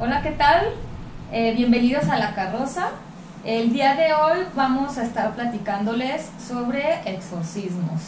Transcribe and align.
Hola, 0.00 0.22
¿qué 0.22 0.30
tal? 0.30 0.74
Eh, 1.32 1.54
bienvenidos 1.56 2.08
a 2.08 2.16
La 2.18 2.32
Carroza. 2.32 2.90
El 3.44 3.72
día 3.72 3.96
de 3.96 4.12
hoy 4.12 4.46
vamos 4.54 4.96
a 4.96 5.02
estar 5.02 5.34
platicándoles 5.34 6.30
sobre 6.38 7.00
exorcismos. 7.04 8.00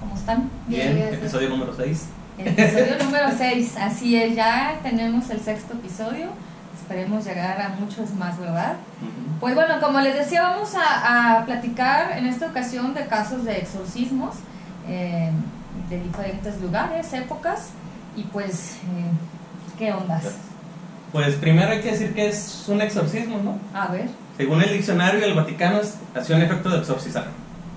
¿Cómo 0.00 0.16
están? 0.16 0.50
Bien, 0.66 0.98
episodio 0.98 1.50
número 1.50 1.72
6. 1.76 2.06
Episodio 2.38 2.98
número 3.04 3.26
6, 3.38 3.76
así 3.76 4.16
es, 4.16 4.34
ya 4.34 4.80
tenemos 4.82 5.30
el 5.30 5.38
sexto 5.38 5.74
episodio. 5.74 6.26
Esperemos 6.74 7.24
llegar 7.24 7.62
a 7.62 7.68
muchos 7.68 8.12
más, 8.14 8.36
¿verdad? 8.40 8.74
Pues 9.38 9.54
bueno, 9.54 9.80
como 9.80 10.00
les 10.00 10.16
decía, 10.16 10.42
vamos 10.42 10.74
a, 10.74 11.38
a 11.38 11.44
platicar 11.44 12.18
en 12.18 12.26
esta 12.26 12.46
ocasión 12.46 12.94
de 12.94 13.06
casos 13.06 13.44
de 13.44 13.58
exorcismos 13.58 14.34
eh, 14.88 15.30
de 15.88 16.02
diferentes 16.02 16.60
lugares, 16.60 17.12
épocas 17.12 17.68
y 18.16 18.24
pues, 18.24 18.72
eh, 18.74 19.78
¿qué 19.78 19.92
ondas? 19.92 20.24
Pues 21.12 21.34
primero 21.36 21.70
hay 21.70 21.80
que 21.80 21.92
decir 21.92 22.14
que 22.14 22.28
es 22.28 22.64
un 22.68 22.80
exorcismo, 22.80 23.38
¿no? 23.38 23.58
A 23.78 23.88
ver. 23.88 24.08
Según 24.36 24.62
el 24.62 24.72
diccionario, 24.72 25.24
el 25.24 25.34
Vaticano 25.34 25.80
es, 25.80 25.98
hace 26.14 26.34
un 26.34 26.42
efecto 26.42 26.70
de 26.70 26.78
exorcizar. 26.78 27.26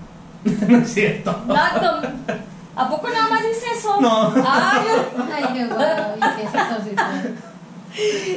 no 0.67 0.77
es 0.77 0.93
cierto. 0.93 1.43
No, 1.45 1.55
¿A 2.77 2.89
poco 2.89 3.09
nada 3.09 3.29
más 3.29 3.41
dice 3.41 3.65
eso? 3.77 3.99
No. 4.01 4.33
Ay, 4.35 4.87
Ay, 5.33 5.45
qué 5.53 5.65
guau, 5.65 6.17
y 6.17 6.35
qué 6.35 6.43
es 6.43 6.51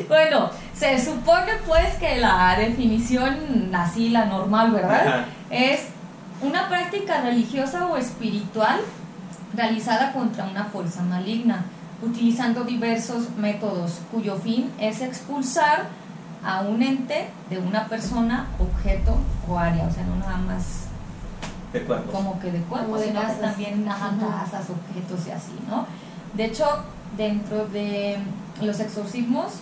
bueno, 0.08 0.50
se 0.72 1.04
supone 1.04 1.52
pues 1.66 1.94
que 1.94 2.18
la 2.18 2.56
definición 2.58 3.74
así, 3.74 4.10
la 4.10 4.26
normal, 4.26 4.70
¿verdad? 4.70 5.06
Ajá. 5.06 5.24
Es 5.50 5.88
una 6.40 6.68
práctica 6.68 7.22
religiosa 7.22 7.86
o 7.86 7.96
espiritual 7.96 8.80
realizada 9.54 10.12
contra 10.12 10.44
una 10.44 10.64
fuerza 10.66 11.02
maligna, 11.02 11.64
utilizando 12.02 12.64
diversos 12.64 13.30
métodos 13.36 13.98
cuyo 14.12 14.36
fin 14.36 14.70
es 14.78 15.00
expulsar 15.00 15.86
a 16.44 16.60
un 16.60 16.82
ente 16.82 17.28
de 17.50 17.58
una 17.58 17.86
persona, 17.88 18.46
objeto 18.58 19.16
o 19.48 19.58
área, 19.58 19.86
o 19.86 19.90
sea, 19.90 20.04
no 20.04 20.16
nada 20.16 20.36
más 20.38 20.84
De 21.72 21.82
cuerpos. 21.82 22.14
como 22.14 22.38
que 22.38 22.52
de 22.52 22.60
cuerpo, 22.60 22.86
Como 22.86 22.98
de 22.98 23.08
sino 23.08 23.20
que 23.20 23.26
casas. 23.26 23.40
también 23.40 23.88
ajá, 23.88 24.12
casas, 24.20 24.66
objetos 24.70 25.26
y 25.26 25.30
así, 25.32 25.52
¿no? 25.68 25.86
De 26.34 26.44
hecho, 26.44 26.64
dentro 27.16 27.66
de 27.66 28.18
los 28.62 28.78
exorcismos 28.80 29.54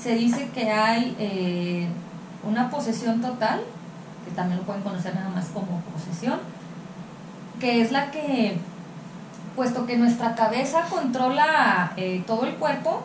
se 0.00 0.14
dice 0.16 0.48
que 0.52 0.70
hay 0.70 1.14
eh, 1.20 1.88
una 2.42 2.68
posesión 2.70 3.20
total, 3.20 3.60
que 4.24 4.32
también 4.32 4.58
lo 4.58 4.64
pueden 4.66 4.82
conocer 4.82 5.14
nada 5.14 5.28
más 5.30 5.46
como 5.54 5.80
posesión, 5.94 6.40
que 7.60 7.80
es 7.82 7.92
la 7.92 8.10
que, 8.10 8.58
puesto 9.56 9.86
que 9.86 9.96
nuestra 9.96 10.34
cabeza 10.34 10.82
controla 10.90 11.92
eh, 11.96 12.22
todo 12.26 12.44
el 12.44 12.54
cuerpo, 12.56 13.02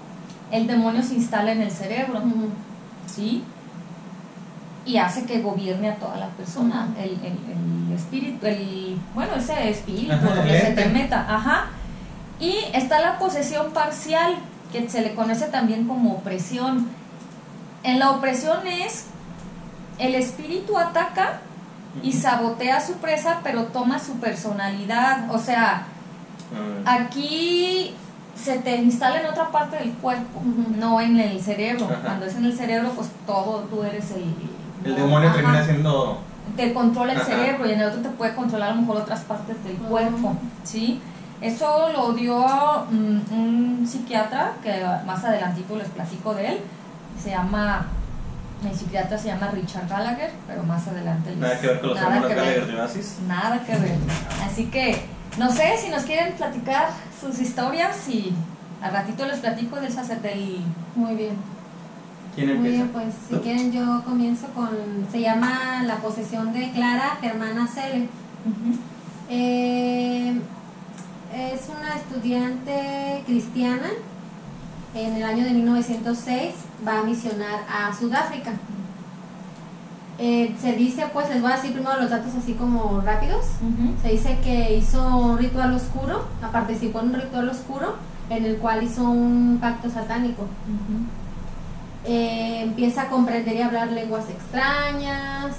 el 0.51 0.67
demonio 0.67 1.01
se 1.01 1.15
instala 1.15 1.51
en 1.53 1.61
el 1.61 1.71
cerebro. 1.71 2.21
¿sí? 3.07 3.43
Y 4.85 4.97
hace 4.97 5.25
que 5.25 5.41
gobierne 5.41 5.89
a 5.89 5.95
toda 5.95 6.17
la 6.17 6.27
persona, 6.29 6.89
el, 6.97 7.11
el- 7.11 7.87
el 7.87 7.95
espíritu, 7.95 8.45
el, 8.47 8.97
bueno, 9.13 9.35
ese 9.35 9.69
espíritu, 9.69 10.11
Ajá, 10.13 10.35
lo 10.35 10.41
el 10.43 10.47
que 10.47 10.59
se 10.59 10.71
te 10.71 10.85
meta, 10.85 11.25
ajá. 11.29 11.65
Y 12.39 12.55
está 12.73 12.99
la 12.99 13.19
posesión 13.19 13.71
parcial, 13.73 14.35
que 14.71 14.89
se 14.89 15.01
le 15.01 15.13
conoce 15.13 15.47
también 15.47 15.87
como 15.87 16.13
opresión. 16.13 16.87
En 17.83 17.99
la 17.99 18.11
opresión 18.11 18.65
es, 18.65 19.05
el 19.99 20.15
espíritu 20.15 20.77
ataca 20.79 21.41
y 22.01 22.13
sabotea 22.13 22.77
a 22.77 22.81
su 22.81 22.93
presa, 22.93 23.41
pero 23.43 23.65
toma 23.65 23.99
su 23.99 24.13
personalidad, 24.19 25.29
o 25.33 25.37
sea, 25.37 25.83
Ah, 26.85 26.93
Aquí 27.01 27.93
se 28.35 28.57
te 28.59 28.75
instala 28.77 29.21
en 29.21 29.27
otra 29.27 29.51
parte 29.51 29.77
del 29.77 29.91
cuerpo, 29.93 30.39
Ujú. 30.39 30.75
no 30.77 30.99
en 31.01 31.19
el 31.19 31.41
cerebro. 31.41 31.85
Ajá. 31.85 31.99
Cuando 32.03 32.25
es 32.25 32.35
en 32.35 32.45
el 32.45 32.57
cerebro, 32.57 32.89
pues 32.95 33.09
todo, 33.27 33.59
tú 33.69 33.83
eres 33.83 34.11
el... 34.11 34.33
el 34.85 34.95
demonio 34.95 35.29
Ajá. 35.29 35.37
termina 35.37 35.63
siendo. 35.63 36.19
Te 36.57 36.73
controla 36.73 37.13
el 37.13 37.19
Ajá. 37.21 37.27
cerebro 37.29 37.67
y 37.67 37.71
en 37.73 37.79
el 37.81 37.87
otro 37.87 38.01
te 38.01 38.09
puede 38.09 38.33
controlar 38.35 38.71
a 38.71 38.75
lo 38.75 38.81
mejor 38.81 38.97
otras 38.97 39.21
partes 39.21 39.63
del 39.63 39.75
Ujú. 39.75 39.85
cuerpo, 39.85 40.33
¿sí? 40.63 40.99
Eso 41.39 41.89
lo 41.93 42.13
dio 42.13 42.37
mm, 42.91 43.33
un 43.33 43.87
psiquiatra, 43.89 44.53
que 44.61 44.83
más 45.05 45.23
adelantito 45.23 45.75
les 45.75 45.87
platico 45.89 46.33
de 46.33 46.47
él, 46.49 46.57
se 47.21 47.29
llama... 47.31 47.85
El 48.63 48.75
psiquiatra 48.75 49.17
se 49.17 49.27
llama 49.29 49.49
Richard 49.51 49.87
Gallagher, 49.89 50.29
pero 50.47 50.61
más 50.61 50.87
adelante 50.87 51.31
les- 51.31 51.39
Nada 51.39 51.59
que 51.59 51.65
ver 51.67 51.79
con 51.79 51.89
los 51.89 51.97
nada 51.99 52.15
hermanos. 52.17 52.29
Gallagher 52.35 52.67
de 52.67 52.73
nazis. 52.73 53.17
Nada 53.27 53.63
que 53.65 53.71
ver. 53.75 53.95
Así 54.45 54.65
que, 54.65 55.03
no 55.37 55.51
sé 55.51 55.77
si 55.77 55.89
nos 55.89 56.03
quieren 56.03 56.33
platicar 56.33 56.89
sus 57.19 57.39
historias 57.39 58.07
y 58.09 58.33
al 58.81 58.91
ratito 58.93 59.25
les 59.25 59.39
platico 59.39 59.77
del 59.77 59.91
sacerdote. 59.91 60.57
Muy 60.95 61.15
bien. 61.15 61.35
¿Quién 62.35 62.47
Muy 62.47 62.55
empieza? 62.57 62.77
bien, 62.77 62.87
pues 62.89 63.13
si 63.27 63.35
¿Tú? 63.35 63.41
quieren 63.41 63.71
yo 63.71 64.03
comienzo 64.05 64.47
con, 64.47 64.69
se 65.11 65.21
llama 65.21 65.83
La 65.83 65.97
posesión 65.97 66.53
de 66.53 66.71
Clara 66.71 67.17
Germana 67.21 67.67
Cele. 67.67 68.07
Eh, 69.29 70.39
es 71.33 71.61
una 71.69 71.95
estudiante 71.95 73.23
cristiana. 73.25 73.89
En 74.93 75.15
el 75.15 75.23
año 75.23 75.43
de 75.45 75.51
1906 75.51 76.53
va 76.85 76.99
a 76.99 77.03
misionar 77.03 77.61
a 77.69 77.93
Sudáfrica. 77.93 78.51
Eh, 80.23 80.55
se 80.61 80.73
dice, 80.73 81.07
pues 81.11 81.27
les 81.29 81.41
voy 81.41 81.51
a 81.51 81.55
decir 81.55 81.73
primero 81.73 81.99
los 81.99 82.11
datos 82.11 82.31
así 82.35 82.53
como 82.53 83.01
rápidos. 83.01 83.43
Se 84.03 84.09
dice 84.09 84.37
que 84.43 84.77
hizo 84.77 85.17
un 85.17 85.39
ritual 85.39 85.73
oscuro, 85.73 86.25
participó 86.51 86.99
en 86.99 87.07
un 87.07 87.13
ritual 87.15 87.49
oscuro 87.49 87.95
en 88.29 88.45
el 88.45 88.57
cual 88.57 88.83
hizo 88.83 89.03
un 89.03 89.57
pacto 89.59 89.89
satánico. 89.89 90.45
Eh, 92.05 92.61
empieza 92.61 93.03
a 93.03 93.09
comprender 93.09 93.55
y 93.55 93.61
hablar 93.63 93.91
lenguas 93.91 94.29
extrañas, 94.29 95.55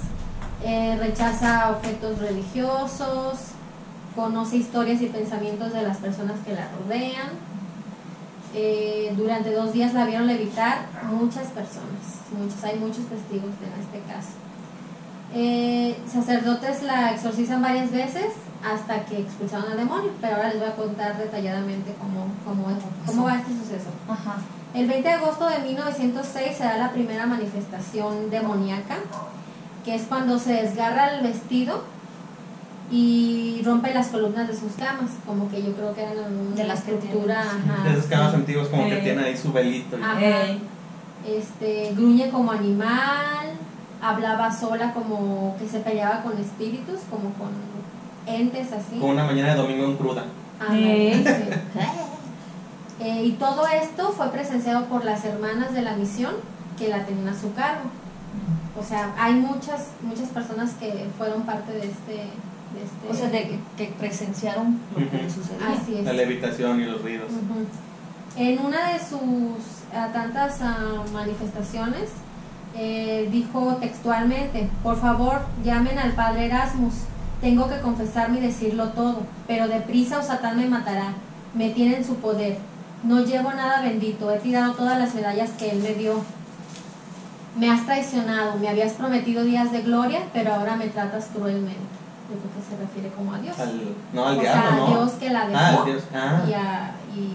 eh, 0.63 0.97
rechaza 0.97 1.71
objetos 1.71 2.19
religiosos, 2.19 3.39
conoce 4.15 4.55
historias 4.57 5.01
y 5.01 5.07
pensamientos 5.07 5.73
de 5.73 5.81
las 5.81 5.97
personas 5.97 6.39
que 6.45 6.53
la 6.53 6.69
rodean. 6.79 7.31
Eh, 8.55 9.13
durante 9.17 9.51
dos 9.51 9.73
días 9.73 9.93
la 9.93 10.05
vieron 10.05 10.25
levitar 10.25 10.85
muchas 11.11 11.47
personas, 11.47 12.21
muchos, 12.37 12.63
hay 12.63 12.79
muchos 12.79 13.05
testigos 13.07 13.51
en 13.61 13.81
este 13.81 13.99
caso. 14.07 14.29
Eh, 15.35 15.97
sacerdotes 16.07 16.83
la 16.83 17.11
exorcizan 17.11 17.61
varias 17.61 17.91
veces 17.91 18.25
hasta 18.63 19.03
que 19.05 19.19
expulsaron 19.19 19.71
al 19.71 19.77
demonio, 19.77 20.11
pero 20.21 20.35
ahora 20.35 20.49
les 20.49 20.59
voy 20.59 20.69
a 20.69 20.75
contar 20.75 21.17
detalladamente 21.17 21.93
cómo, 21.99 22.27
cómo, 22.45 22.67
cómo 23.05 23.25
va 23.25 23.35
este 23.35 23.51
suceso. 23.51 23.89
Ajá. 24.07 24.37
El 24.73 24.87
20 24.87 25.07
de 25.07 25.13
agosto 25.13 25.47
de 25.49 25.59
1906 25.59 26.57
se 26.57 26.63
da 26.63 26.77
la 26.77 26.91
primera 26.91 27.25
manifestación 27.25 28.29
demoníaca, 28.29 28.97
que 29.83 29.95
es 29.95 30.03
cuando 30.03 30.39
se 30.39 30.53
desgarra 30.53 31.15
el 31.15 31.23
vestido 31.23 31.83
y 32.91 33.61
rompe 33.65 33.93
las 33.93 34.07
columnas 34.07 34.47
de 34.47 34.55
sus 34.55 34.73
camas, 34.73 35.11
como 35.25 35.49
que 35.49 35.63
yo 35.63 35.73
creo 35.73 35.93
que 35.93 36.03
eran 36.03 36.37
una 36.37 36.55
De 36.55 36.63
las 36.63 36.79
estructura, 36.79 37.41
ajá, 37.41 37.83
De 37.83 37.93
esas 37.93 38.05
camas 38.05 38.33
antiguas, 38.33 38.67
como 38.67 38.87
que 38.87 38.97
tiene 38.97 39.23
ahí 39.23 39.37
su 39.37 39.51
velito. 39.51 39.97
Ajá. 39.97 40.19
Este, 41.25 41.93
gruñe 41.95 42.29
como 42.29 42.51
animal, 42.51 43.53
hablaba 44.03 44.51
sola 44.51 44.93
como 44.93 45.55
que 45.57 45.67
se 45.67 45.79
peleaba 45.79 46.21
con 46.21 46.37
espíritus, 46.37 46.99
como 47.09 47.31
con 47.33 47.51
entes 48.27 48.71
así. 48.71 48.99
Como 48.99 49.13
una 49.13 49.25
mañana 49.25 49.55
de 49.55 49.55
domingo 49.55 49.85
en 49.85 49.95
cruda. 49.95 50.25
Ajá, 50.59 50.75
Ey. 50.75 51.23
sí. 51.23 51.79
Eh, 52.99 53.25
y 53.25 53.31
todo 53.33 53.67
esto 53.67 54.11
fue 54.11 54.29
presenciado 54.29 54.85
por 54.85 55.03
las 55.03 55.25
hermanas 55.25 55.73
de 55.73 55.81
la 55.81 55.95
misión 55.95 56.35
que 56.77 56.89
la 56.89 57.05
tenían 57.05 57.29
a 57.29 57.39
su 57.39 57.53
cargo. 57.53 57.89
O 58.79 58.83
sea, 58.83 59.13
hay 59.17 59.33
muchas 59.33 59.89
muchas 60.01 60.29
personas 60.29 60.71
que 60.79 61.07
fueron 61.17 61.43
parte 61.43 61.71
de 61.73 61.89
este... 61.89 62.13
De 62.13 62.83
este 62.83 63.09
O 63.09 63.13
sea, 63.13 63.29
de 63.29 63.59
que, 63.77 63.87
presenciaron 63.99 64.79
lo 64.95 65.09
que 65.09 65.29
sucedió. 65.29 65.67
Así 65.67 65.95
es. 65.95 66.05
La 66.05 66.13
levitación 66.13 66.81
y 66.81 66.85
los 66.85 67.01
ruidos. 67.01 67.31
Ujú. 67.31 67.65
En 68.35 68.65
una 68.65 68.93
de 68.93 68.99
sus 68.99 69.83
ah, 69.93 70.09
tantas 70.13 70.59
ah, 70.61 71.03
manifestaciones 71.11 72.09
eh, 72.75 73.27
dijo 73.31 73.77
textualmente, 73.79 74.69
por 74.81 74.99
favor 74.99 75.41
llamen 75.63 75.99
al 75.99 76.11
padre 76.13 76.45
Erasmus, 76.47 76.93
tengo 77.41 77.67
que 77.69 77.79
confesarme 77.81 78.39
y 78.39 78.41
decirlo 78.41 78.89
todo, 78.89 79.21
pero 79.47 79.67
deprisa 79.67 80.19
o 80.19 80.23
Satán 80.23 80.57
me 80.57 80.67
matará, 80.67 81.13
me 81.53 81.69
tiene 81.69 81.97
en 81.97 82.05
su 82.05 82.15
poder, 82.15 82.57
no 83.03 83.19
llevo 83.25 83.51
nada 83.51 83.81
bendito, 83.81 84.31
he 84.31 84.39
tirado 84.39 84.73
todas 84.73 84.97
las 84.97 85.13
medallas 85.13 85.51
que 85.51 85.71
él 85.71 85.79
me 85.79 85.93
dio. 85.93 86.21
Me 87.57 87.69
has 87.69 87.85
traicionado, 87.85 88.55
me 88.57 88.67
habías 88.67 88.93
prometido 88.93 89.43
días 89.43 89.71
de 89.71 89.81
gloria, 89.83 90.21
pero 90.33 90.55
ahora 90.55 90.75
me 90.75 90.87
tratas 90.87 91.25
cruelmente. 91.35 91.77
Yo 92.31 92.39
creo 92.39 92.51
que 92.55 92.63
se 92.67 92.81
refiere 92.81 93.09
como 93.15 93.33
a 93.33 93.37
Dios. 93.39 93.59
Al, 93.59 93.81
no, 94.13 94.25
al 94.25 94.37
o 94.37 94.41
diablo, 94.41 94.61
sea, 94.63 94.73
a 94.73 94.75
¿no? 94.77 94.87
Dios 94.87 95.11
que 95.19 95.29
la 95.29 95.47
dejó 95.47 95.59
Ah, 95.61 95.67
al 95.77 95.85
Dios. 95.85 96.03
Ah, 96.15 96.41
y, 96.49 96.53
a- 96.53 96.91
y 97.15 97.33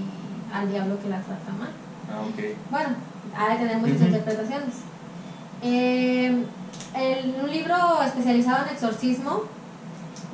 al 0.52 0.70
diablo 0.72 0.98
que 1.00 1.08
la 1.08 1.20
trata 1.20 1.52
mal. 1.52 1.68
ah, 2.10 2.22
ok. 2.26 2.44
Bueno, 2.70 2.88
ha 3.38 3.52
de 3.52 3.56
tener 3.58 3.78
muchas 3.78 4.00
interpretaciones. 4.00 4.74
Eh, 5.62 6.44
en 6.94 7.34
un 7.42 7.50
libro 7.50 7.74
especializado 8.04 8.66
en 8.66 8.74
exorcismo 8.74 9.42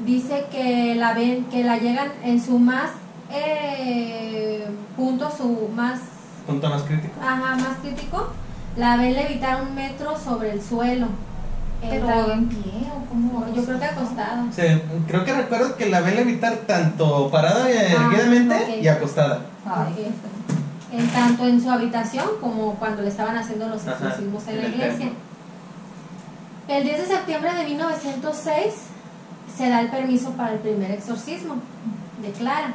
dice 0.04 0.46
que 0.50 0.94
la 0.94 1.14
ven, 1.14 1.44
que 1.46 1.64
la 1.64 1.78
llegan 1.78 2.08
en 2.22 2.42
su 2.42 2.58
más 2.58 2.90
eh, 3.32 4.66
punto, 4.96 5.30
su 5.36 5.68
más 5.74 6.00
Punto 6.46 6.68
más 6.68 6.82
crítico. 6.82 7.14
ajá, 7.22 7.56
más 7.56 7.78
crítico, 7.80 8.28
La 8.76 8.96
ven 8.96 9.14
levitar 9.14 9.62
un 9.62 9.74
metro 9.74 10.18
sobre 10.18 10.50
el 10.52 10.60
suelo. 10.62 11.06
Pero 11.80 12.06
Entra- 12.06 12.32
en 12.32 12.48
pie 12.48 12.72
o 12.94 13.08
como. 13.08 13.46
yo 13.54 13.64
creo 13.64 13.78
que 13.78 13.84
acostada. 13.84 14.44
Sí, 14.54 14.62
creo 15.06 15.24
que 15.24 15.32
recuerdo 15.34 15.76
que 15.76 15.86
la 15.90 16.00
ven 16.00 16.16
levitar 16.16 16.54
tanto 16.66 17.28
parada 17.30 17.70
eh, 17.70 17.94
Ah, 17.96 18.04
erguidamente 18.10 18.80
y 18.82 18.88
acostada. 18.88 19.40
Ay, 19.66 19.92
Ok. 19.92 20.43
En 20.98 21.08
tanto 21.08 21.46
en 21.46 21.60
su 21.60 21.70
habitación 21.70 22.26
como 22.40 22.74
cuando 22.74 23.02
le 23.02 23.08
estaban 23.08 23.36
haciendo 23.36 23.68
los 23.68 23.86
exorcismos 23.86 24.46
en 24.48 24.58
la 24.58 24.64
el 24.64 24.74
iglesia. 24.74 25.08
El 26.68 26.84
10 26.84 26.98
de 26.98 27.06
septiembre 27.06 27.54
de 27.54 27.64
1906 27.64 28.74
se 29.56 29.68
da 29.68 29.80
el 29.80 29.88
permiso 29.88 30.30
para 30.30 30.52
el 30.52 30.60
primer 30.60 30.90
exorcismo 30.90 31.56
de 32.22 32.30
Clara 32.30 32.74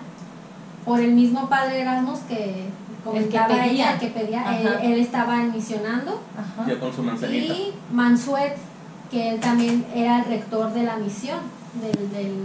por 0.86 1.00
el 1.00 1.14
mismo 1.14 1.50
padre 1.50 1.82
Erasmus 1.82 2.20
que 2.22 2.66
comentaba 3.04 3.48
pedía. 3.48 3.66
ella, 3.66 3.94
el 3.94 4.00
que 4.00 4.08
pedía, 4.08 4.60
él, 4.82 5.00
estaba 5.00 5.38
misionando 5.38 6.22
Ajá. 6.38 6.70
Yo 6.70 6.80
con 6.80 6.94
su 6.94 7.04
manzanita. 7.04 7.54
y 7.54 7.74
Mansuet 7.92 8.56
que 9.10 9.32
él 9.32 9.40
también 9.40 9.86
era 9.94 10.20
el 10.20 10.26
rector 10.26 10.72
de 10.74 10.84
la 10.84 10.98
misión 10.98 11.40
del, 11.82 12.12
del 12.12 12.36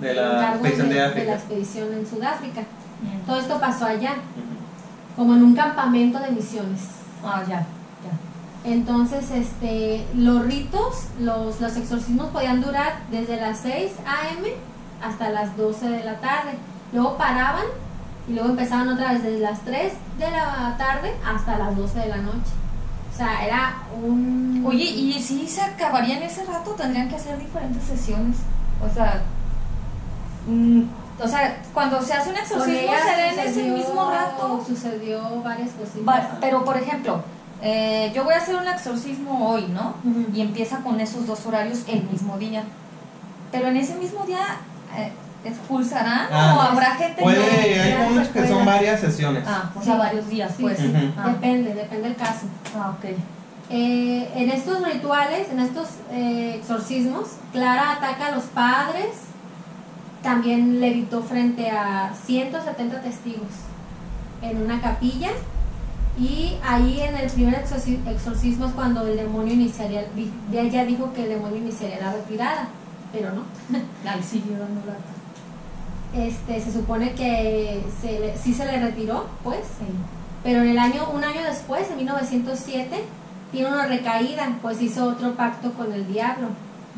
De 0.00 0.14
la 0.14 0.56
de 0.58 1.24
la 1.24 1.34
expedición 1.34 1.92
en 1.92 2.06
Sudáfrica. 2.06 2.62
Todo 3.26 3.40
esto 3.40 3.58
pasó 3.60 3.86
allá. 3.86 4.14
Como 5.16 5.34
en 5.34 5.42
un 5.42 5.54
campamento 5.54 6.18
de 6.18 6.30
misiones. 6.30 6.80
Ah, 7.24 7.42
ya, 7.48 7.60
ya. 7.60 8.70
Entonces, 8.70 9.30
este, 9.30 10.06
los 10.14 10.44
ritos, 10.44 11.06
los, 11.20 11.60
los 11.60 11.76
exorcismos 11.76 12.28
podían 12.28 12.60
durar 12.60 13.00
desde 13.10 13.40
las 13.40 13.58
6 13.58 13.92
a.m. 14.06 14.48
hasta 15.02 15.30
las 15.30 15.56
12 15.56 15.88
de 15.88 16.04
la 16.04 16.20
tarde. 16.20 16.52
Luego 16.92 17.16
paraban 17.16 17.64
y 18.28 18.34
luego 18.34 18.50
empezaban 18.50 18.88
otra 18.88 19.12
vez 19.12 19.22
desde 19.22 19.40
las 19.40 19.60
3 19.60 19.92
de 20.18 20.30
la 20.30 20.76
tarde 20.78 21.14
hasta 21.26 21.58
las 21.58 21.76
12 21.76 21.98
de 21.98 22.08
la 22.08 22.18
noche. 22.18 22.52
O 23.12 23.16
sea, 23.16 23.44
era 23.44 23.74
un... 24.02 24.64
Oye, 24.66 24.84
y 24.84 25.20
si 25.20 25.46
se 25.46 25.60
acabaría 25.60 26.16
en 26.16 26.22
ese 26.22 26.44
rato, 26.44 26.70
tendrían 26.70 27.08
que 27.08 27.16
hacer 27.16 27.38
diferentes 27.38 27.82
sesiones. 27.82 28.36
O 28.80 28.92
sea, 28.92 29.22
mm, 30.46 30.82
o 31.22 31.28
sea, 31.28 31.56
cuando 31.72 32.02
se 32.02 32.12
hace 32.14 32.30
un 32.30 32.36
exorcismo 32.36 32.80
ella 32.80 32.98
será 33.02 33.32
en 33.32 33.38
ese 33.38 33.48
sucedió- 33.54 33.76
mismo 33.76 34.10
rato. 34.10 34.64
Sucedió 34.66 35.42
varias 35.42 35.70
cositas. 35.70 36.06
Va- 36.08 36.38
pero 36.40 36.64
por 36.64 36.76
ejemplo, 36.76 37.22
eh, 37.62 38.10
yo 38.14 38.24
voy 38.24 38.34
a 38.34 38.38
hacer 38.38 38.56
un 38.56 38.66
exorcismo 38.68 39.50
hoy, 39.50 39.66
¿no? 39.68 39.94
Y 40.34 40.40
empieza 40.40 40.78
con 40.78 41.00
esos 41.00 41.26
dos 41.26 41.44
horarios 41.46 41.80
el 41.86 42.02
mismo 42.04 42.36
día. 42.38 42.64
Pero 43.52 43.68
en 43.68 43.76
ese 43.76 43.94
mismo 43.94 44.24
día 44.24 44.40
eh, 44.96 45.12
expulsarán 45.44 46.28
Ah, 46.32 46.54
o 46.56 46.60
habrá 46.62 46.94
gente 46.96 47.20
Puede, 47.22 47.38
no? 47.38 47.62
hay 47.62 47.90
ya 47.90 48.08
unos 48.10 48.26
se 48.28 48.32
que 48.32 48.48
son 48.48 48.64
varias 48.64 49.00
sesiones. 49.00 49.44
Ah, 49.46 49.70
o 49.74 49.78
Sí. 49.80 49.86
sea, 49.86 49.96
varios 49.96 50.28
días, 50.28 50.52
Sí, 50.56 50.62
pues. 50.62 50.78
Ah. 51.18 51.28
Depende, 51.28 51.74
depende 51.74 52.08
del 52.08 52.16
caso. 52.16 52.46
Ah, 52.76 52.94
ok. 52.98 53.04
Eh, 53.70 54.30
en 54.34 54.50
estos 54.50 54.82
rituales, 54.86 55.48
en 55.50 55.60
estos 55.60 55.88
eh, 56.10 56.56
exorcismos, 56.58 57.28
Clara 57.52 57.92
ataca 57.92 58.26
a 58.26 58.30
los 58.32 58.44
padres, 58.44 59.08
también 60.22 60.80
levitó 60.80 61.22
frente 61.22 61.70
a 61.70 62.12
170 62.24 63.00
testigos 63.02 63.48
en 64.40 64.62
una 64.62 64.80
capilla 64.80 65.30
y 66.18 66.56
ahí 66.64 67.00
en 67.00 67.16
el 67.16 67.30
primer 67.30 67.54
exorci- 67.64 68.06
exorcismo 68.06 68.66
es 68.66 68.72
cuando 68.72 69.06
el 69.06 69.16
demonio 69.16 69.54
iniciaría, 69.54 70.04
ella 70.52 70.84
dijo 70.84 71.12
que 71.12 71.24
el 71.24 71.30
demonio 71.30 71.56
iniciaría 71.58 72.00
la 72.00 72.12
retirada, 72.12 72.68
pero 73.12 73.30
no. 73.32 73.42
Ahí 74.10 74.22
siguió 74.22 74.58
dando 74.58 74.80
lata. 74.86 75.00
Este, 76.14 76.60
se 76.60 76.72
supone 76.72 77.12
que 77.14 77.82
se 78.00 78.20
le- 78.20 78.36
sí 78.36 78.52
se 78.52 78.66
le 78.66 78.78
retiró, 78.80 79.26
pues, 79.42 79.60
Sí. 79.60 79.86
pero 80.44 80.60
en 80.62 80.68
el 80.68 80.78
año, 80.78 81.08
un 81.10 81.24
año 81.24 81.42
después, 81.42 81.90
en 81.90 81.96
1907, 81.96 82.96
tiene 83.50 83.68
una 83.68 83.86
recaída, 83.86 84.58
pues 84.60 84.80
hizo 84.82 85.06
otro 85.06 85.32
pacto 85.34 85.72
con 85.72 85.92
el 85.92 86.06
diablo. 86.12 86.48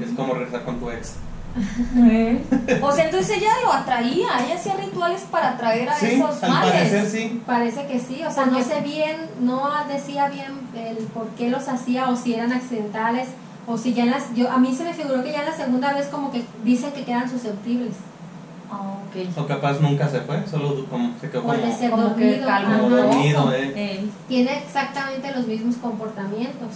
Es 0.00 0.10
como 0.10 0.34
rezar 0.34 0.64
con 0.64 0.80
tu 0.80 0.90
ex. 0.90 1.14
O 2.82 2.92
sea, 2.92 3.04
entonces 3.04 3.38
ella 3.38 3.50
lo 3.64 3.72
atraía, 3.72 4.28
ella 4.44 4.54
hacía 4.56 4.74
rituales 4.74 5.22
para 5.30 5.50
atraer 5.50 5.88
a 5.88 5.94
Sí, 5.94 6.06
esos 6.06 6.42
al 6.42 6.50
males. 6.50 6.72
parecer 6.72 7.06
sí. 7.06 7.42
Parece 7.46 7.86
que 7.86 7.98
sí, 8.00 8.22
o 8.26 8.30
sea, 8.30 8.46
no 8.46 8.62
sé 8.62 8.80
bien, 8.80 9.16
no 9.40 9.68
decía 9.88 10.28
bien 10.28 10.52
el 10.74 10.96
por 11.08 11.28
qué 11.30 11.50
los 11.50 11.68
hacía 11.68 12.08
o 12.08 12.16
si 12.16 12.34
eran 12.34 12.52
accidentales 12.52 13.28
o 13.66 13.78
si 13.78 13.94
ya 13.94 14.02
en 14.04 14.10
las, 14.10 14.34
yo 14.34 14.50
a 14.50 14.58
mí 14.58 14.74
se 14.74 14.84
me 14.84 14.92
figuró 14.92 15.22
que 15.22 15.32
ya 15.32 15.40
en 15.40 15.46
la 15.46 15.56
segunda 15.56 15.92
vez 15.94 16.06
como 16.08 16.30
que 16.30 16.44
dicen 16.64 16.92
que 16.92 17.04
quedan 17.04 17.30
susceptibles 17.30 17.94
ok. 18.70 19.38
O 19.38 19.46
capaz 19.46 19.80
nunca 19.80 20.08
se 20.08 20.20
fue, 20.20 20.44
solo 20.50 20.84
como, 20.86 21.12
se 21.20 21.30
quedó 21.30 21.42
como... 21.42 21.54
ser 21.54 21.90
Como 21.90 22.16
que 22.16 22.40
dormido. 22.40 23.52
eh. 23.52 23.72
Eh, 23.76 24.08
Tiene 24.28 24.58
exactamente 24.58 25.30
los 25.34 25.46
mismos 25.46 25.76
comportamientos. 25.76 26.70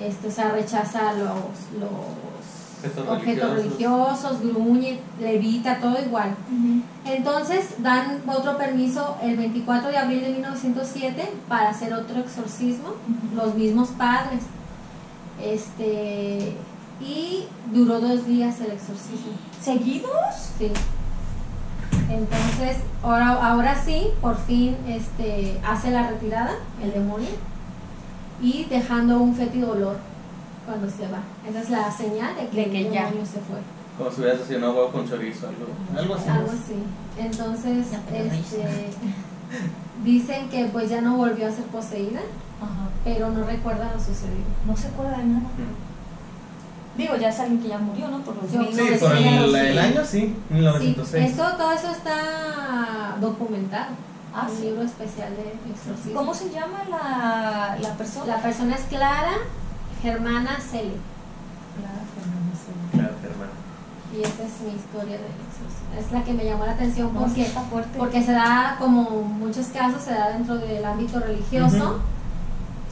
Este, 0.00 0.28
o 0.28 0.30
sea, 0.30 0.50
rechaza 0.50 1.12
los, 1.14 1.80
los 1.80 2.37
Objetos 2.78 3.08
objetos 3.08 3.50
religiosos, 3.54 4.40
gruñe, 4.40 5.00
levita, 5.20 5.80
todo 5.80 6.00
igual. 6.00 6.36
Entonces 7.04 7.74
dan 7.78 8.22
otro 8.26 8.56
permiso 8.56 9.16
el 9.22 9.36
24 9.36 9.90
de 9.90 9.96
abril 9.96 10.20
de 10.20 10.30
1907 10.30 11.32
para 11.48 11.70
hacer 11.70 11.92
otro 11.92 12.20
exorcismo, 12.20 12.94
los 13.34 13.54
mismos 13.54 13.88
padres. 13.90 14.42
Este 15.42 16.56
y 17.00 17.46
duró 17.72 18.00
dos 18.00 18.26
días 18.26 18.60
el 18.60 18.72
exorcismo. 18.72 19.32
¿Seguidos? 19.60 20.10
Sí. 20.58 20.70
Entonces, 22.10 22.78
ahora, 23.02 23.28
ahora 23.50 23.80
sí, 23.80 24.08
por 24.20 24.36
fin 24.36 24.76
este, 24.86 25.60
hace 25.64 25.90
la 25.90 26.08
retirada, 26.08 26.52
el 26.82 26.92
demonio, 26.92 27.28
y 28.40 28.64
dejando 28.64 29.20
un 29.20 29.34
fétido 29.34 29.72
olor 29.72 29.96
cuando 30.68 30.88
se 30.90 31.02
va. 31.08 31.20
Esa 31.48 31.60
es 31.60 31.70
la 31.70 31.90
señal 31.90 32.36
de 32.36 32.46
que, 32.48 32.56
De 32.64 32.70
que 32.70 32.86
el 32.86 32.92
ya. 32.92 33.04
demonio 33.06 33.24
se 33.26 33.40
fue. 33.40 33.58
Como 33.96 34.10
si 34.12 34.20
hubieras 34.20 34.40
hecho 34.48 34.58
una 34.58 34.70
huevo 34.70 34.88
con 34.90 35.08
chorizo, 35.08 35.48
algo, 35.48 35.66
algo 35.98 36.14
así. 36.14 36.28
Algo 36.28 36.50
así. 36.52 36.82
Entonces, 37.18 37.86
este, 37.92 38.90
dicen 40.04 40.48
que 40.48 40.66
pues 40.66 40.88
ya 40.90 41.00
no 41.00 41.16
volvió 41.16 41.48
a 41.48 41.50
ser 41.50 41.64
poseída, 41.64 42.20
Ajá. 42.60 42.88
pero 43.04 43.30
no 43.30 43.44
recuerda 43.44 43.90
lo 43.92 43.98
sucedido. 43.98 44.46
No 44.66 44.76
se 44.76 44.88
acuerda 44.88 45.18
de 45.18 45.24
nada. 45.24 45.40
Mm. 45.40 46.98
Digo, 46.98 47.16
ya 47.16 47.28
es 47.28 47.38
alguien 47.40 47.60
que 47.62 47.68
ya 47.68 47.78
murió, 47.78 48.08
¿no? 48.08 48.18
Por 48.20 48.36
los 48.36 48.50
Sí, 48.50 48.56
No, 48.56 48.64
por 48.64 48.74
sí, 48.74 49.24
el, 49.24 49.50
sí. 49.50 49.56
el 49.56 49.78
año 49.78 50.04
sí, 50.04 50.18
Sí, 50.20 50.36
1906. 50.50 51.30
esto, 51.30 51.44
todo 51.56 51.72
eso 51.72 51.90
está 51.90 53.16
documentado. 53.20 53.92
Ah, 54.34 54.46
un 54.50 54.56
sí. 54.56 54.62
libro 54.64 54.82
especial 54.82 55.32
de 55.36 55.70
exorcismo. 55.72 56.14
¿Cómo 56.18 56.34
se 56.34 56.50
llama 56.50 56.80
la, 56.90 57.78
la 57.80 57.94
persona? 57.94 58.26
La 58.26 58.42
persona 58.42 58.74
es 58.76 58.82
Clara 58.82 59.32
Germana 60.02 60.58
Celi. 60.60 60.96
Clara 61.78 62.02
Fernández. 62.14 62.60
Claro, 62.92 63.14
hermano. 63.22 63.52
Y 64.16 64.20
esa 64.22 64.42
es 64.44 64.60
mi 64.62 64.74
historia 64.78 65.16
del 65.18 65.32
exorcismo. 65.32 65.98
Es 65.98 66.12
la 66.12 66.24
que 66.24 66.32
me 66.32 66.44
llamó 66.44 66.64
la 66.66 66.72
atención 66.72 67.12
No, 67.12 67.20
porque, 67.20 67.42
está 67.42 67.60
fuerte. 67.62 67.98
porque 67.98 68.22
se 68.22 68.32
da, 68.32 68.76
como 68.78 69.02
muchos 69.22 69.66
casos, 69.68 70.02
se 70.02 70.12
da 70.12 70.30
dentro 70.30 70.56
del 70.56 70.84
ámbito 70.84 71.20
religioso 71.20 72.00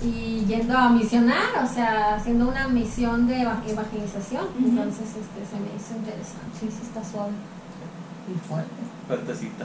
y 0.02 0.44
yendo 0.46 0.76
a 0.76 0.90
misionar, 0.90 1.64
o 1.64 1.66
sea, 1.66 2.16
haciendo 2.16 2.48
una 2.48 2.68
misión 2.68 3.26
de 3.26 3.40
eva- 3.42 3.62
evangelización. 3.66 4.44
Entonces 4.58 5.08
este, 5.08 5.46
se 5.50 5.58
me 5.60 5.68
hizo 5.74 5.96
interesante. 5.96 6.58
Sí, 6.60 6.68
sí 6.70 6.80
está 6.82 7.02
suave. 7.02 7.32
Y 8.28 8.48
fuerte. 8.48 8.70
Fuertecita. 9.08 9.64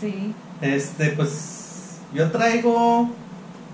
Sí. 0.00 0.34
Este, 0.62 1.10
pues 1.10 1.98
yo 2.14 2.30
traigo. 2.30 3.10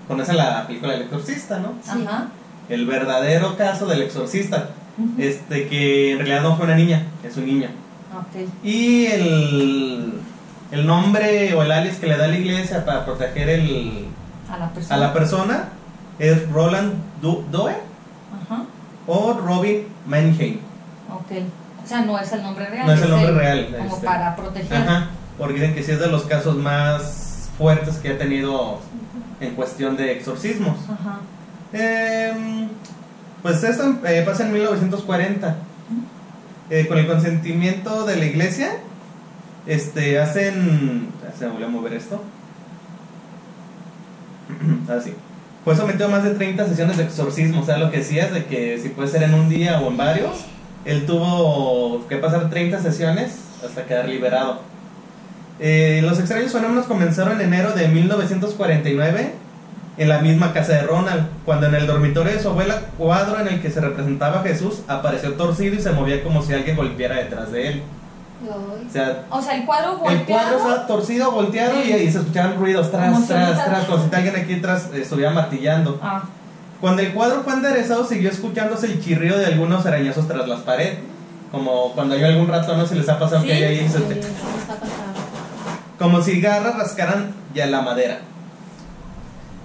Conocen 0.07 0.35
la 0.37 0.67
película 0.67 0.95
El 0.95 1.03
Exorcista, 1.03 1.59
¿no? 1.59 1.69
Sí. 1.81 2.03
Ajá. 2.05 2.27
El 2.69 2.85
verdadero 2.85 3.55
caso 3.57 3.85
del 3.85 4.01
exorcista. 4.01 4.69
Este, 5.17 5.67
que 5.67 6.11
en 6.11 6.17
realidad 6.19 6.43
no 6.43 6.55
fue 6.55 6.65
una 6.65 6.75
niña, 6.75 7.03
es 7.23 7.35
un 7.37 7.47
niño. 7.47 7.67
Y 8.63 9.05
el, 9.07 10.13
el 10.71 10.85
nombre 10.85 11.53
o 11.55 11.63
el 11.63 11.71
alias 11.71 11.97
que 11.97 12.05
le 12.07 12.15
da 12.15 12.27
la 12.27 12.37
iglesia 12.37 12.85
para 12.85 13.03
proteger 13.03 13.49
el, 13.49 14.05
A 14.51 14.57
la 14.59 14.69
persona. 14.71 14.95
a 14.95 14.99
la 14.99 15.13
persona 15.13 15.63
es 16.19 16.47
Roland 16.51 16.93
Du- 17.23 17.43
Doe 17.51 17.73
o 19.07 19.33
Robin 19.33 19.87
Mannheim. 20.05 20.59
Ok. 21.11 21.31
O 21.83 21.87
sea, 21.87 22.01
no 22.01 22.17
es 22.19 22.31
el 22.31 22.43
nombre 22.43 22.65
real. 22.67 22.85
No 22.85 22.93
es 22.93 23.01
el 23.01 23.09
nombre 23.09 23.29
el- 23.29 23.35
real, 23.35 23.75
Como 23.79 23.95
este. 23.95 24.05
para 24.05 24.35
proteger. 24.35 24.77
Ajá, 24.77 25.07
porque 25.39 25.55
dicen 25.55 25.73
que 25.73 25.81
sí 25.83 25.91
es 25.91 25.99
de 25.99 26.07
los 26.07 26.23
casos 26.23 26.55
más 26.55 27.49
fuertes 27.57 27.95
que 27.97 28.09
ha 28.09 28.17
tenido 28.17 28.79
en 29.41 29.55
cuestión 29.55 29.97
de 29.97 30.11
exorcismos. 30.13 30.77
Ajá. 30.85 31.17
Em, 31.73 32.69
pues 33.41 33.63
esto 33.63 33.97
eh, 34.05 34.23
pasa 34.25 34.45
en 34.45 34.53
1940. 34.53 35.57
Eh, 36.69 36.87
con 36.87 36.97
el 36.97 37.07
consentimiento 37.07 38.05
de 38.05 38.15
la 38.15 38.25
iglesia, 38.25 38.77
este, 39.67 40.19
hacen... 40.19 41.09
Se 41.37 41.47
volvió 41.47 41.65
a 41.65 41.69
mover 41.69 41.93
esto. 41.93 42.21
Así. 44.87 45.13
Fue 45.63 45.75
sometido 45.75 46.07
a 46.07 46.11
más 46.11 46.23
de 46.23 46.31
30 46.31 46.67
sesiones 46.67 46.97
de 46.97 47.03
exorcismo. 47.03 47.61
O 47.61 47.65
sea, 47.65 47.77
lo 47.77 47.89
que 47.91 47.97
decías 47.97 48.31
de 48.33 48.45
que 48.45 48.79
si 48.79 48.89
puede 48.89 49.09
ser 49.09 49.23
en 49.23 49.33
un 49.33 49.49
día 49.49 49.79
o 49.81 49.89
en 49.89 49.97
varios, 49.97 50.45
él 50.85 51.05
tuvo 51.05 52.07
que 52.07 52.17
pasar 52.17 52.49
30 52.49 52.81
sesiones 52.81 53.39
hasta 53.65 53.85
quedar 53.85 54.07
liberado. 54.07 54.61
Eh, 55.59 56.01
los 56.03 56.19
extraños 56.19 56.51
fenómenos 56.51 56.85
comenzaron 56.85 57.39
en 57.39 57.47
enero 57.47 57.71
de 57.73 57.87
1949 57.87 59.42
en 59.97 60.09
la 60.09 60.19
misma 60.19 60.53
casa 60.53 60.73
de 60.73 60.81
Ronald, 60.83 61.27
cuando 61.45 61.67
en 61.67 61.75
el 61.75 61.85
dormitorio 61.87 62.33
de 62.33 62.39
su 62.41 62.49
abuela, 62.49 62.81
cuadro 62.97 63.39
en 63.39 63.47
el 63.47 63.61
que 63.61 63.69
se 63.69 63.79
representaba 63.79 64.39
a 64.39 64.43
Jesús 64.43 64.79
apareció 64.87 65.33
torcido 65.33 65.75
y 65.75 65.81
se 65.81 65.91
movía 65.91 66.23
como 66.23 66.41
si 66.41 66.53
alguien 66.53 66.75
golpeara 66.75 67.15
detrás 67.17 67.51
de 67.51 67.67
él. 67.67 67.83
O 68.43 68.91
sea, 68.91 69.23
O 69.29 69.41
sea, 69.41 69.55
el 69.55 69.65
cuadro 69.65 69.93
el 69.93 69.97
cuadro 69.99 70.17
volteado. 70.17 70.57
estaba 70.57 70.87
torcido, 70.87 71.31
volteado 71.31 71.79
y, 71.79 71.83
Sí. 71.83 71.93
y 71.93 72.11
se 72.11 72.17
escuchaban 72.19 72.57
ruidos 72.57 72.91
tras, 72.91 73.27
tras, 73.27 73.65
tras, 73.65 73.85
como 73.85 74.03
si 74.09 74.13
alguien 74.15 74.35
aquí 74.35 74.55
atrás 74.55 74.89
eh, 74.93 75.01
estuviera 75.01 75.31
martillando. 75.31 75.99
Ah, 76.03 76.23
Cuando 76.81 77.01
el 77.01 77.13
cuadro 77.13 77.43
fue 77.43 77.53
enderezado, 77.53 78.03
siguió 78.05 78.29
escuchándose 78.29 78.87
el 78.87 79.01
chirrido 79.01 79.37
de 79.37 79.45
algunos 79.45 79.85
arañazos 79.85 80.27
tras 80.27 80.45
las 80.47 80.59
paredes. 80.61 80.97
Como 81.51 81.93
cuando 81.93 82.15
hay 82.15 82.23
algún 82.23 82.47
rato, 82.49 82.75
no 82.75 82.85
se 82.85 82.95
les 82.95 83.07
ha 83.07 83.17
pasado 83.19 83.41
Sí, 83.41 83.47
que 83.47 83.53
hay 83.53 83.63
ahí. 83.63 83.77
Sí, 83.87 83.93
se- 83.93 83.99
pasando. 83.99 84.25
como 85.99 86.21
si 86.21 86.41
garras 86.41 86.75
rascaran 86.77 87.33
ya 87.53 87.67
la 87.67 87.81
madera. 87.81 88.19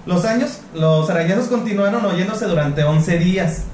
Los 0.09 0.25
años, 0.25 0.61
los 0.73 1.09
arañazos 1.09 1.47
continuaron 1.47 2.03
oyéndose 2.05 2.45
durante 2.45 2.83
11 2.83 3.17
días 3.19 3.65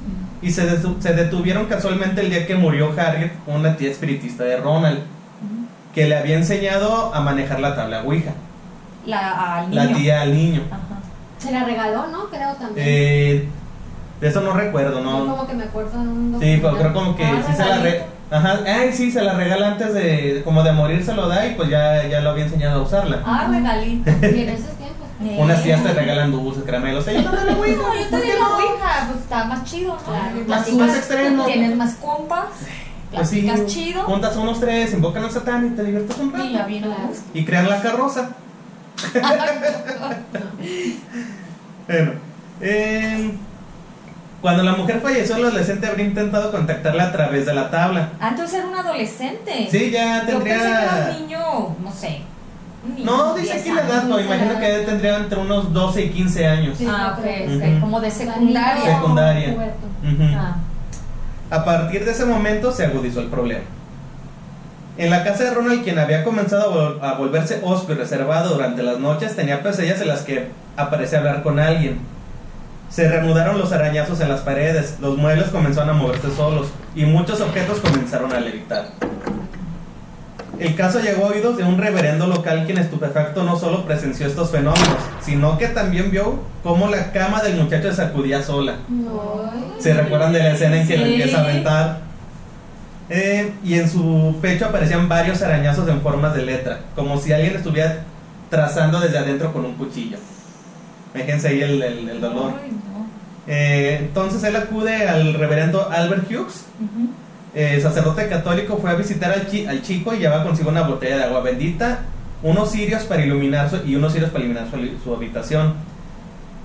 y 0.42 0.52
se, 0.52 0.70
detu- 0.70 1.00
se 1.00 1.14
detuvieron 1.14 1.66
casualmente 1.66 2.22
el 2.22 2.30
día 2.30 2.46
que 2.46 2.56
murió 2.56 2.92
Harriet, 2.98 3.32
una 3.48 3.78
tía 3.78 3.90
espiritista 3.90 4.44
de 4.44 4.58
Ronald, 4.58 5.00
que 5.94 6.08
le 6.08 6.18
había 6.18 6.36
enseñado 6.36 7.16
a 7.16 7.22
manejar 7.22 7.60
la 7.62 7.74
tabla 7.76 8.04
Ouija, 8.04 8.32
la, 9.06 9.60
al 9.60 9.70
niño. 9.70 9.84
la 9.84 9.94
tía 9.96 10.22
al 10.22 10.34
niño. 10.36 10.62
Ajá. 10.70 11.00
Se 11.38 11.52
la 11.52 11.64
regaló, 11.64 12.08
¿no? 12.08 12.26
Creo 12.30 12.54
también. 12.56 12.86
Eh, 12.90 13.48
de 14.20 14.28
eso 14.28 14.42
no 14.42 14.52
recuerdo, 14.54 15.00
Yo 15.00 15.04
¿no? 15.06 15.26
como 15.28 15.48
que 15.48 15.54
me 15.54 15.64
acuerdo 15.64 15.92
de 15.92 16.08
un 16.10 16.38
Sí, 16.42 16.60
pero 16.62 16.78
creo 16.78 16.94
como 16.94 17.16
que 17.16 17.24
Ah, 17.24 17.44
sí 17.48 17.54
se 17.56 17.66
la 17.66 17.78
re... 17.78 18.04
Ajá, 18.32 18.60
ay, 18.66 18.92
sí, 18.92 19.12
se 19.12 19.22
la 19.22 19.34
regala 19.36 19.68
antes 19.68 19.94
de, 19.94 20.42
como 20.44 20.64
de 20.64 20.72
morir 20.74 21.04
se 21.06 21.14
lo 21.14 21.28
da 21.30 21.46
y 21.48 21.54
pues 21.56 21.70
ya, 21.70 22.06
ya 22.08 22.20
lo 22.22 22.32
había 22.32 22.46
enseñado 22.46 22.82
a 22.82 22.84
usarla. 22.84 23.22
Ah, 23.26 23.48
regalito. 23.50 24.10
Y 24.22 24.42
en 24.42 24.50
esos 24.50 24.72
tiempos. 24.78 25.05
Eh. 25.26 25.38
Unas 25.40 25.64
tías 25.64 25.82
te 25.82 25.92
regalan 25.94 26.32
dulces, 26.32 26.64
caramelos. 26.64 27.08
Ella 27.08 27.22
no 27.24 27.32
te 27.32 27.52
No, 27.52 27.58
Ouija, 27.60 27.76
yo 27.76 28.10
¿por 28.12 28.20
te 28.20 28.26
digo? 28.26 28.46
Ouija, 28.46 29.08
pues 29.08 29.20
está 29.22 29.46
más 29.46 29.64
chido, 29.64 29.94
¿no? 29.96 30.04
Claro. 30.04 30.36
Más- 30.78 30.96
extremo. 30.96 31.46
Tienes 31.46 31.76
más 31.76 31.96
compas, 31.96 32.46
Pues 33.12 33.30
sí, 33.30 33.50
chido. 33.66 34.04
juntas 34.04 34.36
unos 34.38 34.60
tres, 34.60 34.94
invocan 34.94 35.24
al 35.24 35.32
satán 35.32 35.66
y 35.66 35.70
te 35.72 35.84
diviertes 35.84 36.18
un 36.20 36.30
Y 36.30 36.56
rato. 36.56 36.98
gusto. 37.08 37.24
Y 37.34 37.44
crean 37.46 37.68
la 37.70 37.82
carroza. 37.82 38.30
bueno, 41.88 42.12
eh, 42.62 43.32
cuando 44.42 44.64
la 44.64 44.74
mujer 44.74 45.02
falleció, 45.02 45.38
el 45.38 45.46
adolescente 45.46 45.88
habría 45.88 46.06
intentado 46.06 46.52
contactarla 46.52 47.06
a 47.06 47.12
través 47.12 47.46
de 47.46 47.54
la 47.54 47.70
tabla. 47.72 48.10
Ah, 48.20 48.30
entonces 48.30 48.60
era 48.60 48.68
un 48.68 48.76
adolescente. 48.76 49.68
Sí, 49.72 49.90
ya 49.92 50.22
Yo 50.28 50.40
pensé 50.40 50.44
que 50.44 50.52
era 50.54 50.80
tendría. 50.80 51.10
un 51.16 51.22
niño, 51.22 51.40
no 51.84 51.92
sé. 51.92 52.22
un 52.86 52.92
niño 52.94 52.95
No, 53.06 53.34
dice 53.36 53.54
10 53.54 53.62
aquí 53.62 53.72
la 53.72 53.82
edad, 53.82 54.04
no, 54.04 54.20
imagino 54.20 54.60
que 54.60 54.68
tendría 54.86 55.18
entre 55.18 55.40
unos 55.40 55.72
12 55.74 56.04
y 56.06 56.10
15 56.10 56.48
años. 56.48 56.78
Sí, 56.78 56.88
Ah, 56.90 57.16
ok, 57.18 57.24
que 57.24 57.60
sí. 57.76 57.80
como 57.80 58.00
de 58.02 58.12
secundaria. 58.12 58.96
Secundaria. 58.98 59.56
Ah, 60.38 60.56
A 61.52 61.64
partir 61.66 62.04
de 62.06 62.12
ese 62.12 62.26
momento 62.26 62.72
se 62.72 62.86
agudizó 62.86 63.20
el 63.22 63.28
problema. 63.28 63.62
En 64.98 65.10
la 65.10 65.24
casa 65.24 65.44
de 65.44 65.52
Ronald, 65.52 65.84
quien 65.84 66.00
había 66.00 66.24
comenzado 66.24 66.72
a, 66.72 66.76
vol- 66.76 67.04
a 67.04 67.14
volverse 67.16 67.60
osco 67.64 67.92
y 67.92 67.96
reservado 67.96 68.54
durante 68.56 68.82
las 68.82 68.98
noches, 69.00 69.36
tenía 69.36 69.62
pesadillas 69.62 70.00
en 70.02 70.08
las 70.08 70.22
que 70.22 70.48
aparecía 70.78 71.18
hablar 71.20 71.44
con 71.44 71.60
alguien. 71.60 72.00
Se 72.90 73.10
reanudaron 73.10 73.58
los 73.58 73.74
arañazos 73.74 74.22
en 74.22 74.30
las 74.30 74.42
paredes, 74.42 74.98
los 75.02 75.18
muebles 75.18 75.48
comenzaron 75.50 75.90
a 75.90 75.94
moverse 75.94 76.34
solos 76.34 76.68
y 76.96 77.04
muchos 77.06 77.42
objetos 77.42 77.80
comenzaron 77.80 78.32
a 78.32 78.40
levitar. 78.40 78.86
El 80.60 80.76
caso 80.76 81.00
llegó 81.00 81.26
a 81.26 81.30
oídos 81.30 81.58
de 81.58 81.64
un 81.64 81.78
reverendo 81.78 82.28
local 82.28 82.64
quien 82.66 82.78
estupefacto 82.78 83.44
no 83.44 83.58
solo 83.60 83.86
presenció 83.86 84.26
estos 84.28 84.52
fenómenos, 84.52 84.88
sino 85.22 85.58
que 85.58 85.68
también 85.68 86.12
vio 86.12 86.40
cómo 86.64 86.88
la 86.90 87.12
cama 87.12 87.42
del 87.42 87.56
muchacho 87.62 87.90
se 87.90 87.98
sacudía 87.98 88.42
sola. 88.42 88.76
No. 88.88 89.52
¿Se 89.80 89.94
recuerdan 89.94 90.32
de 90.34 90.40
la 90.40 90.52
escena 90.52 90.82
en 90.82 90.88
que 90.88 90.98
le 90.98 91.06
Sí. 91.06 91.14
empieza 91.16 91.38
a 91.40 91.44
aventar? 91.44 92.00
Eh, 93.10 93.54
y 93.64 93.76
en 93.76 93.90
su 93.90 94.36
pecho 94.42 94.66
aparecían 94.66 95.08
varios 95.08 95.42
arañazos 95.42 95.88
en 95.90 96.02
formas 96.02 96.34
de 96.34 96.42
letra, 96.44 96.80
como 96.96 97.20
si 97.20 97.32
alguien 97.34 97.56
estuviera 97.56 97.98
trazando 98.50 99.00
desde 99.00 99.18
adentro 99.20 99.52
con 99.54 99.66
un 99.66 99.74
cuchillo. 99.76 100.18
Fíjense 101.14 101.50
ahí 101.50 101.62
el, 101.62 101.82
el- 101.84 102.10
el 102.10 102.22
dolor. 102.22 102.54
Eh, 103.48 103.98
entonces 104.02 104.44
él 104.44 104.56
acude 104.56 105.08
al 105.08 105.36
reverendo 105.36 105.88
Albert 105.92 106.30
Hughes. 106.32 106.66
Eh, 107.56 107.80
sacerdote 107.82 108.28
católico, 108.30 108.78
fue 108.78 108.92
a 108.92 108.96
visitar 108.96 109.32
al, 109.32 109.48
chi- 109.48 109.66
al 109.66 109.82
chico 109.82 110.14
y 110.14 110.20
llevaba 110.20 110.44
consigo 110.44 110.70
una 110.70 110.82
botella 110.84 111.18
de 111.18 111.24
agua 111.24 111.40
bendita, 111.42 112.00
unos 112.44 112.72
cirios 112.72 113.04
para 113.04 113.24
iluminar 113.26 113.70
su, 113.70 113.78
y 113.86 113.96
unos 113.96 114.14
cirios 114.14 114.30
para 114.30 114.44
iluminar 114.44 114.68
su, 114.70 114.78
su 115.04 115.16
habitación. 115.16 115.74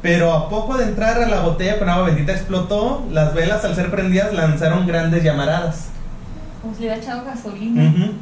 Pero 0.03 0.33
a 0.33 0.49
poco 0.49 0.77
de 0.79 0.85
entrar 0.85 1.23
a 1.23 1.29
la 1.29 1.41
botella 1.41 1.79
con 1.79 1.89
agua 1.89 2.07
bendita 2.07 2.33
explotó, 2.33 3.05
las 3.13 3.35
velas 3.35 3.65
al 3.65 3.75
ser 3.75 3.91
prendidas 3.91 4.33
lanzaron 4.33 4.87
grandes 4.87 5.23
llamaradas. 5.23 5.89
Como 6.63 6.75
si 6.75 6.81
le 6.83 6.87
hubiera 6.89 7.03
echado 7.03 7.25
gasolina. 7.25 7.83
Ujú. 7.89 8.13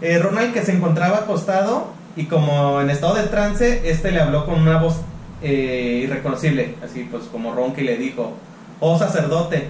Eh, 0.00 0.18
Ronald 0.18 0.52
que 0.52 0.62
se 0.62 0.72
encontraba 0.72 1.18
acostado 1.18 1.88
y 2.16 2.24
como 2.24 2.80
en 2.80 2.90
estado 2.90 3.14
de 3.14 3.24
trance, 3.24 3.88
este 3.90 4.10
le 4.10 4.20
habló 4.20 4.44
con 4.46 4.60
una 4.60 4.78
voz 4.78 4.96
eh, 5.42 6.02
irreconocible, 6.04 6.74
así 6.84 7.06
pues 7.10 7.24
como 7.30 7.52
ronca 7.54 7.80
y 7.80 7.84
le 7.84 7.96
dijo, 7.96 8.32
oh 8.80 8.98
sacerdote, 8.98 9.68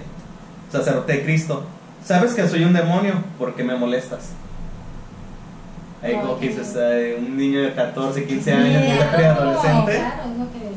sacerdote 0.71 1.13
de 1.13 1.23
Cristo, 1.23 1.63
sabes 2.03 2.33
que 2.33 2.47
soy 2.47 2.63
un 2.63 2.73
demonio 2.73 3.13
porque 3.37 3.63
me 3.63 3.75
molestas. 3.75 4.31
Ahí 6.01 6.15
como 6.15 6.39
que 6.39 6.49
dices, 6.49 6.75
un 7.19 7.37
niño 7.37 7.61
de 7.61 7.73
14, 7.73 8.25
15 8.25 8.53
años, 8.53 8.83
un 8.83 9.15
preadolescente. 9.15 9.97
Claro, 9.97 10.47
que. 10.51 10.71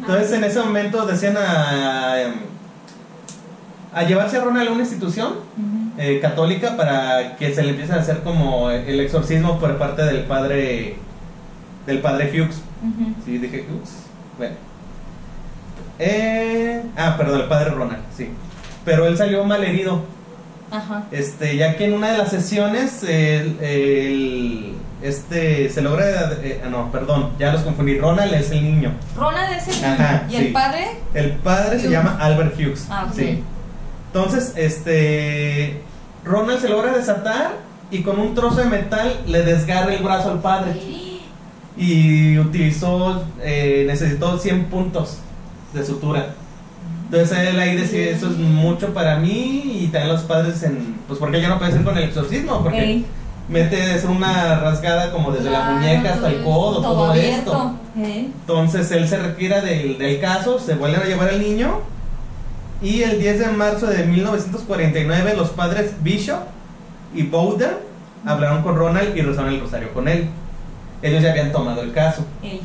Entonces 0.00 0.32
en 0.32 0.44
ese 0.44 0.60
momento 0.60 1.04
decían 1.06 1.36
a, 1.36 2.14
a 3.92 4.02
llevarse 4.04 4.36
a 4.36 4.40
Ronald 4.44 4.68
a 4.68 4.72
una 4.72 4.82
institución 4.82 5.34
eh, 5.98 6.20
católica 6.20 6.76
para 6.76 7.36
que 7.36 7.54
se 7.54 7.62
le 7.62 7.70
empiece 7.70 7.92
a 7.92 7.96
hacer 7.96 8.20
como 8.20 8.70
el 8.70 9.00
exorcismo 9.00 9.58
por 9.58 9.76
parte 9.78 10.02
del 10.02 10.24
padre 10.24 10.96
del 11.86 11.98
padre 11.98 12.30
Hughes. 12.30 12.62
Ujú. 12.82 13.14
Sí, 13.24 13.38
dije 13.38 13.66
Hughes. 13.68 14.04
Bueno. 14.38 14.54
Eh, 15.98 16.82
ah, 16.96 17.14
perdón, 17.16 17.40
el 17.42 17.46
padre 17.48 17.70
Ronald, 17.70 18.02
sí. 18.16 18.30
Pero 18.84 19.06
él 19.06 19.16
salió 19.16 19.44
mal 19.44 19.62
herido. 19.64 20.02
Ajá. 20.70 21.04
Este, 21.12 21.56
ya 21.56 21.76
que 21.76 21.84
en 21.84 21.92
una 21.94 22.12
de 22.12 22.18
las 22.18 22.30
sesiones 22.30 23.02
el, 23.02 23.58
el- 23.60 24.74
este 25.02 25.68
se 25.68 25.82
logra 25.82 26.30
eh, 26.42 26.62
no, 26.70 26.90
perdón, 26.92 27.30
ya 27.38 27.52
los 27.52 27.62
confundí. 27.62 27.98
Ronald 27.98 28.32
es 28.34 28.50
el 28.52 28.62
niño. 28.62 28.92
Ronald 29.16 29.52
es 29.52 29.68
el 29.68 29.84
Ajá, 29.84 30.22
niño. 30.26 30.38
¿Y 30.38 30.40
sí. 30.40 30.46
el 30.46 30.52
padre? 30.52 30.86
El 31.14 31.30
padre 31.32 31.78
se 31.80 31.90
llama 31.90 32.16
Albert 32.20 32.54
Hughes. 32.56 32.86
Ah, 32.88 33.06
ok. 33.08 33.14
Sí. 33.16 33.42
Entonces, 34.06 34.52
este 34.56 35.82
Ronald 36.24 36.60
se 36.60 36.68
logra 36.68 36.92
desatar 36.92 37.50
y 37.90 38.02
con 38.02 38.18
un 38.20 38.34
trozo 38.34 38.56
de 38.56 38.66
metal 38.66 39.20
le 39.26 39.42
desgarra 39.42 39.92
el 39.92 40.02
brazo 40.02 40.30
al 40.32 40.40
padre. 40.40 40.72
Y 41.74 42.38
utilizó, 42.38 43.24
eh, 43.40 43.84
necesitó 43.86 44.36
100 44.36 44.66
puntos 44.66 45.16
de 45.72 45.84
sutura. 45.84 46.34
Entonces 47.04 47.38
él 47.48 47.60
ahí 47.60 47.76
decide, 47.76 48.10
eso 48.12 48.28
es 48.28 48.38
mucho 48.38 48.94
para 48.94 49.16
mí 49.16 49.80
y 49.82 49.88
también 49.88 50.14
los 50.14 50.22
padres 50.22 50.62
en... 50.62 50.96
Pues 51.06 51.18
porque 51.18 51.40
ya 51.40 51.48
no 51.48 51.58
puede 51.58 51.72
ser 51.72 51.84
con 51.84 51.96
el 51.98 52.04
exorcismo, 52.04 52.62
porque 52.62 52.82
Ey, 52.82 53.06
mete 53.48 53.94
es 53.94 54.04
una 54.04 54.60
rasgada 54.60 55.12
como 55.12 55.30
desde 55.30 55.50
la 55.50 55.70
muñeca 55.70 56.14
hasta 56.14 56.28
el 56.28 56.42
codo, 56.42 56.80
todo, 56.80 57.10
abierto. 57.10 57.38
esto. 57.38 57.74
Ey. 58.02 58.32
Entonces 58.40 58.90
él 58.92 59.06
se 59.06 59.18
retira 59.18 59.60
del, 59.60 59.98
del 59.98 60.20
caso, 60.20 60.58
se 60.58 60.74
vuelven 60.74 61.02
a 61.02 61.04
llevar 61.04 61.28
al 61.28 61.40
niño 61.40 61.80
y 62.80 63.02
el 63.02 63.20
10 63.20 63.38
de 63.40 63.46
marzo 63.48 63.86
de 63.86 64.04
1949 64.04 65.34
los 65.36 65.50
padres 65.50 65.92
Bishop 66.02 66.40
y 67.14 67.24
Bowden 67.24 67.72
hablaron 68.24 68.62
con 68.62 68.74
Ronald 68.74 69.16
y 69.16 69.20
rezaron 69.20 69.52
el 69.52 69.60
rosario 69.60 69.92
con 69.92 70.08
él. 70.08 70.28
Ellos 71.02 71.22
ya 71.22 71.32
habían 71.32 71.52
tomado 71.52 71.82
el 71.82 71.92
caso. 71.92 72.24
Ey. 72.42 72.60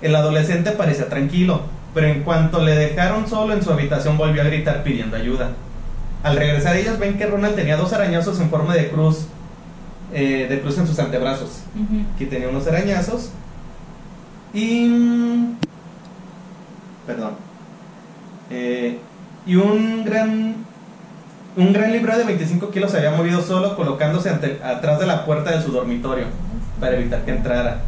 El 0.00 0.14
adolescente 0.14 0.70
parecía 0.70 1.08
tranquilo, 1.08 1.62
pero 1.94 2.06
en 2.06 2.22
cuanto 2.22 2.62
le 2.62 2.74
dejaron 2.74 3.28
solo 3.28 3.52
en 3.54 3.62
su 3.62 3.72
habitación 3.72 4.16
volvió 4.16 4.42
a 4.42 4.46
gritar 4.46 4.82
pidiendo 4.82 5.16
ayuda. 5.16 5.50
Al 6.22 6.36
regresar 6.36 6.76
ellos 6.76 6.98
ven 6.98 7.16
que 7.18 7.26
Ronald 7.26 7.56
tenía 7.56 7.76
dos 7.76 7.92
arañazos 7.92 8.38
en 8.40 8.50
forma 8.50 8.74
de 8.74 8.90
cruz, 8.90 9.26
eh, 10.12 10.46
de 10.48 10.60
cruz 10.60 10.76
en 10.78 10.86
sus 10.86 10.98
antebrazos. 10.98 11.62
Aquí 12.14 12.26
tenía 12.26 12.48
unos 12.48 12.66
arañazos. 12.66 13.30
Y. 14.52 15.54
Perdón. 17.06 17.32
Eh, 18.50 18.98
y 19.46 19.56
un 19.56 20.04
gran. 20.04 20.54
Un 21.56 21.72
gran 21.72 21.90
libro 21.92 22.16
de 22.16 22.22
25 22.24 22.70
kilos 22.70 22.92
se 22.92 22.98
había 22.98 23.10
movido 23.10 23.42
solo, 23.42 23.74
colocándose 23.74 24.30
ante- 24.30 24.60
atrás 24.62 25.00
de 25.00 25.06
la 25.06 25.24
puerta 25.24 25.50
de 25.50 25.60
su 25.62 25.72
dormitorio 25.72 26.26
para 26.78 26.96
evitar 26.96 27.24
que 27.24 27.32
entrara. 27.32 27.80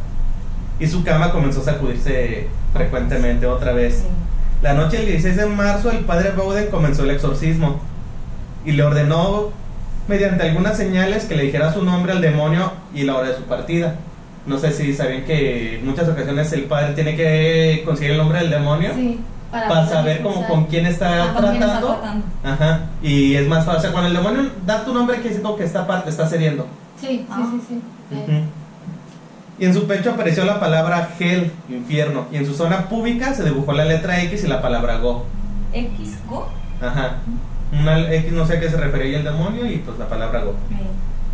Y 0.83 0.87
su 0.87 1.01
cama 1.01 1.31
comenzó 1.31 1.61
a 1.61 1.63
sacudirse 1.63 2.47
frecuentemente 2.73 3.45
otra 3.47 3.71
vez. 3.71 3.99
Sí. 3.99 4.07
La 4.61 4.73
noche 4.73 4.97
del 4.97 5.05
16 5.05 5.37
de 5.37 5.45
marzo, 5.45 5.89
el 5.91 5.99
padre 5.99 6.31
Bowden 6.31 6.67
comenzó 6.69 7.03
el 7.05 7.11
exorcismo 7.11 7.79
y 8.65 8.73
le 8.73 8.83
ordenó, 8.83 9.51
mediante 10.09 10.43
algunas 10.43 10.75
señales, 10.75 11.23
que 11.23 11.35
le 11.37 11.43
dijera 11.43 11.71
su 11.71 11.85
nombre 11.85 12.11
al 12.11 12.19
demonio 12.19 12.73
y 12.93 13.03
la 13.03 13.15
hora 13.15 13.29
de 13.29 13.35
su 13.37 13.43
partida. 13.43 13.95
No 14.45 14.57
sé 14.57 14.73
si 14.73 14.93
sabían 14.93 15.23
que 15.23 15.79
en 15.79 15.85
muchas 15.85 16.09
ocasiones 16.09 16.51
el 16.51 16.63
padre 16.63 16.93
tiene 16.95 17.15
que 17.15 17.83
conseguir 17.85 18.11
el 18.11 18.17
nombre 18.17 18.39
del 18.39 18.49
demonio 18.49 18.91
Sí, 18.93 19.21
para, 19.51 19.69
poder 19.69 19.87
saber 19.87 20.21
como 20.21 20.45
con 20.47 20.65
quién 20.65 20.85
está 20.85 21.29
Ah, 21.29 21.33
¿con 21.33 21.43
quién 21.51 21.63
está 21.63 21.79
tratando. 21.79 21.95
tratando? 22.01 22.25
Ajá. 22.43 22.79
Y 23.01 23.35
es 23.35 23.47
más 23.47 23.65
fácil. 23.65 23.91
Cuando 23.91 24.09
el 24.09 24.15
demonio 24.17 24.49
da 24.65 24.83
tu 24.83 24.93
nombre, 24.93 25.15
quiere 25.15 25.29
decir 25.29 25.43
como 25.43 25.55
que 25.55 25.65
parte 25.65 26.09
está 26.09 26.27
cediendo. 26.27 26.67
Sí, 26.99 27.07
sí, 27.07 27.25
Ah. 27.29 27.47
sí, 27.51 27.61
sí. 27.69 27.81
Ujú. 28.15 28.31
Eh, 28.31 28.43
Y 29.63 29.65
en 29.65 29.73
su 29.73 29.87
pecho 29.87 30.11
apareció 30.11 30.43
la 30.43 30.59
palabra 30.59 31.11
Hell, 31.17 31.49
infierno. 31.69 32.25
Y 32.33 32.35
en 32.35 32.45
su 32.45 32.53
zona 32.53 32.89
pública 32.89 33.33
se 33.33 33.45
dibujó 33.45 33.71
la 33.71 33.85
letra 33.85 34.21
X 34.23 34.43
y 34.43 34.47
la 34.47 34.61
palabra 34.61 34.97
Go. 34.97 35.23
X, 35.71 36.17
Go. 36.27 36.49
Ajá. 36.81 37.19
Una 37.71 38.13
X 38.13 38.33
no 38.33 38.45
sé 38.45 38.57
a 38.57 38.59
qué 38.59 38.69
se 38.69 38.75
refería 38.75 39.19
el 39.19 39.23
demonio 39.23 39.65
y 39.65 39.77
pues 39.77 39.97
la 39.97 40.09
palabra 40.09 40.41
Go. 40.41 40.55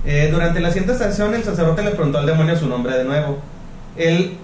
Eh, 0.06 0.30
durante 0.32 0.60
la 0.60 0.70
siguiente 0.70 0.94
estación 0.94 1.34
el 1.34 1.44
sacerdote 1.44 1.82
le 1.82 1.90
preguntó 1.90 2.20
al 2.20 2.28
demonio 2.28 2.56
su 2.56 2.68
nombre 2.68 2.96
de 3.00 3.04
nuevo. 3.04 3.40
Él 3.98 4.38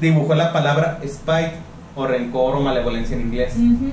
dibujó 0.00 0.36
la 0.36 0.52
palabra 0.52 1.00
spite 1.04 1.54
o 1.96 2.06
rencor 2.06 2.54
o 2.54 2.60
malevolencia 2.60 3.16
en 3.16 3.22
inglés. 3.22 3.54
Ujú. 3.56 3.90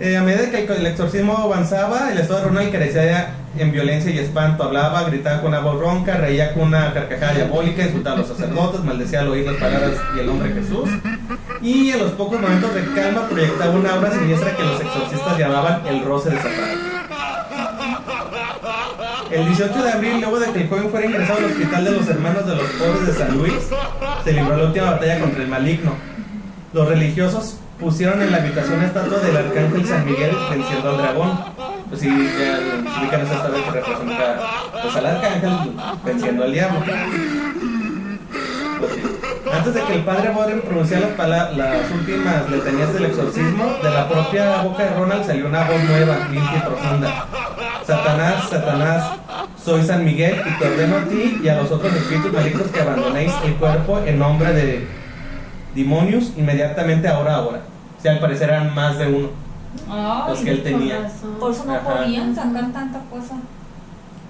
Eh, 0.00 0.16
a 0.16 0.22
medida 0.22 0.50
que 0.50 0.64
el, 0.64 0.86
exorcismo 0.86 1.36
avanzaba, 1.36 2.10
el 2.10 2.18
estado 2.18 2.40
de 2.40 2.46
Ronald 2.46 2.72
carecía 2.72 3.34
en 3.56 3.70
violencia 3.70 4.10
y 4.10 4.18
espanto. 4.18 4.64
Hablaba, 4.64 5.04
gritaba 5.04 5.40
con 5.40 5.50
una 5.50 5.60
voz 5.60 5.78
ronca, 5.78 6.16
reía 6.16 6.52
con 6.52 6.64
una 6.64 6.92
carcajada 6.92 7.34
diabólica, 7.34 7.84
insultaba 7.84 8.16
a 8.16 8.18
los 8.18 8.28
sacerdotes, 8.28 8.82
maldecía 8.82 9.20
al 9.20 9.28
oír 9.28 9.46
las 9.46 9.54
palabras 9.56 9.92
y 10.16 10.18
el 10.18 10.26
nombre 10.26 10.52
Jesús. 10.52 10.90
Y 11.62 11.90
en 11.90 12.00
los 12.00 12.10
pocos 12.12 12.40
momentos 12.40 12.74
de 12.74 12.84
calma 12.92 13.28
proyectaba 13.28 13.70
una 13.70 13.94
aura 13.94 14.10
siniestra 14.10 14.56
que 14.56 14.64
los 14.64 14.80
exorcistas 14.80 15.38
llamaban 15.38 15.86
el 15.86 16.04
roce 16.04 16.30
de 16.30 16.36
Satanás. 16.38 16.78
El 19.30 19.46
18 19.46 19.82
de 19.82 19.92
abril, 19.92 20.20
luego 20.20 20.40
de 20.40 20.52
que 20.52 20.62
el 20.62 20.68
joven 20.68 20.90
fuera 20.90 21.06
ingresado 21.06 21.38
al 21.38 21.44
hospital 21.44 21.84
de 21.84 21.90
los 21.92 22.08
hermanos 22.08 22.46
de 22.46 22.56
los 22.56 22.66
pobres 22.70 23.06
de 23.06 23.12
San 23.12 23.38
Luis, 23.38 23.54
se 24.24 24.32
libró 24.32 24.56
la 24.56 24.64
última 24.64 24.90
batalla 24.90 25.20
contra 25.20 25.42
el 25.42 25.48
maligno. 25.48 25.92
Los 26.72 26.88
religiosos 26.88 27.58
pusieron 27.78 28.22
en 28.22 28.30
la 28.30 28.38
habitación 28.38 28.82
estatua 28.82 29.18
del 29.18 29.36
arcángel 29.36 29.86
San 29.86 30.04
Miguel 30.04 30.34
venciendo 30.50 30.90
al 30.90 30.96
dragón. 30.98 31.38
Pues 31.88 32.00
sí, 32.00 32.08
ya 32.08 32.58
se 32.58 33.00
ubican 33.00 33.20
esa 33.20 33.34
estatua 33.34 33.64
que 33.64 33.70
representa 33.70 34.40
pues, 34.82 34.96
al 34.96 35.06
arcángel 35.06 35.72
venciendo 36.04 36.44
al 36.44 36.52
diablo. 36.52 36.80
Antes 39.52 39.74
de 39.74 39.82
que 39.82 39.94
el 39.94 40.04
padre 40.04 40.30
Boren 40.30 40.60
pronunciara 40.62 41.14
las, 41.16 41.56
las 41.56 41.90
últimas 41.90 42.50
letanías 42.50 42.92
del 42.92 43.04
exorcismo, 43.06 43.76
de 43.82 43.90
la 43.90 44.08
propia 44.08 44.62
boca 44.62 44.82
de 44.82 44.94
Ronald 44.94 45.24
salió 45.24 45.46
una 45.46 45.64
voz 45.64 45.82
nueva, 45.84 46.28
limpia 46.30 46.58
y 46.58 46.60
profunda. 46.60 47.26
Satanás, 47.86 48.48
Satanás, 48.48 49.10
soy 49.62 49.82
San 49.84 50.04
Miguel 50.04 50.42
y 50.44 50.58
te 50.58 50.66
ordeno 50.66 50.96
a 50.96 51.04
ti 51.04 51.40
y 51.42 51.48
a 51.48 51.56
los 51.56 51.70
otros 51.70 51.94
espíritus 51.94 52.32
malignos 52.32 52.66
que 52.68 52.80
abandonéis 52.80 53.32
el 53.44 53.54
cuerpo 53.54 54.00
en 54.04 54.18
nombre 54.18 54.52
de 54.52 55.03
demonios 55.74 56.32
inmediatamente 56.36 57.08
ahora, 57.08 57.36
ahora. 57.36 57.60
O 57.98 58.02
sea, 58.02 58.12
al 58.12 58.20
parecer 58.20 58.50
eran 58.50 58.74
más 58.74 58.98
de 58.98 59.06
uno 59.06 59.28
Ay, 59.90 60.30
los 60.30 60.38
que 60.40 60.50
él 60.50 60.62
tenía. 60.62 61.10
Por 61.40 61.50
eso 61.52 61.64
no 61.64 61.74
Ajá. 61.74 61.94
podían 62.02 62.34
sacar 62.34 62.72
tanta 62.72 63.00
cosa. 63.10 63.34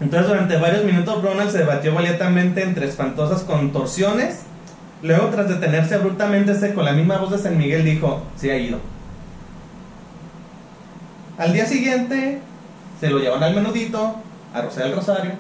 Entonces, 0.01 0.29
durante 0.29 0.57
varios 0.57 0.85
minutos, 0.85 1.23
Ronald 1.23 1.51
se 1.51 1.59
debatió 1.59 1.95
valientemente 1.95 2.63
entre 2.63 2.87
espantosas 2.89 3.43
contorsiones. 3.43 4.41
Luego, 5.03 5.27
tras 5.29 5.49
detenerse 5.49 5.95
abruptamente, 5.95 6.55
se- 6.55 6.73
con 6.75 6.85
la 6.85 6.93
misma 6.93 7.19
voz 7.19 7.31
de 7.31 7.39
San 7.39 7.57
Miguel, 7.59 7.85
dijo: 7.85 8.23
Se 8.37 8.51
ha 8.51 8.57
ido. 8.59 8.79
Al 11.39 11.53
día 11.53 11.67
siguiente, 11.67 12.41
se 13.01 13.11
lo 13.11 13.19
llevan 13.19 13.43
al 13.43 13.55
menudito, 13.55 14.17
a 14.55 14.63
Rosario 14.63 14.87
del 14.87 14.97
Rosario. 14.97 15.33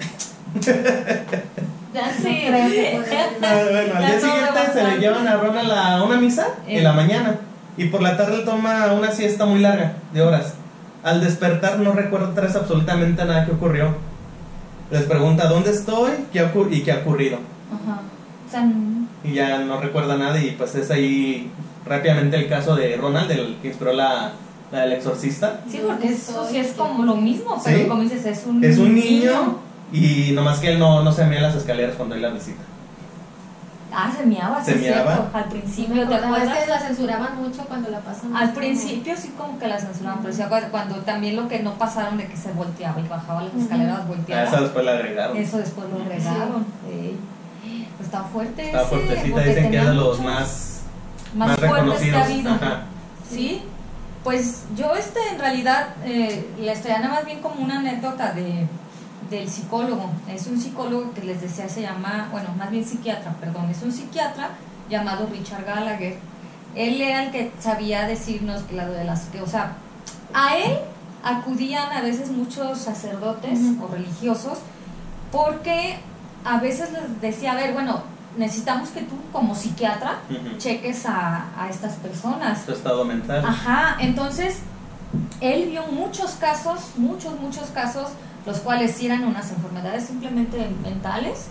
Ya 1.95 2.07
No 2.09 2.13
creo 2.25 2.71
que 2.71 2.99
pueda- 3.09 3.27
Ah, 3.43 3.65
bueno, 3.71 3.95
al 3.95 4.03
Ya 4.03 4.09
día 4.11 4.21
siguiente 4.21 4.61
se 4.73 4.83
le 4.85 4.99
llevan 4.99 5.29
a 5.29 5.37
Ronald 5.37 5.71
a 5.71 6.03
una 6.03 6.17
misa 6.21 6.49
Eh. 6.67 6.79
en 6.79 6.85
la 6.85 6.93
mañana. 6.93 7.37
Y 7.77 7.87
por 7.87 8.03
la 8.03 8.17
tarde 8.17 8.39
toma 8.45 8.93
una 8.93 9.11
siesta 9.13 9.47
muy 9.47 9.61
larga, 9.61 9.95
de 10.13 10.23
horas. 10.23 10.55
Al 11.03 11.21
despertar 11.21 11.79
no 11.79 11.93
recuerda 11.93 12.29
atrás 12.29 12.57
absolutamente 12.57 13.25
nada 13.25 13.45
que 13.47 13.53
ocurrió. 13.53 13.95
Les 14.91 15.03
pregunta 15.05 15.47
dónde 15.49 15.71
estoy 15.71 16.11
qué 16.33 16.49
y 16.71 16.81
qué 16.83 16.93
ha 16.93 16.97
ocurrido. 16.99 17.39
Ajá. 17.73 18.01
O 18.47 18.51
sea, 18.51 18.63
n- 18.63 19.07
Y 19.25 19.33
ya 19.35 19.59
no 19.61 19.81
recuerda 19.81 20.17
nada 20.17 20.39
y 20.41 20.51
pues 20.53 20.75
es 20.75 20.91
ahí 20.91 21.51
rápidamente 21.87 22.37
el 22.37 22.49
caso 22.49 22.75
de 22.77 22.97
Ronald, 22.97 23.31
el 23.31 23.57
que 23.63 23.69
inspiró 23.69 23.93
la, 23.93 24.33
la 24.73 24.81
del 24.83 24.93
exorcista. 24.93 25.61
sí, 25.69 25.81
porque 25.87 26.09
eso 26.09 26.47
sí 26.51 26.59
es 26.59 26.73
como 26.73 27.05
lo 27.05 27.17
mismo, 27.17 27.61
pero 27.65 27.79
Sí. 27.79 27.85
como 27.87 28.03
dices, 28.03 28.25
es 28.27 28.45
un, 28.47 28.63
Es 28.65 28.79
un 28.79 28.95
niño 28.95 29.59
y 29.95 30.33
nomás 30.33 30.59
que 30.59 30.73
él 30.73 30.79
no, 30.79 31.03
no 31.03 31.13
se 31.13 31.25
mea 31.25 31.39
en 31.39 31.45
las 31.45 31.55
escaleras 31.55 31.95
cuando 31.97 32.15
él 32.15 32.23
la 32.23 32.31
visita. 32.31 32.63
Ah, 33.97 34.11
se 34.17 34.27
miaba, 34.27 34.59
sí, 34.59 34.73
Se 34.73 34.77
es 34.77 34.83
cierto. 34.83 35.05
miaba. 35.05 35.29
Al 35.33 35.45
Sí, 35.45 35.51
principio, 35.51 36.09
¿te 36.09 36.15
es 36.17 36.23
acuerdas? 36.25 36.59
que 36.59 36.67
la 36.67 36.81
censuraban 36.81 37.37
mucho 37.41 37.63
cuando 37.69 37.91
la 37.91 38.01
pasan. 38.01 38.37
Al 38.37 38.53
principio 38.53 39.15
sí 39.17 39.33
como 39.39 39.57
que 39.59 39.69
la 39.69 39.79
censuraban, 39.79 40.19
pero 40.21 40.35
sí 40.35 40.43
acuerdas 40.43 40.71
cuando 40.73 40.97
también 40.97 41.37
lo 41.37 41.47
que 41.47 41.61
no 41.61 41.75
pasaron 41.75 42.17
de 42.19 42.27
que 42.27 42.37
se 42.37 42.51
volteaba 42.53 43.01
y 43.01 43.07
bajaba 43.07 43.43
las 43.45 43.55
escaleras 43.55 44.09
volteaba. 44.09 44.43
esa 44.49 44.61
después 44.63 44.85
la 44.85 44.93
agregaron. 44.95 45.37
Eso 45.37 45.59
después 45.59 45.87
lo 45.91 46.03
agregaron. 46.03 46.67
Ey. 46.91 47.17
Pues 47.97 48.09
está 48.09 48.25
fuerte 48.25 48.67
Está 48.67 48.81
ese, 48.81 48.89
fuertecita, 48.91 49.41
dicen 49.43 49.71
que 49.71 49.79
es 49.79 49.87
de 49.87 49.95
los 49.95 50.21
más, 50.21 50.81
más, 51.37 51.49
más 51.51 51.57
fuertes 51.61 51.71
que 51.71 51.77
reconocidos. 51.77 52.17
ha 52.21 52.25
habido. 52.25 52.51
Ajá. 52.51 52.81
Sí, 53.31 53.63
pues 54.25 54.65
yo 54.77 54.93
este 54.97 55.21
en 55.33 55.39
realidad 55.39 55.91
eh, 56.05 56.51
la 56.59 56.73
estoy 56.73 56.91
nada 56.91 57.09
más 57.11 57.25
bien 57.25 57.39
como 57.41 57.63
una 57.63 57.79
anécdota 57.79 58.33
de 58.33 58.67
del 59.35 59.49
psicólogo. 59.49 60.11
Es 60.29 60.47
un 60.47 60.61
psicólogo 60.61 61.13
que 61.13 61.23
les 61.23 61.41
decía 61.41 61.69
se 61.69 61.83
llama, 61.83 62.29
bueno, 62.31 62.49
más 62.57 62.71
bien 62.71 62.85
psiquiatra, 62.85 63.33
perdón, 63.41 63.71
es 63.71 63.83
un 63.83 63.93
psiquiatra 63.93 64.51
llamado 64.89 65.27
Richard 65.27 65.65
Gallagher. 65.65 66.19
Él 66.75 67.01
era 67.01 67.25
el 67.25 67.31
que 67.31 67.53
sabía 67.59 68.07
decirnos 68.07 68.63
que 68.63 68.75
la 68.75 68.89
de 68.89 69.05
las 69.05 69.27
que, 69.27 69.41
o 69.41 69.47
sea, 69.47 69.77
a 70.33 70.57
él 70.57 70.79
acudían 71.23 71.93
a 71.93 72.03
veces 72.03 72.31
muchos 72.31 72.79
sacerdotes 72.79 73.59
o 73.81 73.87
religiosos 73.89 74.59
porque 75.31 75.97
a 76.45 76.59
veces 76.59 76.93
les 76.93 77.21
decía, 77.21 77.53
a 77.53 77.57
ver, 77.57 77.73
bueno, 77.73 78.03
necesitamos 78.37 78.91
que 78.91 79.03
tú 79.03 79.15
como 79.33 79.55
psiquiatra 79.55 80.19
cheques 80.59 81.07
a, 81.07 81.47
a 81.59 81.69
estas 81.71 81.95
personas. 81.95 82.65
Su 82.65 82.73
estado 82.73 83.05
mental. 83.05 83.45
Ajá, 83.45 83.97
entonces 84.01 84.59
él 85.41 85.69
vio 85.71 85.87
muchos 85.87 86.33
casos, 86.33 86.81
muchos, 86.97 87.39
muchos 87.41 87.69
casos, 87.71 88.09
los 88.47 88.59
cuales 88.59 88.93
sí 88.93 89.07
eran 89.07 89.25
unas 89.25 89.51
enfermedades 89.51 90.05
simplemente 90.05 90.69
mentales, 90.83 91.47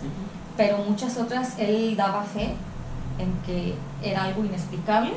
pero 0.56 0.78
muchas 0.78 1.16
otras 1.18 1.54
él 1.58 1.94
daba 1.96 2.22
fe 2.24 2.54
en 3.18 3.32
que 3.46 3.74
era 4.02 4.24
algo 4.24 4.44
inexplicable, 4.44 5.12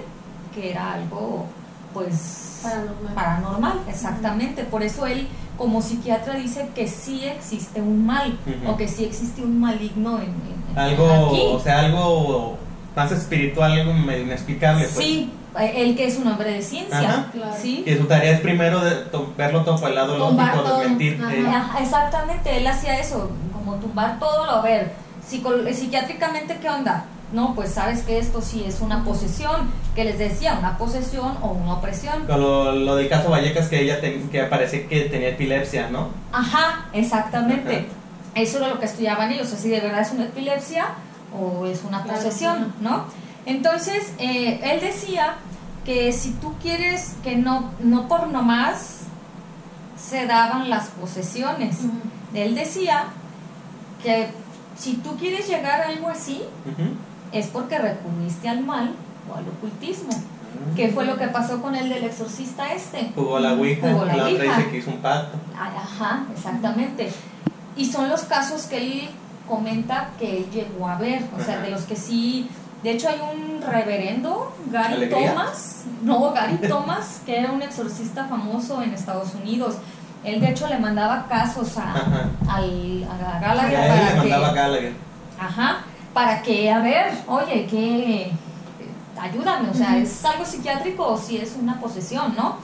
que 0.54 0.72
era 0.72 0.94
algo 0.94 1.46
pues 1.94 2.60
Paranormal. 2.64 3.14
paranormal, 3.16 3.80
exactamente. 3.88 4.64
Por 4.64 4.84
eso 4.84 5.06
él 5.06 5.28
como 5.58 5.82
psiquiatra 5.82 6.36
dice 6.36 6.70
que 6.76 6.88
sí 6.88 7.24
existe 7.26 7.82
un 7.82 8.06
mal 8.06 8.38
Ujú. 8.46 8.72
o 8.72 8.78
que 8.78 8.88
sí 8.88 9.06
existe 9.06 9.42
un 9.44 9.60
maligno 9.60 10.18
en, 10.20 10.26
en- 10.26 10.78
Algo, 10.78 11.28
aquí. 11.30 11.42
o 11.54 11.60
sea, 11.60 11.80
algo 11.80 12.58
más 12.96 13.12
espiritual, 13.12 13.72
algo 13.74 13.92
inexplicable. 14.12 14.86
Pues. 14.94 15.06
Sí, 15.06 15.32
él 15.66 15.96
que 15.96 16.06
es 16.08 16.18
un 16.18 16.28
hombre 16.28 16.52
de 16.52 16.62
ciencia, 16.62 17.00
Ajá. 17.00 17.30
Claro. 17.34 17.54
sí. 17.62 17.82
Que 17.86 17.98
su 17.98 18.06
tarea 18.06 18.32
es 18.34 18.42
primero 18.42 18.80
de 18.82 18.92
to- 19.06 19.34
verlo 19.38 19.64
todo 19.64 19.88
el 19.88 19.96
lado 19.96 20.16
Tumbar 20.18 20.48
lógico, 20.56 20.70
todo. 20.70 20.80
desmentir. 20.80 21.22
Ajá. 21.24 21.34
eh, 21.36 21.48
Ajá, 21.48 21.80
exactamente, 21.82 22.58
él 22.58 22.68
hacía 22.68 23.00
eso, 23.00 23.32
como 23.54 23.76
tumbar 23.76 24.20
todo, 24.20 24.44
a 24.50 24.62
ver, 24.62 24.92
psico- 25.28 25.54
psiquiátricamente, 25.74 26.58
¿qué 26.62 26.70
onda? 26.70 27.06
No, 27.34 27.54
pues 27.56 27.74
sabes 27.74 28.04
que 28.04 28.20
esto 28.20 28.42
sí 28.42 28.64
es 28.66 28.80
una 28.80 29.04
posesión, 29.04 29.70
que 29.96 30.06
les 30.06 30.18
decía, 30.18 30.56
una 30.60 30.78
posesión 30.78 31.38
o 31.42 31.48
una 31.50 31.74
opresión. 31.74 32.26
con 32.26 32.40
lo, 32.40 32.72
lo 32.72 32.96
del 32.96 33.10
caso 33.10 33.30
Vallecas 33.30 33.68
que 33.68 33.82
ella 33.82 34.00
ten- 34.00 34.30
que 34.30 34.44
parece 34.44 34.88
que 34.88 35.02
tenía 35.02 35.30
epilepsia, 35.30 35.90
¿no? 35.90 36.08
Ajá, 36.32 36.86
exactamente. 36.94 37.86
Eso 38.34 38.60
era 38.60 38.70
lo 38.70 38.80
que 38.80 38.86
estudiaban 38.86 39.32
ellos, 39.32 39.52
así 39.52 39.68
de 39.68 39.82
verdad 39.82 40.02
es 40.02 40.12
una 40.12 40.26
epilepsia 40.26 40.86
o 41.38 41.66
es 41.66 41.84
una 41.84 42.04
Claro, 42.04 42.18
posesión, 42.20 42.74
¿no? 42.80 43.06
Entonces, 43.46 44.14
eh, 44.20 44.60
él 44.64 44.80
decía 44.80 45.36
que 45.88 46.12
si 46.12 46.32
tú 46.32 46.54
quieres 46.62 47.16
que 47.24 47.38
no, 47.38 47.72
no 47.80 48.10
por 48.10 48.28
nomás 48.28 49.04
se 49.98 50.28
daban 50.28 50.70
las 50.70 50.90
posesiones. 50.90 51.78
Ujú. 51.80 51.98
Él 52.34 52.56
decía 52.56 53.06
que 54.04 54.28
si 54.78 54.98
tú 54.98 55.16
quieres 55.16 55.48
llegar 55.48 55.80
a 55.80 55.88
algo 55.88 56.10
así, 56.10 56.44
Ujú. 56.66 56.90
es 57.32 57.48
porque 57.48 57.80
recurriste 57.80 58.50
al 58.50 58.66
mal 58.66 58.96
o 59.32 59.38
al 59.38 59.48
ocultismo. 59.48 60.10
¿Qué 60.76 60.90
fue 60.90 61.06
lo 61.06 61.18
que 61.18 61.28
pasó 61.28 61.62
con 61.62 61.74
el 61.74 61.88
del 61.88 62.04
exorcista 62.04 62.74
este? 62.74 63.14
Jugó 63.16 63.40
la 63.40 63.54
Ouija, 63.54 63.90
Jugó 63.90 64.04
la 64.04 64.18
la, 64.18 64.24
otra 64.28 64.44
dice 64.44 64.70
que 64.70 64.78
hizo 64.80 64.92
un 64.92 64.98
pacto. 64.98 65.38
Ah, 65.58 65.72
Ajá, 65.78 66.26
exactamente. 66.36 67.14
Y 67.78 67.86
son 67.86 68.10
los 68.10 68.24
casos 68.24 68.64
que 68.64 68.78
él 68.78 69.10
comenta 69.48 70.10
que 70.20 70.40
él 70.40 70.50
llegó 70.52 70.90
a 70.90 70.98
ver, 70.98 71.24
o 71.38 71.42
sea, 71.42 71.62
de 71.62 71.70
los 71.70 71.84
que 71.84 71.96
sí... 71.96 72.50
De 72.84 72.92
hecho 72.92 73.10
hay 73.10 73.20
un 73.34 73.62
reverendo, 73.62 74.56
Gary 74.72 74.94
¿Alegría? 74.96 75.30
Thomas, 75.34 75.84
no, 76.04 76.32
Gary 76.34 76.58
Thomas, 76.70 77.22
que 77.26 77.40
era 77.40 77.52
un 77.52 77.62
exorcista 77.62 78.26
famoso 78.26 78.82
en 78.84 78.94
Estados 78.94 79.34
Unidos. 79.36 79.76
Él 80.24 80.40
de 80.42 80.50
hecho 80.52 80.68
le 80.68 80.78
mandaba 80.80 81.26
casos 81.28 81.78
a, 81.78 81.94
al, 82.50 83.08
a 83.10 83.40
Gallagher 83.40 83.76
a 83.78 83.88
para 83.88 84.04
le 84.06 84.12
que- 84.12 84.18
mandaba 84.30 84.54
Gallagher. 84.54 84.94
Ajá, 85.40 85.78
para 86.14 86.42
que, 86.42 86.72
a 86.72 86.80
ver, 86.80 87.14
oye, 87.28 87.66
que 87.68 88.32
ayúdame, 89.20 89.70
o 89.70 89.74
sea. 89.74 89.98
¿es 89.98 90.24
algo 90.26 90.46
psiquiátrico 90.46 91.06
o 91.06 91.18
si 91.18 91.38
es 91.38 91.56
una 91.60 91.80
posesión, 91.80 92.36
no? 92.36 92.58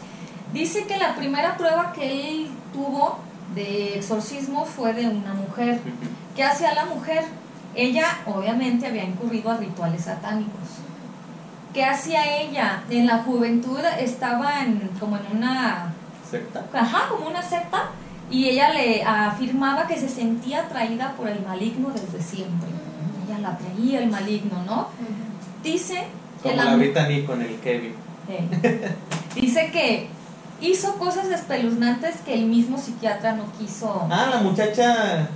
Dice 0.52 0.86
que 0.86 0.98
la 0.98 1.16
primera 1.16 1.58
prueba 1.58 1.92
que 1.94 2.30
él 2.30 2.52
tuvo 2.74 3.18
de 3.56 3.98
exorcismo 3.98 4.66
fue 4.66 4.94
de 4.94 5.08
una 5.08 5.34
mujer. 5.34 5.80
¿Qué 6.36 6.44
hacía 6.44 6.74
la 6.74 6.86
mujer? 6.86 7.24
Ella 7.76 8.20
obviamente 8.26 8.88
había 8.88 9.04
incurrido 9.04 9.52
a 9.52 9.58
rituales 9.58 10.04
satánicos. 10.04 10.54
¿Qué 11.74 11.84
hacía 11.84 12.42
ella? 12.42 12.84
En 12.90 13.08
la 13.08 13.20
juventud 13.20 13.80
estaba 14.00 14.62
en, 14.62 14.90
como 15.00 15.18
en 15.18 15.38
una 15.38 15.92
¿Secta? 16.30 16.66
ajá, 16.74 17.10
como 17.10 17.28
una 17.28 17.42
secta, 17.42 17.90
y 18.30 18.48
ella 18.50 18.70
le 18.74 19.04
afirmaba 19.04 19.88
que 19.88 19.98
se 19.98 20.08
sentía 20.08 20.62
atraída 20.62 21.14
por 21.14 21.28
el 21.28 21.42
maligno 21.44 21.90
desde 21.90 22.22
siempre. 22.22 22.70
Ella 23.28 23.40
la 23.40 23.50
atraía 23.50 24.00
el 24.00 24.10
maligno, 24.10 24.64
¿no? 24.66 24.88
Dice 25.64 26.04
que 26.44 26.50
Como 26.50 26.64
la, 26.64 26.72
la 26.72 26.76
Brittany 26.76 27.24
con 27.26 27.42
el 27.42 27.56
Kevin. 27.60 27.94
Eh, 28.30 28.96
dice 29.36 29.72
que 29.72 30.08
hizo 30.62 30.96
cosas 30.98 31.28
espeluznantes 31.28 32.18
que 32.26 32.36
el 32.36 32.46
mismo 32.46 32.78
psiquiatra 32.78 33.34
no 33.36 33.46
quiso. 33.58 34.08
Ah, 34.10 34.30
la 34.32 34.42
muchacha 34.42 35.28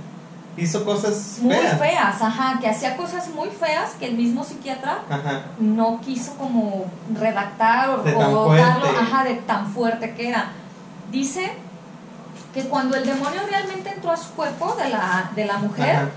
hizo 0.58 0.84
cosas 0.84 1.38
muy 1.40 1.54
feas. 1.54 1.78
feas, 1.78 2.22
ajá, 2.22 2.58
que 2.60 2.68
hacía 2.68 2.96
cosas 2.96 3.28
muy 3.34 3.48
feas 3.48 3.92
que 3.98 4.06
el 4.06 4.14
mismo 4.14 4.44
psiquiatra 4.44 4.98
Ajá. 5.08 5.42
no 5.58 6.00
quiso 6.00 6.34
como 6.36 6.86
redactar 7.14 7.90
o, 7.90 8.02
De 8.02 8.14
o 8.14 8.52
ajá, 8.52 9.24
de 9.24 9.34
tan 9.34 9.66
fuerte 9.72 10.14
que 10.14 10.28
era. 10.28 10.50
Dice 11.10 11.52
que 12.52 12.64
cuando 12.64 12.96
el 12.96 13.06
demonio 13.06 13.40
realmente 13.48 13.90
entró 13.90 14.10
a 14.12 14.16
su 14.16 14.30
cuerpo 14.32 14.74
de 14.82 14.90
la, 14.90 15.30
de 15.34 15.44
la 15.44 15.58
mujer, 15.58 15.96
Ajá. 15.96 16.08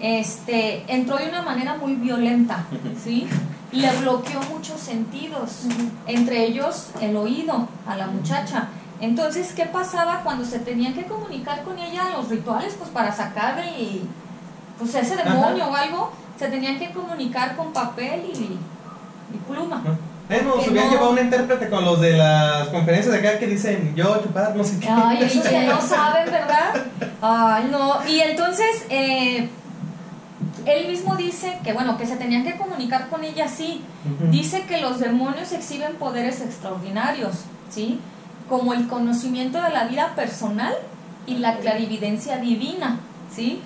este, 0.00 0.84
entró 0.92 1.16
de 1.16 1.28
una 1.28 1.42
manera 1.42 1.74
muy 1.76 1.94
violenta. 1.96 2.64
¿sí? 3.02 3.28
Le 3.72 3.90
bloqueó 3.98 4.40
muchos 4.50 4.80
sentidos, 4.80 5.64
entre 6.06 6.44
ellos 6.44 6.88
el 7.00 7.16
oído 7.16 7.68
a 7.86 7.96
la 7.96 8.06
muchacha. 8.06 8.68
Entonces, 9.00 9.52
¿qué 9.54 9.64
pasaba 9.66 10.22
cuando 10.24 10.44
se 10.44 10.58
tenían 10.58 10.94
que 10.94 11.04
comunicar 11.04 11.62
con 11.62 11.78
ella 11.78 12.08
en 12.08 12.16
los 12.16 12.28
rituales? 12.28 12.74
Pues 12.78 12.90
para 12.90 13.12
sacar 13.12 13.58
el, 13.60 14.08
pues 14.78 14.94
ese 14.94 15.16
demonio 15.16 15.68
o 15.68 15.74
algo, 15.74 16.10
se 16.38 16.48
tenían 16.48 16.78
que 16.78 16.90
comunicar 16.90 17.56
con 17.56 17.72
papel 17.72 18.22
y, 18.32 18.58
y 19.34 19.38
pluma. 19.46 19.82
Que 20.28 20.40
se 20.40 20.70
hubieran 20.70 20.88
no. 20.88 20.92
llevado 20.92 21.10
un 21.12 21.18
intérprete 21.18 21.70
con 21.70 21.84
los 21.86 22.00
de 22.00 22.12
las 22.12 22.68
conferencias 22.68 23.14
de 23.14 23.18
acá 23.26 23.38
que 23.38 23.46
dicen 23.46 23.94
yo 23.96 24.20
chupar, 24.22 24.54
no 24.54 24.62
sé 24.62 24.78
qué. 24.78 24.88
Ay, 24.88 25.26
que 25.48 25.66
no 25.66 25.80
saben, 25.80 26.26
¿verdad? 26.26 26.74
Ay, 27.22 27.68
no. 27.70 28.06
Y 28.06 28.20
entonces, 28.20 28.84
eh, 28.90 29.48
él 30.66 30.88
mismo 30.88 31.16
dice 31.16 31.58
que, 31.64 31.72
bueno, 31.72 31.96
que 31.96 32.06
se 32.06 32.16
tenían 32.16 32.44
que 32.44 32.58
comunicar 32.58 33.08
con 33.08 33.24
ella 33.24 33.46
así. 33.46 33.82
Ujú. 34.04 34.30
Dice 34.30 34.64
que 34.64 34.82
los 34.82 35.00
demonios 35.00 35.52
exhiben 35.52 35.94
poderes 35.94 36.42
extraordinarios, 36.42 37.44
¿sí? 37.70 37.98
Como 38.48 38.72
el 38.72 38.88
conocimiento 38.88 39.60
de 39.62 39.70
la 39.70 39.84
vida 39.84 40.14
personal 40.14 40.74
y 41.26 41.36
la 41.38 41.58
clarividencia 41.58 42.38
divina, 42.38 42.98
¿sí? 43.34 43.60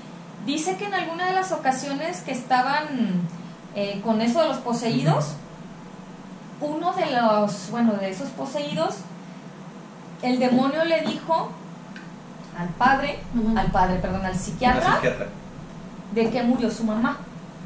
Dice 0.46 0.76
que 0.76 0.86
en 0.86 0.94
alguna 0.94 1.26
de 1.26 1.32
las 1.34 1.52
ocasiones 1.52 2.20
que 2.22 2.32
estaban 2.32 2.86
eh, 3.76 4.00
con 4.04 4.20
eso 4.20 4.42
de 4.42 4.48
los 4.48 4.58
poseídos, 4.58 5.34
uno 6.60 6.92
de 6.94 7.06
los, 7.12 7.70
bueno, 7.70 7.92
de 7.94 8.10
esos 8.10 8.28
poseídos, 8.30 8.96
el 10.22 10.38
demonio 10.38 10.84
le 10.84 11.00
dijo 11.02 11.50
al 12.58 12.68
padre, 12.70 13.18
al 13.56 13.66
padre, 13.70 13.96
perdón, 14.00 14.24
al 14.24 14.36
psiquiatra, 14.36 14.94
psiquiatra. 14.96 15.26
de 16.12 16.30
que 16.30 16.42
murió 16.42 16.70
su 16.70 16.84
mamá 16.84 17.16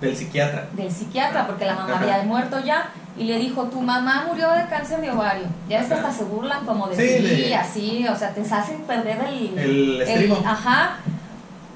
Del 0.01 0.17
psiquiatra. 0.17 0.67
del 0.75 0.91
psiquiatra, 0.91 1.47
porque 1.47 1.65
la 1.65 1.75
mamá 1.75 1.95
Ajá. 1.95 2.03
había 2.15 2.23
muerto 2.25 2.61
ya, 2.61 2.91
y 3.19 3.25
le 3.25 3.39
dijo, 3.39 3.65
tu 3.65 3.81
mamá 3.81 4.27
murió 4.29 4.51
de 4.51 4.67
cáncer 4.67 5.01
de 5.01 5.11
ovario. 5.11 5.47
Ya 5.69 5.79
ves 5.79 5.89
que 5.89 5.95
hasta 5.95 6.13
se 6.13 6.25
burlan 6.25 6.67
como 6.67 6.87
de 6.89 6.97
Sí, 6.97 7.45
ti, 7.45 7.53
así, 7.55 8.07
o 8.09 8.17
sea, 8.17 8.35
te 8.35 8.43
hacen 8.43 8.83
perder 8.83 9.19
el... 9.29 10.03
El 10.03 10.33
ajá. 10.45 10.99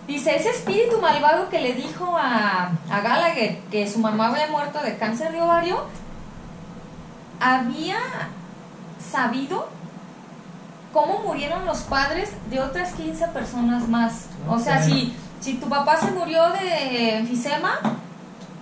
Dice, 0.06 0.36
ese 0.36 0.50
espíritu 0.50 1.00
malvado 1.00 1.48
que 1.48 1.60
le 1.60 1.74
dijo 1.74 2.16
a, 2.18 2.72
a 2.90 3.00
Gallagher 3.00 3.58
que 3.70 3.88
su 3.88 4.00
mamá 4.00 4.28
había 4.28 4.48
muerto 4.48 4.82
de 4.82 4.96
cáncer 4.96 5.32
de 5.32 5.40
ovario, 5.40 5.84
había 7.38 7.98
sabido 9.10 9.68
cómo 10.92 11.20
murieron 11.20 11.64
los 11.64 11.78
padres 11.82 12.32
de 12.50 12.60
otras 12.60 12.92
15 12.94 13.28
personas 13.28 13.88
más. 13.88 14.26
O 14.48 14.58
sea, 14.58 14.82
si, 14.82 15.14
si 15.40 15.54
tu 15.54 15.68
papá 15.68 15.96
se 15.96 16.10
murió 16.10 16.50
de 16.50 17.18
enfisema, 17.18 17.78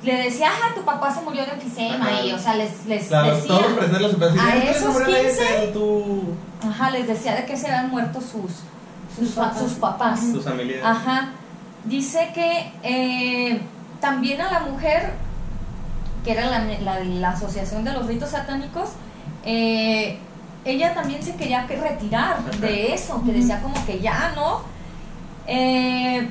le 0.03 0.15
decía, 0.23 0.49
ajá, 0.49 0.75
tu 0.75 0.83
papá 0.85 1.13
se 1.13 1.21
murió 1.23 1.45
de 1.45 1.53
enfisema, 1.53 2.07
Ajá. 2.07 2.23
y 2.25 2.33
o 2.33 2.39
sea, 2.39 2.55
les, 2.55 2.87
les 2.87 3.09
Claro, 3.09 3.35
decía, 3.35 3.49
todos 3.49 3.73
los 4.01 4.23
a 4.39 4.45
"Ay, 4.47 4.61
¿quién 4.61 4.73
se 4.75 4.79
esos 4.79 4.93
murió 4.93 5.07
de 5.09 5.23
15? 5.23 5.29
ese? 5.65 5.67
Tu, 5.73 6.23
ajá, 6.69 6.91
les 6.91 7.07
decía 7.09 7.35
de 7.35 7.45
que 7.47 7.57
se 7.57 7.67
habían 7.67 7.91
muerto 7.91 8.21
sus, 8.21 8.53
sus, 9.17 9.27
Sus 9.27 9.31
papás. 9.35 9.59
sus 9.59 9.73
papás. 9.73 10.21
familiares. 10.45 10.85
Ajá. 10.85 11.31
Dice 11.85 12.31
que 12.35 12.73
eh, 12.83 13.61
también 14.01 14.41
a 14.41 14.53
la 14.53 14.61
mujer, 14.61 15.15
que 16.25 16.33
era 16.33 16.47
la, 16.47 16.61
la, 16.65 17.01
la 17.01 17.31
asociación 17.31 17.83
de 17.85 17.93
los 17.93 18.07
ritos 18.07 18.31
satánicos, 18.31 18.91
eh, 19.45 20.19
ella 20.65 20.93
también 20.95 21.23
se 21.23 21.35
quería 21.37 21.67
que 21.67 21.77
retirar 21.77 22.39
Ajá. 22.39 22.57
de 22.61 22.93
eso, 22.95 23.23
que 23.25 23.33
decía 23.33 23.61
como 23.63 23.75
que 23.87 23.99
ya 24.01 24.33
no. 24.37 24.61
Eh, 25.47 26.29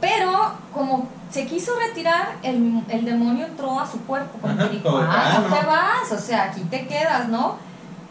pero 0.00 0.52
como 0.72 1.08
se 1.30 1.46
quiso 1.46 1.72
retirar, 1.88 2.36
el, 2.42 2.82
el 2.88 3.04
demonio 3.04 3.46
entró 3.46 3.78
a 3.78 3.86
su 3.86 4.00
cuerpo, 4.04 4.38
como 4.40 4.52
Ajá, 4.54 4.68
que 4.70 4.76
dijo, 4.76 4.90
ah, 4.96 5.40
no 5.42 5.48
no". 5.48 5.54
te 5.56 5.66
vas, 5.66 6.12
o 6.12 6.18
sea, 6.18 6.44
aquí 6.44 6.62
te 6.62 6.86
quedas, 6.86 7.28
¿no? 7.28 7.56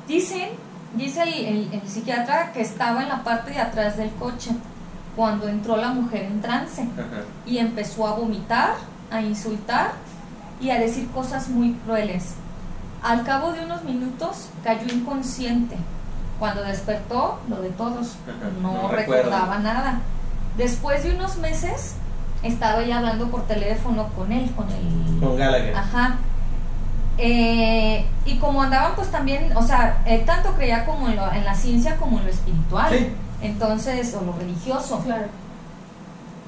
Dicen, 0.08 0.50
dice 0.94 1.24
el, 1.24 1.34
el- 1.46 1.74
el 1.74 1.88
psiquiatra 1.88 2.52
que 2.54 2.62
estaba 2.62 3.02
en 3.04 3.10
la 3.10 3.24
parte 3.24 3.52
de 3.52 3.60
atrás 3.60 3.98
del 3.98 4.12
coche 4.16 4.52
cuando 5.16 5.48
entró 5.48 5.78
la 5.78 5.90
mujer 5.90 6.24
en 6.26 6.42
trance 6.42 6.82
Ajá. 6.84 7.24
y 7.46 7.58
empezó 7.58 8.08
a 8.08 8.14
vomitar, 8.14 8.76
a 9.12 9.22
insultar 9.22 9.92
y 10.62 10.70
a 10.70 10.80
decir 10.80 11.10
cosas 11.12 11.50
muy 11.50 11.74
crueles. 11.74 12.36
Al 13.04 13.24
cabo 13.24 13.52
de 13.52 13.66
unos 13.66 13.84
minutos 13.84 14.50
cayó 14.64 14.86
inconsciente. 14.94 15.76
Cuando 16.40 16.64
despertó, 16.64 17.40
lo 17.50 17.62
de 17.62 17.70
todos, 17.72 18.16
Ajá, 18.28 18.50
no, 18.62 18.74
no 18.84 18.88
recordaba 18.90 19.58
nada. 19.58 20.02
Después 20.56 21.04
de 21.04 21.16
unos 21.16 21.38
meses, 21.38 21.96
estaba 22.44 22.82
ella 22.84 22.98
hablando 23.00 23.30
por 23.30 23.44
teléfono 23.48 24.08
con 24.16 24.32
él, 24.32 24.52
con 24.56 24.68
el... 24.70 25.20
Con 25.20 25.38
Gallagher. 25.38 25.76
Ajá. 25.76 26.18
Eh, 27.18 28.06
y 28.26 28.38
como 28.38 28.62
andaban, 28.62 28.94
pues 28.96 29.10
también, 29.10 29.56
o 29.58 29.64
sea, 29.64 30.02
él 30.06 30.24
tanto 30.26 30.54
creía 30.54 30.86
como 30.86 31.08
en, 31.10 31.16
lo- 31.16 31.32
en 31.34 31.44
la 31.46 31.56
ciencia 31.56 31.98
como 31.98 32.20
en 32.20 32.26
lo 32.26 32.30
espiritual. 32.32 32.92
Sí. 32.96 33.08
Entonces, 33.42 34.16
o 34.16 34.24
lo 34.24 34.34
religioso. 34.34 35.00
Claro. 35.00 35.26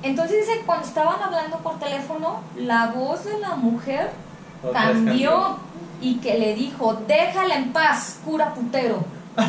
Entonces 0.04 0.46
dice, 0.48 0.62
cuando 0.66 0.86
estaban 0.88 1.22
hablando 1.22 1.58
por 1.58 1.78
teléfono, 1.80 2.42
la 2.56 2.88
voz 2.96 3.26
de 3.26 3.38
la 3.40 3.56
mujer 3.56 4.12
Otra 4.64 4.82
cambió 4.84 5.58
y 6.02 6.16
que 6.18 6.38
le 6.38 6.54
dijo, 6.56 7.02
déjala 7.08 7.56
en 7.56 7.74
paz, 7.74 8.20
cura 8.24 8.54
putero. 8.54 9.04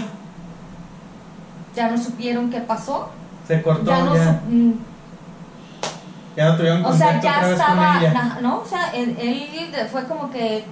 Ya 1.76 1.88
no 1.88 1.96
supieron 1.98 2.50
qué 2.50 2.60
pasó. 2.60 3.10
Se 3.46 3.62
cortó, 3.62 3.84
Ya 3.84 3.98
ya. 3.98 4.04
no, 4.04 4.14
su- 4.14 4.20
mm, 4.48 4.74
Ya 6.40 6.48
no 6.48 6.56
tuvieron 6.56 6.84
o 6.86 6.92
sea, 6.94 7.20
ya 7.20 7.30
otra 7.36 7.48
vez 7.48 7.58
con 7.58 7.60
estaba, 7.60 7.98
ella. 8.00 8.12
na- 8.14 8.38
¿no? 8.40 8.60
O 8.60 8.64
sea, 8.66 8.90
él, 8.94 9.14
él 9.20 9.74
fue 9.92 10.04
como 10.04 10.30
que, 10.30 10.64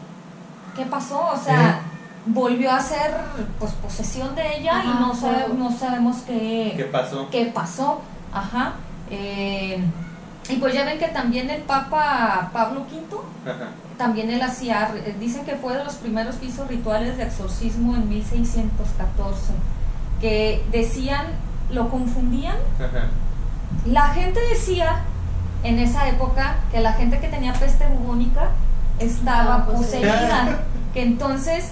¿qué 0.74 0.87
pasó? 0.87 1.28
O 1.33 1.37
sea, 1.37 1.81
volvió 2.24 2.72
a 2.72 2.81
ser, 2.81 3.14
pues, 3.59 3.72
posesión 3.72 4.35
de 4.35 4.57
ella 4.57 4.83
y 4.83 4.88
no, 4.88 5.14
sabe- 5.14 5.35
claro. 5.44 5.54
no 5.59 5.70
sabemos 5.70 6.16
qué, 6.26 6.72
¿Qué 6.74 6.85
pasó? 6.85 7.28
qué 7.31 7.46
pasó. 7.54 8.00
Ajá. 8.33 8.72
Eh, 9.11 9.85
y 10.48 10.57
pues 10.57 10.72
ya 10.72 10.85
ven 10.87 10.98
que 10.98 11.09
también 11.09 11.50
el 11.50 11.61
Papa 11.62 12.48
Pablo 12.54 12.81
V, 12.90 13.18
Ajá. 13.50 13.66
también 13.98 14.31
él 14.31 14.40
hacía, 14.40 14.90
eh, 14.94 15.16
dicen 15.20 15.44
que 15.44 15.57
fue 15.57 15.76
de 15.76 15.85
los 15.85 15.96
primeros 15.96 16.37
que 16.37 16.46
hizo 16.46 16.64
rituales 16.66 17.18
de 17.18 17.24
exorcismo 17.24 17.94
en 17.94 18.09
1614, 18.09 19.52
que 20.22 20.64
decían, 20.72 21.26
lo 21.70 21.90
confundían 21.90 22.57
Ajá. 22.78 23.09
la 23.85 24.09
gente 24.14 24.40
decía 24.48 25.00
en 25.64 25.78
esa 25.78 26.08
época 26.08 26.56
que 26.70 26.80
la 26.80 26.92
gente 26.92 27.18
que 27.18 27.28
tenía 27.28 27.52
peste 27.52 27.86
bubónica 27.86 28.50
estaba 28.98 29.58
Estaba 29.58 29.66
poseída. 29.66 30.58
que 30.94 31.02
entonces 31.02 31.70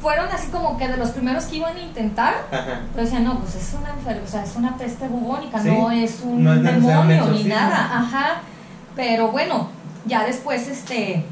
fueron 0.00 0.28
así 0.32 0.48
como 0.48 0.78
que 0.78 0.88
de 0.88 0.96
los 0.96 1.10
primeros 1.10 1.44
que 1.44 1.56
iban 1.56 1.76
a 1.76 1.80
intentar, 1.80 2.34
Ajá. 2.50 2.80
pero 2.94 3.04
decían, 3.04 3.24
no, 3.24 3.38
pues 3.40 3.54
es 3.54 3.74
una 3.74 3.88
enfer- 3.90 4.22
o 4.24 4.26
sea, 4.26 4.44
es 4.44 4.56
una 4.56 4.76
peste 4.78 5.06
bubónica, 5.08 5.60
Sí, 5.60 5.68
no 5.68 5.90
es 5.90 6.20
un 6.22 6.42
no 6.44 6.54
es 6.54 6.60
necesariamente 6.60 7.14
demonio 7.14 7.42
ni 7.42 7.44
nada, 7.44 7.98
ajá, 7.98 8.26
pero 8.96 9.30
bueno, 9.30 9.68
ya 10.06 10.24
después 10.24 10.68
este 10.68 11.24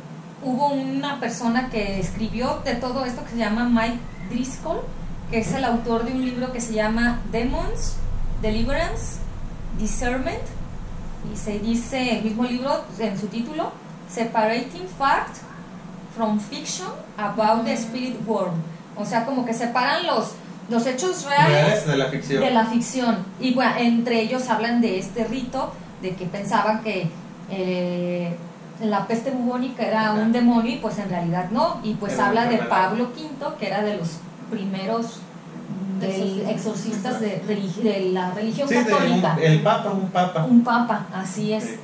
hubo 0.44 0.68
una 0.68 1.18
persona 1.18 1.70
que 1.70 1.98
escribió 1.98 2.60
de 2.64 2.74
todo 2.74 3.04
esto 3.06 3.24
que 3.24 3.30
se 3.30 3.36
llama 3.38 3.68
Mike 3.68 3.98
Driscoll, 4.30 4.80
que 5.30 5.38
es 5.40 5.52
el 5.54 5.64
autor 5.64 6.04
de 6.04 6.12
un 6.12 6.24
libro 6.24 6.52
que 6.52 6.60
se 6.60 6.74
llama 6.74 7.20
Demons, 7.32 7.96
Deliverance, 8.42 9.16
Discernment, 9.78 10.42
y 11.32 11.36
se 11.36 11.58
dice 11.58 12.18
el 12.18 12.24
mismo 12.24 12.44
libro 12.44 12.84
en 12.98 13.18
su 13.18 13.26
título, 13.26 13.72
separating 14.08 14.86
fact 14.98 15.38
from 16.16 16.40
fiction 16.40 16.88
about 17.16 17.64
the 17.64 17.72
spirit 17.74 18.16
world. 18.26 18.56
O 18.96 19.04
sea, 19.04 19.24
como 19.24 19.44
que 19.44 19.54
separan 19.54 20.06
los, 20.06 20.32
los 20.68 20.86
hechos 20.86 21.24
reales 21.24 21.86
de 21.86 21.96
la 21.96 22.06
ficción. 22.06 22.42
de 22.42 22.50
la 22.50 22.64
ficción. 22.66 23.16
Y 23.40 23.54
bueno, 23.54 23.72
entre 23.78 24.20
ellos 24.20 24.48
hablan 24.48 24.80
de 24.80 24.98
este 24.98 25.24
rito, 25.24 25.72
de 26.02 26.14
que 26.14 26.26
pensaban 26.26 26.82
que 26.82 27.10
eh, 27.50 28.36
la 28.80 29.06
peste 29.06 29.30
bubónica 29.30 29.84
era 29.84 30.12
un 30.12 30.32
demonio 30.32 30.72
y 30.72 30.76
pues 30.76 30.98
en 30.98 31.08
realidad 31.08 31.50
no. 31.50 31.80
Y 31.82 31.94
pues 31.94 32.14
Era 32.14 32.28
habla 32.28 32.46
de. 32.46 32.58
Pablo 32.58 33.10
V, 33.14 33.56
que 33.58 33.66
era 33.66 33.82
de 33.82 33.96
los 33.96 34.18
primeros 34.50 35.20
del 36.00 36.46
Exorcistas. 36.48 37.20
de, 37.20 38.10
la 38.12 38.30
religión 38.32 38.68
Sí, 38.68 38.74
de 38.74 38.80
un- 38.80 38.86
católica. 38.86 39.36
el 39.42 39.62
papa, 39.62 39.90
un 39.90 40.08
papa. 40.08 40.44
Un 40.44 40.62
papa, 40.64 41.06
así 41.14 41.52
es. 41.52 41.64
Sí. 41.64 41.76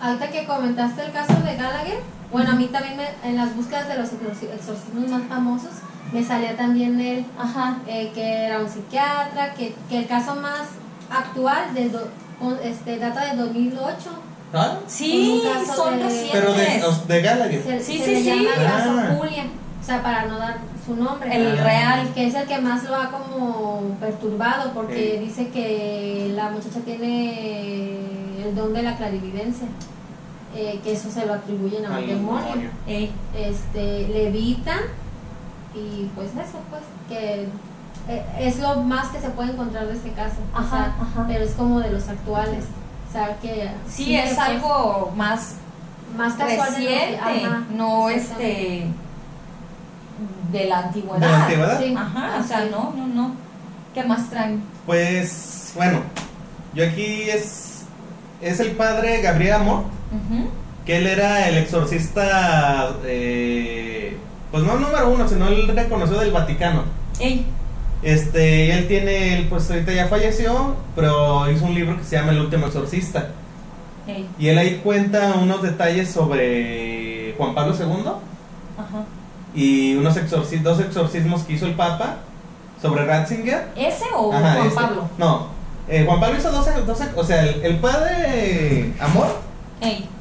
Ahorita 0.00 0.30
que 0.30 0.44
comentaste 0.46 1.04
el 1.04 1.12
caso 1.12 1.34
de 1.34 1.56
Gallagher, 1.56 2.00
bueno, 2.32 2.50
a 2.52 2.54
mí 2.54 2.66
también 2.66 2.96
me- 2.96 3.28
en 3.28 3.36
las 3.36 3.54
búsquedas 3.54 3.86
de 3.88 3.98
los 3.98 4.08
exorci- 4.08 4.52
exorcismos 4.52 5.08
más 5.10 5.22
famosos 5.28 5.70
me 6.12 6.22
salía 6.24 6.56
también 6.56 7.00
él, 7.00 7.24
Ajá. 7.38 7.78
eh, 7.86 8.10
que 8.14 8.44
era 8.46 8.58
un 8.58 8.68
psiquiatra, 8.68 9.54
que, 9.54 9.74
que 9.88 9.98
el 9.98 10.06
caso 10.06 10.34
más 10.36 10.62
actual 11.10 11.72
del 11.74 11.92
do- 11.92 12.08
con- 12.40 12.58
este, 12.62 12.98
data 12.98 13.24
de 13.32 13.36
2008. 13.36 14.10
¿Ah? 14.54 14.78
Sí, 14.86 15.42
son 15.74 15.96
de- 15.98 16.04
recientes. 16.04 16.30
Pero 16.32 16.52
de, 16.52 17.14
de 17.14 17.22
Gallagher. 17.22 17.62
Se, 17.62 17.80
Sí, 17.80 17.98
se 17.98 18.04
sí, 18.04 18.10
le 18.10 18.22
sí. 18.22 18.24
llama 18.30 18.54
el 18.56 18.62
caso 18.70 18.90
Ah. 18.98 19.14
Julia, 19.18 19.44
o 19.80 19.84
sea, 19.84 20.02
para 20.02 20.26
no 20.26 20.38
dar 20.38 20.58
su 20.84 20.96
nombre. 20.96 21.34
El 21.34 21.58
Ah. 21.58 21.62
real. 21.64 22.14
que 22.14 22.26
es 22.26 22.34
el 22.34 22.46
que 22.46 22.58
más 22.58 22.84
lo 22.84 22.96
ha 22.96 23.10
como 23.10 23.96
perturbado 24.00 24.72
porque 24.72 25.16
Sí. 25.18 25.24
dice 25.24 25.48
que 25.48 26.32
la 26.34 26.50
muchacha 26.50 26.80
tiene 26.84 27.96
el 28.44 28.54
don 28.54 28.72
de 28.74 28.82
la 28.82 28.96
clarividencia 28.96 29.66
eh, 30.54 30.80
que 30.84 30.92
eso 30.92 31.10
se 31.10 31.24
lo 31.24 31.32
atribuyen 31.34 31.86
a 31.86 31.90
un 31.90 31.94
Al 31.94 32.06
demonio. 32.06 32.70
Ey, 32.86 33.10
este 33.34 34.08
levitan 34.08 34.80
y 35.74 36.10
pues 36.14 36.28
eso 36.32 36.58
pues 36.68 36.82
que 37.08 37.48
eh, 38.08 38.24
es 38.40 38.58
lo 38.58 38.76
más 38.82 39.08
que 39.08 39.20
se 39.20 39.30
puede 39.30 39.52
encontrar 39.52 39.86
de 39.86 39.94
este 39.94 40.10
caso 40.12 40.36
o 40.54 40.58
Ajá, 40.58 40.68
sea, 40.70 40.96
ajá. 41.00 41.24
pero 41.28 41.44
es 41.44 41.52
como 41.52 41.80
de 41.80 41.90
los 41.90 42.06
actuales 42.08 42.64
o 43.08 43.12
sea 43.12 43.38
que 43.40 43.70
Sí, 43.88 44.14
es 44.16 44.34
pues, 44.34 44.38
algo 44.38 45.12
más 45.16 45.54
más 46.16 46.34
casual 46.34 46.74
de 46.74 46.80
lo 46.80 46.86
que- 46.88 46.94
reciente, 46.98 47.16
ajá, 47.46 47.62
no 47.74 48.08
exactamente. 48.10 48.78
este 48.78 48.86
de 50.52 50.66
la 50.66 50.78
antigüedad. 50.80 51.18
¿De 51.20 51.26
la 51.26 51.44
antigüedad? 51.44 51.80
Sí. 51.80 51.94
Ajá, 51.96 52.38
o 52.40 52.46
sea, 52.46 52.64
no, 52.66 52.92
no, 52.96 53.06
no. 53.06 53.34
¿Qué 53.94 54.02
más 54.04 54.30
traen? 54.30 54.62
Pues, 54.86 55.72
bueno, 55.76 56.00
yo 56.74 56.84
aquí 56.84 57.22
es, 57.30 57.84
es 58.40 58.60
el 58.60 58.72
padre 58.72 59.20
Gabriel 59.22 59.54
Amor, 59.54 59.84
que 60.86 60.96
él 60.96 61.06
era 61.06 61.48
el 61.48 61.58
exorcista, 61.58 62.96
eh, 63.04 64.16
pues 64.50 64.64
no 64.64 64.76
número 64.76 65.10
uno, 65.10 65.28
sino 65.28 65.46
el 65.48 65.68
reconocido 65.68 66.20
del 66.20 66.32
Vaticano. 66.32 66.84
Ey, 67.20 67.46
Este, 68.02 68.72
él 68.76 68.88
tiene, 68.88 69.38
él, 69.38 69.46
pues 69.48 69.70
ahorita 69.70 69.92
ya 69.92 70.08
falleció, 70.08 70.74
pero 70.96 71.50
hizo 71.50 71.66
un 71.66 71.74
libro 71.74 71.96
que 71.96 72.04
se 72.04 72.16
llama 72.16 72.32
El 72.32 72.40
último 72.40 72.66
exorcista. 72.66 73.28
ey, 74.08 74.26
Y 74.38 74.48
él 74.48 74.58
ahí 74.58 74.80
cuenta 74.82 75.34
unos 75.40 75.62
detalles 75.62 76.10
sobre 76.10 77.34
Juan 77.38 77.54
Pablo 77.54 77.74
II 77.78 78.10
ajá. 78.78 79.04
Y 79.54 79.94
unos 79.96 80.16
exorci- 80.16 80.62
dos 80.62 80.80
exorcismos 80.80 81.42
que 81.42 81.54
hizo 81.54 81.66
el 81.66 81.74
Papa 81.74 82.16
sobre 82.80 83.04
Ratzinger. 83.04 83.68
¿Ese 83.76 84.04
o 84.16 84.32
Ajá, 84.32 84.54
Juan 84.54 84.66
este. 84.66 84.80
Pablo? 84.80 85.08
No, 85.18 85.46
eh, 85.88 86.04
Juan 86.06 86.20
Pablo 86.20 86.38
hizo 86.38 86.50
dos, 86.50 86.66
dos 86.86 86.98
o 87.16 87.24
sea, 87.24 87.42
el, 87.42 87.64
el 87.64 87.76
padre 87.78 88.92
Amor 89.00 89.26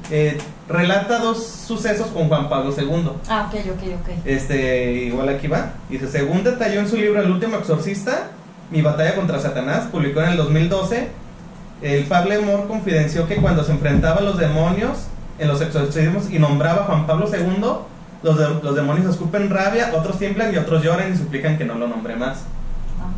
eh, 0.09 0.37
relata 0.67 1.19
dos 1.19 1.43
sucesos 1.45 2.07
con 2.07 2.27
Juan 2.27 2.49
Pablo 2.49 2.73
II. 2.77 3.11
ah, 3.29 3.47
ok, 3.49 3.59
ok, 3.71 3.83
ok. 4.01 4.09
Este, 4.25 4.93
igual 4.93 5.29
aquí 5.29 5.47
va. 5.47 5.73
Dice, 5.89 6.07
según 6.09 6.43
detalló 6.43 6.79
en 6.81 6.89
su 6.89 6.97
libro 6.97 7.21
El 7.21 7.31
último 7.31 7.57
exorcista, 7.57 8.27
Mi 8.71 8.81
batalla 8.81 9.15
contra 9.15 9.39
Satanás, 9.39 9.87
publicó 9.91 10.21
en 10.21 10.29
el 10.29 10.37
2012, 10.37 11.07
el 11.81 12.03
Pablo 12.05 12.35
Amor 12.35 12.67
confidenció 12.67 13.27
que 13.27 13.35
cuando 13.37 13.63
se 13.63 13.71
enfrentaba 13.71 14.17
a 14.17 14.21
los 14.21 14.37
demonios 14.37 14.99
en 15.39 15.47
los 15.47 15.61
exorcismos 15.61 16.29
y 16.31 16.37
nombraba 16.39 16.83
a 16.83 16.85
Juan 16.85 17.07
Pablo 17.07 17.27
II, 17.31 17.63
los, 18.23 18.37
de- 18.37 18.63
los 18.63 18.75
demonios 18.75 19.07
escupen 19.07 19.49
rabia, 19.49 19.91
otros 19.93 20.19
tiemblan 20.19 20.53
y 20.53 20.57
otros 20.57 20.83
lloran 20.83 21.13
y 21.13 21.17
suplican 21.17 21.57
que 21.57 21.65
no 21.65 21.75
lo 21.75 21.87
nombre 21.87 22.15
más. 22.15 22.43
Ah, 22.99 23.09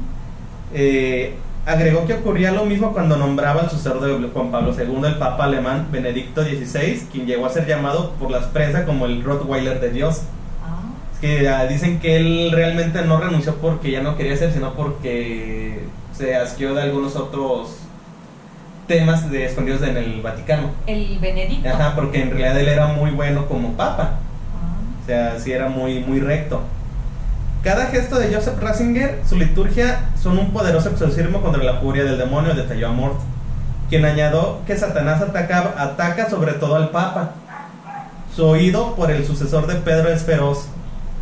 Eh, 0.74 1.36
agregó 1.66 2.06
que 2.06 2.14
ocurría 2.16 2.52
lo 2.52 2.66
mismo 2.66 2.92
cuando 2.94 3.16
nombraba 3.18 3.62
al 3.62 3.70
sucesor 3.70 4.02
de 4.02 4.28
Juan 4.30 4.52
Pablo 4.52 4.74
II, 4.78 5.06
el 5.06 5.16
Papa 5.16 5.46
alemán 5.46 5.88
Benedicto 5.92 6.44
XVI, 6.44 7.08
quien 7.12 7.26
llegó 7.26 7.46
a 7.46 7.50
ser 7.50 7.66
llamado 7.68 8.12
por 8.20 8.32
la 8.32 8.40
prensa 8.52 8.86
como 8.86 9.06
el 9.06 9.24
Rottweiler 9.24 9.80
de 9.80 9.90
Dios. 9.92 10.24
ah, 10.64 10.82
Es 11.14 11.20
que 11.20 11.48
ah, 11.50 11.66
dicen 11.68 12.00
que 12.00 12.18
él 12.18 12.52
realmente 12.54 13.02
no 13.04 13.18
renunció 13.20 13.56
porque 13.56 13.92
ya 13.92 14.02
no 14.02 14.18
quería 14.18 14.36
ser, 14.38 14.52
sino 14.54 14.74
porque 14.74 15.84
se 16.18 16.36
asqueó 16.36 16.74
de 16.76 16.82
algunos 16.82 17.16
otros 17.16 17.78
temas 18.88 19.32
de 19.32 19.46
escondidos 19.46 19.82
en 19.84 19.96
el 19.98 20.22
Vaticano. 20.22 20.72
el 20.88 21.18
Benedicto. 21.20 21.70
Ajá, 21.70 21.96
porque 21.96 22.22
en 22.22 22.30
realidad 22.32 22.60
él 22.60 22.68
era 22.68 22.88
muy 22.88 23.12
bueno 23.12 23.46
como 23.48 23.74
papa. 23.74 24.20
Ah, 25.04 25.06
O 25.06 25.06
sea, 25.06 25.40
sí 25.40 25.52
era 25.52 25.68
muy, 25.70 26.00
muy 26.02 26.20
recto. 26.20 26.62
Cada 27.64 27.86
gesto 27.88 28.20
de 28.20 28.34
Joseph 28.34 28.60
Ratzinger, 28.62 29.22
su 29.28 29.38
liturgia, 29.38 30.10
son 30.22 30.38
un 30.38 30.52
poderoso 30.52 30.90
exorcismo 30.90 31.42
contra 31.42 31.64
la 31.64 31.76
furia 31.76 32.04
del 32.04 32.18
demonio, 32.18 32.54
detalló 32.54 32.90
Amort, 32.90 33.20
quien 33.90 34.04
añadió 34.04 34.60
que 34.68 34.76
Satanás 34.78 35.22
ataca, 35.22 35.74
ataca 35.78 36.30
sobre 36.30 36.54
todo 36.54 36.76
al 36.76 36.90
Papa. 36.90 37.32
Su 38.36 38.46
oído 38.46 38.96
por 38.96 39.12
el 39.12 39.26
sucesor 39.26 39.68
de 39.68 39.76
Pedro 39.76 40.10
es 40.10 40.24
feroz. 40.24 40.66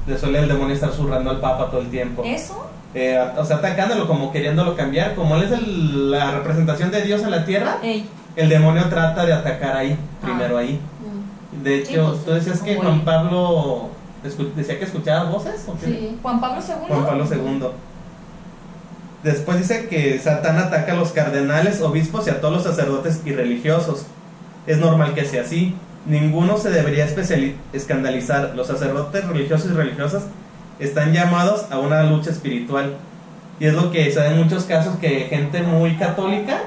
Le 0.08 0.18
suele 0.18 0.40
el 0.40 0.48
demonio 0.48 0.74
estar 0.74 0.92
zurrando 0.92 1.30
al 1.30 1.40
Papa 1.40 1.70
todo 1.70 1.82
el 1.82 1.90
tiempo. 1.90 2.24
¿Eso? 2.26 2.68
Eh, 2.96 3.20
o 3.38 3.46
sea, 3.46 3.58
atacándolo 3.58 4.08
como 4.08 4.32
queriéndolo 4.32 4.76
cambiar. 4.76 5.14
Como 5.16 5.36
él 5.36 5.44
es 5.44 5.52
el- 5.52 6.10
la 6.12 6.32
representación 6.32 6.90
de 6.92 7.02
Dios 7.04 7.22
en 7.22 7.32
la 7.32 7.46
tierra, 7.46 7.78
Ey, 7.84 8.10
el 8.36 8.50
demonio 8.50 8.86
trata 8.90 9.26
de 9.26 9.34
atacar 9.34 9.76
ahí, 9.78 9.92
Ah. 10.22 10.26
primero 10.26 10.58
ahí. 10.58 10.80
De 11.52 11.86
Sí, 11.86 11.94
hecho, 11.94 12.10
pues, 12.12 12.26
tú 12.26 12.32
decías 12.32 12.62
que 12.62 12.76
Juan 12.76 13.02
Pablo 13.02 13.90
decía 14.56 14.80
que 14.80 14.86
escuchaba 14.86 15.30
voces. 15.30 15.66
¿o 15.68 15.78
qué? 15.80 15.86
sí 15.86 16.20
Juan 16.22 16.40
Pablo 16.40 16.62
II. 16.66 16.74
Juan 16.88 17.06
Pablo 17.06 17.26
II. 17.30 17.68
Después 19.24 19.60
dice 19.60 19.88
que 19.88 20.18
Satán 20.20 20.58
ataca 20.58 20.94
a 20.94 20.96
los 20.96 21.12
cardenales, 21.12 21.82
obispos 21.82 22.26
y 22.28 22.32
a 22.32 22.42
todos 22.42 22.54
los 22.54 22.64
sacerdotes 22.64 23.22
y 23.26 23.34
religiosos. 23.34 24.06
Es 24.66 24.80
normal 24.80 25.14
que 25.14 25.26
sea 25.26 25.44
así. 25.44 25.76
Ninguno 26.08 26.58
se 26.58 26.72
debería 26.72 27.08
escandalizar. 27.74 28.54
Los 28.56 28.68
sacerdotes 28.68 29.28
religiosos 29.28 29.72
y 29.72 29.74
religiosas 29.74 30.24
están 30.80 31.14
llamados 31.14 31.66
a 31.72 31.78
una 31.78 32.04
lucha 32.04 32.32
espiritual. 32.32 32.96
Y 33.60 33.66
es 33.68 33.76
lo 33.76 33.92
que 33.92 34.12
se 34.12 34.20
da 34.20 34.32
en 34.32 34.38
muchos 34.38 34.64
casos 34.64 34.96
que 34.98 35.26
gente 35.30 35.62
muy 35.62 35.96
católica 35.98 36.62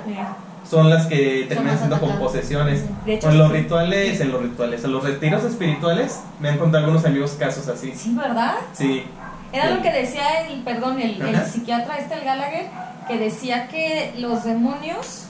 son 0.68 0.88
las 0.90 1.06
que 1.06 1.46
terminan 1.48 1.76
siendo 1.78 2.00
con 2.00 2.18
posesiones. 2.18 2.84
De 3.04 3.14
hecho, 3.14 3.28
Con 3.28 3.38
los 3.38 3.50
rituales, 3.52 4.20
en 4.20 4.32
los 4.32 4.42
rituales, 4.42 4.82
en 4.84 4.92
los 4.92 5.04
retiros 5.04 5.44
espirituales, 5.44 6.20
me 6.40 6.48
han 6.48 6.58
contado 6.58 6.84
algunos 6.84 7.04
amigos 7.04 7.32
casos 7.38 7.68
así. 7.68 7.92
Sí, 7.94 8.14
¿verdad? 8.16 8.54
Sí, 8.72 9.04
Era 9.52 9.68
Sí. 9.68 9.74
lo 9.74 9.82
que 9.82 9.92
decía 9.92 10.46
el, 10.48 10.62
perdón, 10.62 11.00
el, 11.00 11.20
el 11.22 11.36
psiquiatra 11.46 11.96
este, 11.98 12.14
el 12.14 12.24
Gallagher, 12.24 12.66
que 13.06 13.18
decía 13.18 13.68
que 13.68 14.12
los 14.18 14.42
demonios 14.44 15.26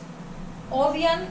odian 0.71 1.27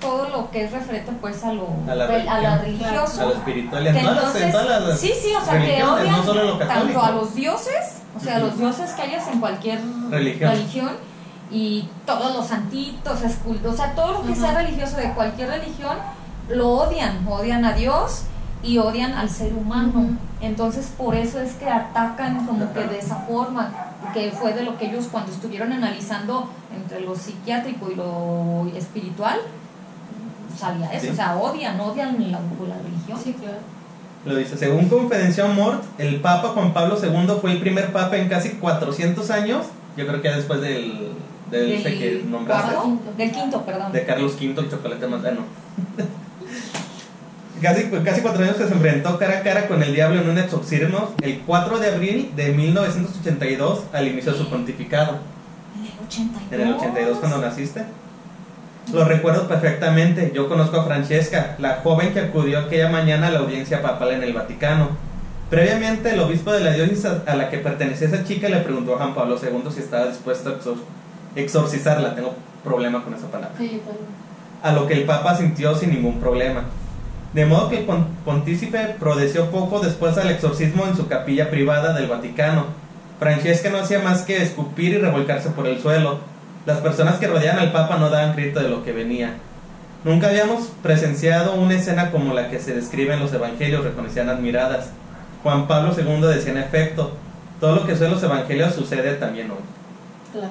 todo 0.00 0.28
lo 0.28 0.50
que 0.52 0.62
es 0.64 0.70
referente 0.70 1.10
pues 1.20 1.42
a 1.42 1.52
lo, 1.52 1.66
A 1.90 1.94
la 1.96 2.06
rel- 2.08 2.28
a 2.28 2.40
la 2.40 2.58
religión. 2.58 2.88
religioso. 2.90 3.20
a 3.22 3.24
lo 3.26 3.32
espiritual, 3.34 3.86
en 3.88 3.96
en 3.96 4.06
entonces- 4.06 4.52
todas 4.52 4.86
las 4.88 5.00
sí, 5.00 5.12
sí, 5.20 5.32
o 5.34 5.44
sea, 5.44 5.60
que 5.60 5.82
odian 5.82 6.12
no 6.12 6.52
en 6.60 6.68
tanto 6.68 7.02
a 7.02 7.10
los 7.10 7.34
dioses, 7.34 7.96
o 8.16 8.20
sea, 8.20 8.36
a 8.36 8.38
los 8.38 8.56
dioses 8.56 8.92
que 8.92 9.02
hayas 9.02 9.26
en 9.26 9.40
cualquier 9.40 9.80
Religión. 10.10 10.50
religión, 10.52 10.90
y 11.50 11.88
todos 12.06 12.34
los 12.34 12.46
santitos, 12.46 13.22
escultos, 13.22 13.74
o 13.74 13.76
sea, 13.76 13.94
todo 13.94 14.12
lo 14.12 14.26
que 14.26 14.34
sea 14.34 14.54
religioso 14.54 14.96
de 14.96 15.12
cualquier 15.14 15.48
religión, 15.50 15.96
lo 16.48 16.68
odian, 16.70 17.26
odian 17.28 17.64
a 17.64 17.72
Dios 17.72 18.22
y 18.62 18.78
odian 18.78 19.12
al 19.14 19.30
ser 19.30 19.52
humano. 19.54 20.16
Entonces, 20.40 20.92
por 20.96 21.14
eso 21.14 21.40
es 21.40 21.52
que 21.54 21.68
atacan 21.68 22.46
como 22.46 22.72
que 22.72 22.84
de 22.84 22.98
esa 22.98 23.16
forma, 23.16 23.72
que 24.14 24.30
fue 24.30 24.52
de 24.52 24.62
lo 24.62 24.78
que 24.78 24.86
ellos 24.86 25.08
cuando 25.10 25.32
estuvieron 25.32 25.72
analizando 25.72 26.50
entre 26.74 27.00
lo 27.00 27.14
psiquiátrico 27.14 27.90
y 27.90 27.94
lo 27.94 28.66
espiritual, 28.76 29.38
salía 30.56 30.92
eso, 30.92 31.06
Sí. 31.06 31.12
o 31.12 31.14
sea, 31.14 31.36
odian, 31.36 31.80
odian 31.80 32.32
la, 32.32 32.38
la 32.40 32.76
religión. 32.82 33.18
sí 33.22 33.32
claro 33.34 33.58
Lo 34.24 34.34
dice, 34.36 34.56
según 34.56 34.88
confidenció 34.88 35.46
Mort, 35.48 35.84
el 35.98 36.20
Papa 36.20 36.48
Juan 36.48 36.72
Pablo 36.72 36.96
II 37.00 37.34
fue 37.40 37.52
el 37.52 37.60
primer 37.60 37.92
Papa 37.92 38.16
en 38.16 38.28
casi 38.28 38.50
400 38.50 39.30
años, 39.30 39.66
yo 39.96 40.06
creo 40.06 40.20
que 40.20 40.28
ya 40.28 40.36
después 40.36 40.60
del, 40.60 41.12
del 41.50 41.72
ese 41.72 41.98
que 41.98 42.24
nombraste, 42.28 42.74
cuarto, 42.74 42.88
Quinto. 42.88 43.12
del 43.16 43.32
quinto, 43.32 43.62
perdón. 43.64 43.92
de 43.92 44.04
Carlos 44.04 44.34
V, 44.34 44.60
el 44.60 44.70
chocolate 44.70 45.06
más 45.06 45.24
ah, 45.24 45.30
no. 45.32 45.44
Casi, 47.62 47.90
casi 48.04 48.20
cuatro 48.20 48.44
años 48.44 48.54
que 48.54 48.68
se 48.68 48.72
enfrentó 48.72 49.18
cara 49.18 49.38
a 49.38 49.42
cara 49.42 49.66
con 49.66 49.82
el 49.82 49.92
diablo 49.92 50.20
en 50.20 50.28
un 50.28 50.38
exorcismo 50.38 51.12
el 51.20 51.40
4 51.40 51.80
de 51.80 51.88
abril 51.88 52.32
de 52.36 52.52
1982 52.52 53.82
al 53.92 54.06
inicio 54.06 54.30
de 54.30 54.38
su 54.38 54.48
pontificado. 54.48 55.18
En 55.76 55.84
el 55.84 55.90
82. 56.06 56.52
En 56.52 56.60
el 56.60 56.74
82 56.74 57.18
cuando 57.18 57.38
naciste. 57.38 57.84
Lo 58.92 59.04
recuerdo 59.04 59.48
perfectamente. 59.48 60.30
Yo 60.32 60.48
conozco 60.48 60.78
a 60.78 60.84
Francesca, 60.84 61.56
la 61.58 61.80
joven 61.82 62.12
que 62.12 62.20
acudió 62.20 62.60
aquella 62.60 62.90
mañana 62.90 63.26
a 63.26 63.30
la 63.30 63.40
audiencia 63.40 63.82
papal 63.82 64.12
en 64.12 64.22
el 64.22 64.32
Vaticano. 64.32 64.90
Previamente, 65.50 66.12
el 66.12 66.20
obispo 66.20 66.52
de 66.52 66.60
la 66.60 66.72
diócesis 66.72 67.06
a 67.06 67.34
la 67.34 67.50
que 67.50 67.58
pertenecía 67.58 68.06
esa 68.06 68.24
chica 68.24 68.48
le 68.48 68.60
preguntó 68.60 68.94
a 68.94 68.98
Juan 68.98 69.14
Pablo 69.14 69.36
II 69.42 69.70
si 69.72 69.80
estaba 69.80 70.06
dispuesto 70.06 70.50
a 70.50 70.52
exorcizarla. 71.36 72.14
Tengo 72.14 72.34
problema 72.64 73.02
con 73.04 73.14
esa 73.14 73.26
palabra. 73.30 73.54
Sí. 73.58 73.80
A 74.62 74.72
lo 74.72 74.86
que 74.86 74.94
el 74.94 75.04
Papa 75.04 75.36
sintió 75.36 75.74
sin 75.74 75.90
ningún 75.90 76.18
problema. 76.20 76.64
De 77.32 77.44
modo 77.46 77.68
que 77.68 77.78
el 77.80 77.84
pon- 77.84 78.06
pontícipe 78.24 78.96
prodeció 78.98 79.50
poco 79.50 79.80
después 79.80 80.16
al 80.18 80.30
exorcismo 80.30 80.84
en 80.86 80.96
su 80.96 81.06
capilla 81.08 81.50
privada 81.50 81.92
del 81.92 82.08
Vaticano. 82.08 82.66
Francesca 83.18 83.70
no 83.70 83.78
hacía 83.78 83.98
más 84.00 84.22
que 84.22 84.42
escupir 84.42 84.94
y 84.94 84.98
revolcarse 84.98 85.50
por 85.50 85.66
el 85.66 85.80
suelo. 85.80 86.18
Las 86.66 86.78
personas 86.78 87.16
que 87.16 87.26
rodeaban 87.26 87.60
al 87.60 87.72
Papa 87.72 87.96
no 87.98 88.10
daban 88.10 88.34
crédito 88.34 88.60
de 88.60 88.68
lo 88.68 88.82
que 88.84 88.92
venía. 88.92 89.34
Nunca 90.04 90.28
habíamos 90.28 90.68
presenciado 90.82 91.54
una 91.54 91.74
escena 91.74 92.10
como 92.10 92.32
la 92.34 92.48
que 92.50 92.60
se 92.60 92.74
describe 92.74 93.14
en 93.14 93.20
los 93.20 93.32
evangelios, 93.32 93.84
reconocían 93.84 94.28
admiradas. 94.28 94.90
Juan 95.42 95.66
Pablo 95.66 95.92
II 95.96 96.20
decía 96.28 96.52
en 96.52 96.58
efecto, 96.58 97.12
todo 97.60 97.74
lo 97.76 97.84
que 97.86 97.92
sucede 97.92 98.06
en 98.08 98.14
los 98.14 98.22
evangelios 98.22 98.74
sucede 98.74 99.14
también 99.14 99.50
hoy. 99.50 99.56
Claro. 100.32 100.50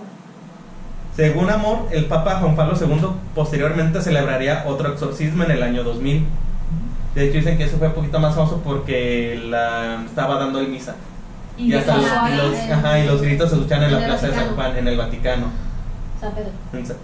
Según 1.17 1.49
Amor, 1.49 1.87
el 1.91 2.05
Papa 2.05 2.35
Juan 2.39 2.55
Pablo 2.55 2.75
II 2.79 3.07
posteriormente 3.35 4.01
celebraría 4.01 4.63
otro 4.67 4.93
exorcismo 4.93 5.43
en 5.43 5.51
el 5.51 5.63
año 5.63 5.83
2000. 5.83 6.25
De 7.15 7.25
hecho 7.25 7.39
dicen 7.39 7.57
que 7.57 7.63
eso 7.65 7.77
fue 7.77 7.87
un 7.87 7.93
poquito 7.93 8.19
más 8.19 8.35
famoso 8.35 8.61
porque 8.63 9.41
la 9.49 10.03
estaba 10.05 10.37
dando 10.37 10.59
el 10.59 10.67
misa. 10.69 10.95
Y, 11.57 11.73
Y, 11.73 11.75
hasta 11.75 11.97
los, 11.97 12.05
los- 12.05 12.59
en- 12.59 12.71
ajá, 12.71 12.99
y 12.99 13.07
los 13.07 13.19
gritos 13.21 13.49
se 13.49 13.55
escuchan 13.55 13.81
en 13.83 13.91
la 13.93 13.97
en 13.97 14.03
el 14.03 14.09
plaza 14.11 14.27
de 14.27 14.33
San 14.33 14.41
Vaticano. 14.43 14.55
Juan, 14.69 14.77
en 14.77 14.87
el 14.87 14.97
Vaticano. 14.97 15.45
San 16.21 16.31
Pedro. 16.33 16.51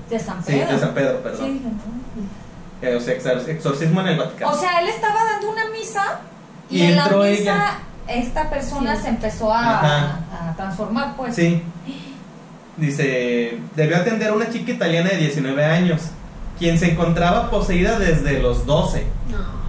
De 0.10 0.20
San 0.20 0.44
Sí, 0.46 0.52
Pedro. 0.52 0.72
de 0.74 0.80
San 0.80 0.94
Pedro, 0.94 1.24
perdón. 1.24 1.46
Sí, 1.46 1.62
no. 1.64 2.88
Eh, 2.88 2.96
o 2.96 3.00
sea, 3.00 3.16
exor- 3.18 3.48
exorcismo 3.48 4.02
en 4.02 4.08
el 4.10 4.18
Vaticano. 4.20 4.52
O 4.52 4.56
sea, 4.56 4.80
él 4.82 4.90
estaba 4.90 5.24
dando 5.24 5.50
una 5.52 5.70
misa 5.72 6.20
y, 6.70 6.78
Y 6.78 6.82
en 6.84 6.96
la 6.98 7.06
misa 7.08 7.28
ella. 7.28 7.78
esta 8.08 8.48
persona 8.52 8.96
Sí. 8.96 9.02
se 9.04 9.10
empezó 9.10 9.52
a, 9.52 9.80
a 9.80 10.54
transformar, 10.56 11.16
pues. 11.18 11.36
Sí. 11.36 11.64
Dice, 12.78 13.60
debió 13.76 13.98
atender 13.98 14.30
a 14.30 14.34
una 14.34 14.50
chica 14.50 14.72
italiana 14.72 15.12
de 15.12 15.18
19 15.18 15.64
años, 15.64 16.02
quien 16.58 16.80
se 16.80 16.92
encontraba 16.92 17.50
poseída 17.50 18.00
desde 18.00 18.42
los 18.42 18.66
12. 18.66 19.06
No. 19.30 19.64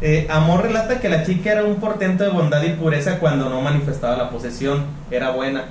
Eh, 0.00 0.26
Amor 0.28 0.62
relata 0.62 1.00
que 1.00 1.08
la 1.08 1.24
chica 1.24 1.52
era 1.52 1.64
un 1.64 1.76
portento 1.76 2.24
de 2.24 2.30
bondad 2.30 2.62
y 2.62 2.70
pureza 2.70 3.18
cuando 3.18 3.48
no 3.48 3.62
manifestaba 3.62 4.16
la 4.16 4.28
posesión, 4.28 4.84
era 5.10 5.30
buena. 5.30 5.64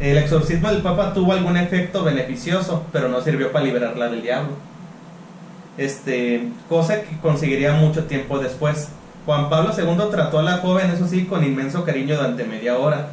El 0.00 0.18
exorcismo 0.18 0.68
del 0.68 0.82
Papa 0.82 1.14
tuvo 1.14 1.32
algún 1.32 1.56
efecto 1.56 2.02
beneficioso, 2.02 2.84
pero 2.90 3.08
no 3.08 3.20
sirvió 3.20 3.52
para 3.52 3.64
liberarla 3.64 4.08
del 4.08 4.22
diablo. 4.22 4.54
Este, 5.78 6.48
cosa 6.68 7.02
que 7.02 7.16
conseguiría 7.18 7.74
mucho 7.74 8.06
tiempo 8.06 8.40
después. 8.40 8.88
Juan 9.24 9.48
Pablo 9.48 9.72
II 9.76 10.10
trató 10.10 10.40
a 10.40 10.42
la 10.42 10.56
joven, 10.58 10.90
eso 10.90 11.06
sí, 11.06 11.26
con 11.26 11.44
inmenso 11.44 11.84
cariño 11.84 12.16
durante 12.16 12.44
media 12.44 12.76
hora. 12.76 13.10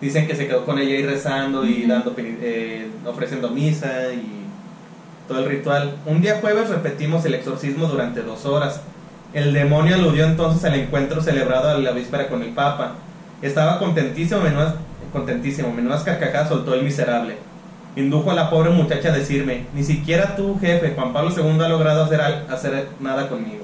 Dicen 0.00 0.26
que 0.26 0.34
se 0.34 0.46
quedó 0.46 0.64
con 0.64 0.78
ella 0.78 0.94
ahí 0.94 1.04
rezando 1.04 1.66
y 1.66 1.86
dando, 1.86 2.14
eh, 2.18 2.88
ofreciendo 3.06 3.50
misa 3.50 4.12
y 4.14 4.46
todo 5.28 5.40
el 5.40 5.48
ritual. 5.48 5.96
Un 6.06 6.22
día 6.22 6.38
jueves 6.40 6.70
repetimos 6.70 7.24
el 7.24 7.34
exorcismo 7.34 7.86
durante 7.86 8.22
dos 8.22 8.46
horas. 8.46 8.80
El 9.34 9.52
demonio 9.52 9.94
aludió 9.94 10.24
entonces 10.24 10.64
al 10.64 10.74
encuentro 10.74 11.20
celebrado 11.20 11.70
a 11.70 11.78
la 11.78 11.92
víspera 11.92 12.28
con 12.28 12.42
el 12.42 12.50
Papa. 12.50 12.94
Estaba 13.42 13.78
contentísimo, 13.78 14.40
menudas, 14.40 14.74
contentísimo, 15.12 15.72
menudas 15.72 16.02
carcajadas 16.02 16.48
soltó 16.48 16.74
el 16.74 16.82
miserable. 16.82 17.36
Indujo 17.94 18.30
a 18.30 18.34
la 18.34 18.50
pobre 18.50 18.70
muchacha 18.70 19.08
a 19.08 19.16
decirme, 19.16 19.66
ni 19.74 19.82
siquiera 19.82 20.34
tú, 20.34 20.58
jefe, 20.60 20.94
Juan 20.94 21.12
Pablo 21.12 21.30
II 21.36 21.60
ha 21.62 21.68
logrado 21.68 22.04
hacer, 22.04 22.20
hacer 22.20 22.88
nada 23.00 23.28
conmigo. 23.28 23.59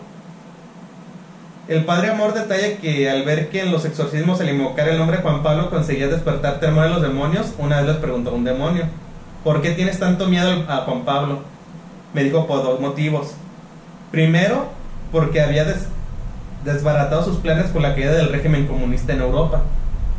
El 1.69 1.85
padre 1.85 2.11
Amor 2.11 2.33
detalla 2.33 2.77
que 2.81 3.11
al 3.11 3.25
ver 3.25 3.49
que 3.49 3.61
en 3.63 3.73
los 3.73 3.85
exorcismos 3.85 4.41
al 4.41 4.49
invocar 4.51 4.89
el 4.89 4.99
nombre 4.99 5.19
Juan 5.19 5.43
Pablo 5.43 5.69
conseguía 5.69 6.07
despertar 6.07 6.61
temor 6.61 6.85
a 6.85 6.89
los 6.89 7.03
demonios, 7.03 7.55
una 7.59 7.79
vez 7.79 7.87
les 7.89 7.97
preguntó 7.97 8.31
a 8.31 8.35
un 8.35 8.45
demonio, 8.45 8.85
¿por 9.43 9.63
qué 9.63 9.71
tienes 9.73 9.99
tanto 9.99 10.27
miedo 10.29 10.65
a 10.69 10.77
Juan 10.83 11.05
Pablo? 11.05 11.41
Me 12.15 12.23
dijo 12.23 12.47
por 12.47 12.63
dos 12.63 12.79
motivos. 12.81 13.33
Primero, 14.13 14.67
porque 15.11 15.41
había 15.43 15.65
des- 15.65 15.89
desbaratado 16.65 17.25
sus 17.25 17.39
planes 17.39 17.67
por 17.71 17.83
la 17.83 17.95
caída 17.95 18.13
del 18.13 18.29
régimen 18.29 18.67
comunista 18.69 19.13
en 19.13 19.23
Europa. 19.23 19.63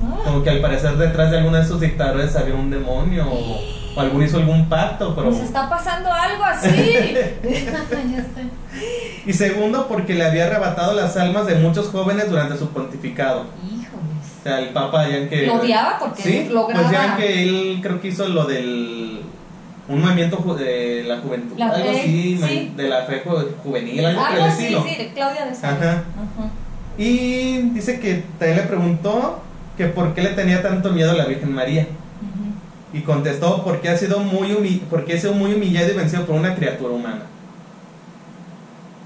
Ah, 0.03 0.17
Como 0.25 0.43
que 0.43 0.49
al 0.49 0.59
parecer 0.59 0.97
detrás 0.97 1.31
de 1.31 1.37
alguno 1.37 1.55
de 1.57 1.63
esos 1.63 1.79
dictadores 1.79 2.35
había 2.35 2.55
un 2.55 2.69
demonio 2.69 3.25
o, 3.25 3.57
o 3.97 4.01
alguno 4.01 4.23
hizo 4.25 4.37
algún 4.37 4.69
pacto, 4.69 5.13
pero... 5.15 5.31
Nos 5.31 5.39
está 5.41 5.69
pasando 5.69 6.11
algo 6.11 6.43
así. 6.43 6.69
Y 9.25 9.33
segundo, 9.33 9.87
porque 9.87 10.13
le 10.13 10.23
había 10.25 10.45
arrebatado 10.45 10.93
las 10.93 11.17
almas 11.17 11.47
de 11.47 11.55
muchos 11.55 11.87
jóvenes 11.89 12.29
durante 12.29 12.57
su 12.57 12.69
pontificado. 12.69 13.41
O 13.41 13.65
Híjoles. 13.65 13.87
sea, 14.43 14.59
el 14.59 14.69
Papa 14.69 15.07
ya 15.09 15.27
que... 15.27 15.47
Lo 15.47 15.55
odiaba 15.55 15.99
porque 15.99 16.21
Sí, 16.23 16.47
lograba. 16.49 16.81
pues 16.87 16.91
ya 16.91 17.17
que 17.17 17.43
él 17.43 17.79
creo 17.81 17.99
que 17.99 18.07
hizo 18.09 18.27
lo 18.27 18.45
del... 18.45 19.21
Un 19.89 20.01
movimiento 20.01 20.37
de 20.55 21.05
la 21.07 21.17
juventud, 21.19 21.57
La 21.57 21.69
algo 21.69 21.91
fe, 21.93 21.99
así, 22.01 22.39
sí. 22.45 22.73
de 22.75 22.89
la 22.89 23.03
fe 23.03 23.23
ju- 23.23 23.47
juvenil, 23.63 24.05
algo 24.05 24.21
Algo 24.25 24.43
así, 24.43 24.63
estilo. 24.65 24.83
sí, 24.85 24.95
de 24.97 25.13
Claudia 25.13 25.45
de. 25.45 25.51
Ajá. 25.65 26.03
Y 26.97 27.57
dice 27.73 27.97
que 28.01 28.25
también 28.37 28.57
le 28.57 28.63
preguntó 28.63 29.39
que 29.77 29.85
por 29.85 30.13
qué 30.13 30.23
le 30.23 30.29
tenía 30.31 30.61
tanto 30.61 30.89
miedo 30.91 31.11
a 31.11 31.13
la 31.13 31.23
Virgen 31.25 31.53
María. 31.53 31.87
Y 32.97 33.01
contestó 33.01 33.63
porque 33.63 33.89
ha 33.89 33.97
sido 33.97 34.19
muy 34.19 34.81
porque 34.89 35.13
ha 35.15 35.19
sido 35.19 35.33
muy 35.33 35.53
humillado 35.53 35.91
y 35.91 35.95
vencido 35.95 36.25
por 36.25 36.35
una 36.35 36.55
criatura 36.55 36.93
humana. 36.93 37.21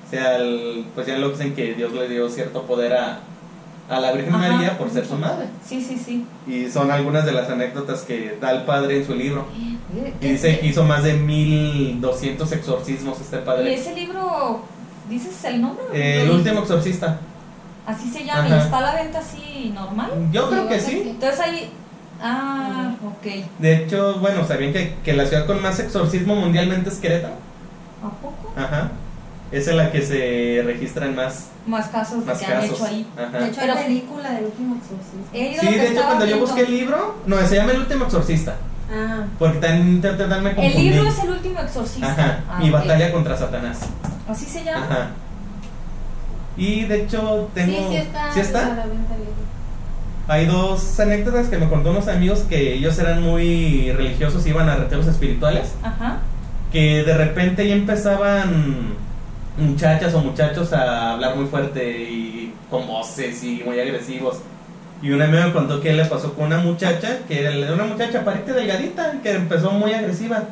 O 0.08 0.10
sea, 0.10 0.36
el- 0.38 0.86
pues 0.94 1.08
ya 1.08 1.18
lo 1.18 1.30
dicen 1.30 1.54
que 1.56 1.74
Dios 1.74 1.92
le 1.94 2.08
dio 2.10 2.30
cierto 2.30 2.64
poder 2.64 2.94
a, 2.94 3.20
a 3.90 4.00
la 4.00 4.12
Virgen 4.12 4.36
Ajá. 4.36 4.52
María 4.52 4.78
por 4.78 4.90
ser 4.90 5.06
su 5.06 5.16
madre. 5.16 5.48
Sí, 5.66 5.82
sí, 5.82 5.98
sí. 5.98 6.26
Y 6.48 6.70
son 6.70 6.92
algunas 6.92 7.26
de 7.26 7.32
las 7.32 7.50
anécdotas 7.50 8.02
que 8.02 8.38
da 8.42 8.52
el 8.52 8.64
padre 8.64 8.98
en 8.98 9.06
su 9.06 9.16
libro. 9.16 9.46
Eh, 9.96 10.14
Y 10.22 10.28
dice 10.30 10.60
que 10.60 10.68
hizo 10.68 10.84
más 10.84 11.04
de 11.04 11.14
1200 11.14 12.52
exorcismos 12.52 13.20
este 13.22 13.38
¿Y 13.38 13.42
padre. 13.42 13.74
ese 13.74 13.94
libro, 13.96 14.64
dices 15.10 15.44
el 15.46 15.62
nombre? 15.62 15.84
Eh, 15.94 16.22
el 16.22 16.28
¿Lo 16.28 16.36
último 16.36 16.60
exorcista. 16.62 17.20
Así 17.86 18.10
se 18.10 18.24
llama. 18.26 18.48
¿Y 18.48 18.52
Ajá. 18.52 18.64
está 18.66 18.78
a 18.78 18.82
la 18.82 18.96
venta 19.04 19.20
así 19.20 19.72
normal? 19.74 20.12
Yo 20.32 20.50
creo 20.50 20.68
que 20.68 20.80
sí. 20.80 21.04
Entonces 21.08 21.40
ahí. 21.40 21.70
Ah, 22.22 22.92
ok. 23.04 23.46
De 23.60 23.76
hecho, 23.78 24.20
bueno, 24.20 24.46
sabían 24.48 24.74
que, 24.74 24.96
que 25.04 25.14
la 25.14 25.26
ciudad 25.26 25.46
con 25.46 25.62
más 25.62 25.80
exorcismo 25.80 26.36
mundialmente 26.36 26.90
es 26.90 26.96
Querétaro. 26.98 27.34
¿A 28.04 28.10
poco? 28.22 28.54
Ajá. 28.56 28.92
Es 29.52 29.68
en 29.68 29.78
la 29.78 29.92
que 29.92 30.02
se 30.02 30.62
registran 30.66 31.14
más, 31.16 31.50
Más 31.68 31.88
casos 31.90 32.26
más 32.26 32.38
que 32.40 32.46
han 32.46 32.62
casos. 32.62 32.76
hecho 32.76 32.86
ahí. 32.86 33.08
Ajá. 33.18 33.38
De 33.40 33.48
hecho, 33.48 33.60
Pero- 33.60 33.74
hay 33.74 33.84
película 33.84 34.32
del 34.32 34.46
último 34.46 34.76
ido 35.34 35.62
Sí, 35.62 35.68
de 35.76 35.88
hecho, 35.90 36.02
cuando 36.04 36.26
yo 36.26 36.36
viendo. 36.36 36.46
busqué 36.46 36.62
el 36.62 36.72
libro, 36.72 37.16
no, 37.26 37.38
se 37.48 37.56
llama 37.56 37.72
El 37.74 37.80
último 37.80 38.06
exorcista. 38.06 38.56
Ah, 38.94 39.24
Porque 39.40 39.60
también 39.60 40.02
te, 40.02 40.14
te- 40.14 40.28
me 40.28 40.50
El 40.50 40.56
confundí. 40.56 40.90
libro 40.90 41.10
es 41.10 41.20
el 41.20 41.30
último 41.32 41.60
exorcista. 41.60 42.12
Ajá. 42.12 42.40
Ah, 42.50 42.60
Mi 42.60 42.68
ok. 42.70 42.74
batalla 42.74 43.12
contra 43.12 43.38
Satanás. 43.38 43.80
Así 44.28 44.46
se 44.46 44.64
llama. 44.64 44.86
Ajá. 44.86 45.08
Y 46.58 46.84
de 46.86 47.04
hecho, 47.04 47.50
tengo. 47.54 47.78
Sí, 47.78 47.86
sí 47.90 47.96
está. 47.96 48.34
¿Sí 48.34 48.40
está? 48.42 48.86
Hay 50.28 50.46
dos 50.46 51.00
anécdotas 51.00 51.48
que 51.48 51.58
me 51.58 51.68
contó 51.68 51.92
unos 51.92 52.08
amigos 52.08 52.40
que 52.48 52.74
ellos 52.76 52.98
eran 53.00 53.22
muy 53.22 53.92
religiosos, 53.92 54.46
iban 54.48 54.70
a 54.70 54.76
retiros 54.76 55.08
espirituales. 55.08 55.74
Ajá. 55.84 56.20
que 56.72 57.04
de 57.04 57.18
repente 57.18 57.68
ya 57.68 57.74
empezaban 57.76 58.96
muchachas 59.58 60.14
o 60.14 60.20
muchachos 60.22 60.72
a 60.72 61.12
hablar 61.14 61.36
muy 61.36 61.46
fuerte 61.48 61.84
y 62.00 62.54
con 62.70 62.88
voces 62.88 63.44
y 63.44 63.62
muy 63.66 63.78
agresivos. 63.78 64.38
Y 65.02 65.10
un 65.12 65.22
amigo 65.22 65.44
me 65.48 65.52
contó 65.52 65.82
que 65.82 65.92
le 65.92 66.06
pasó 66.06 66.34
con 66.34 66.46
una 66.46 66.60
muchacha, 66.60 67.18
que 67.28 67.44
era 67.46 67.74
una 67.74 67.84
muchacha 67.84 68.24
parita 68.24 68.54
delgadita, 68.54 69.16
que 69.22 69.32
empezó 69.34 69.72
muy 69.72 69.92
agresiva. 69.94 70.44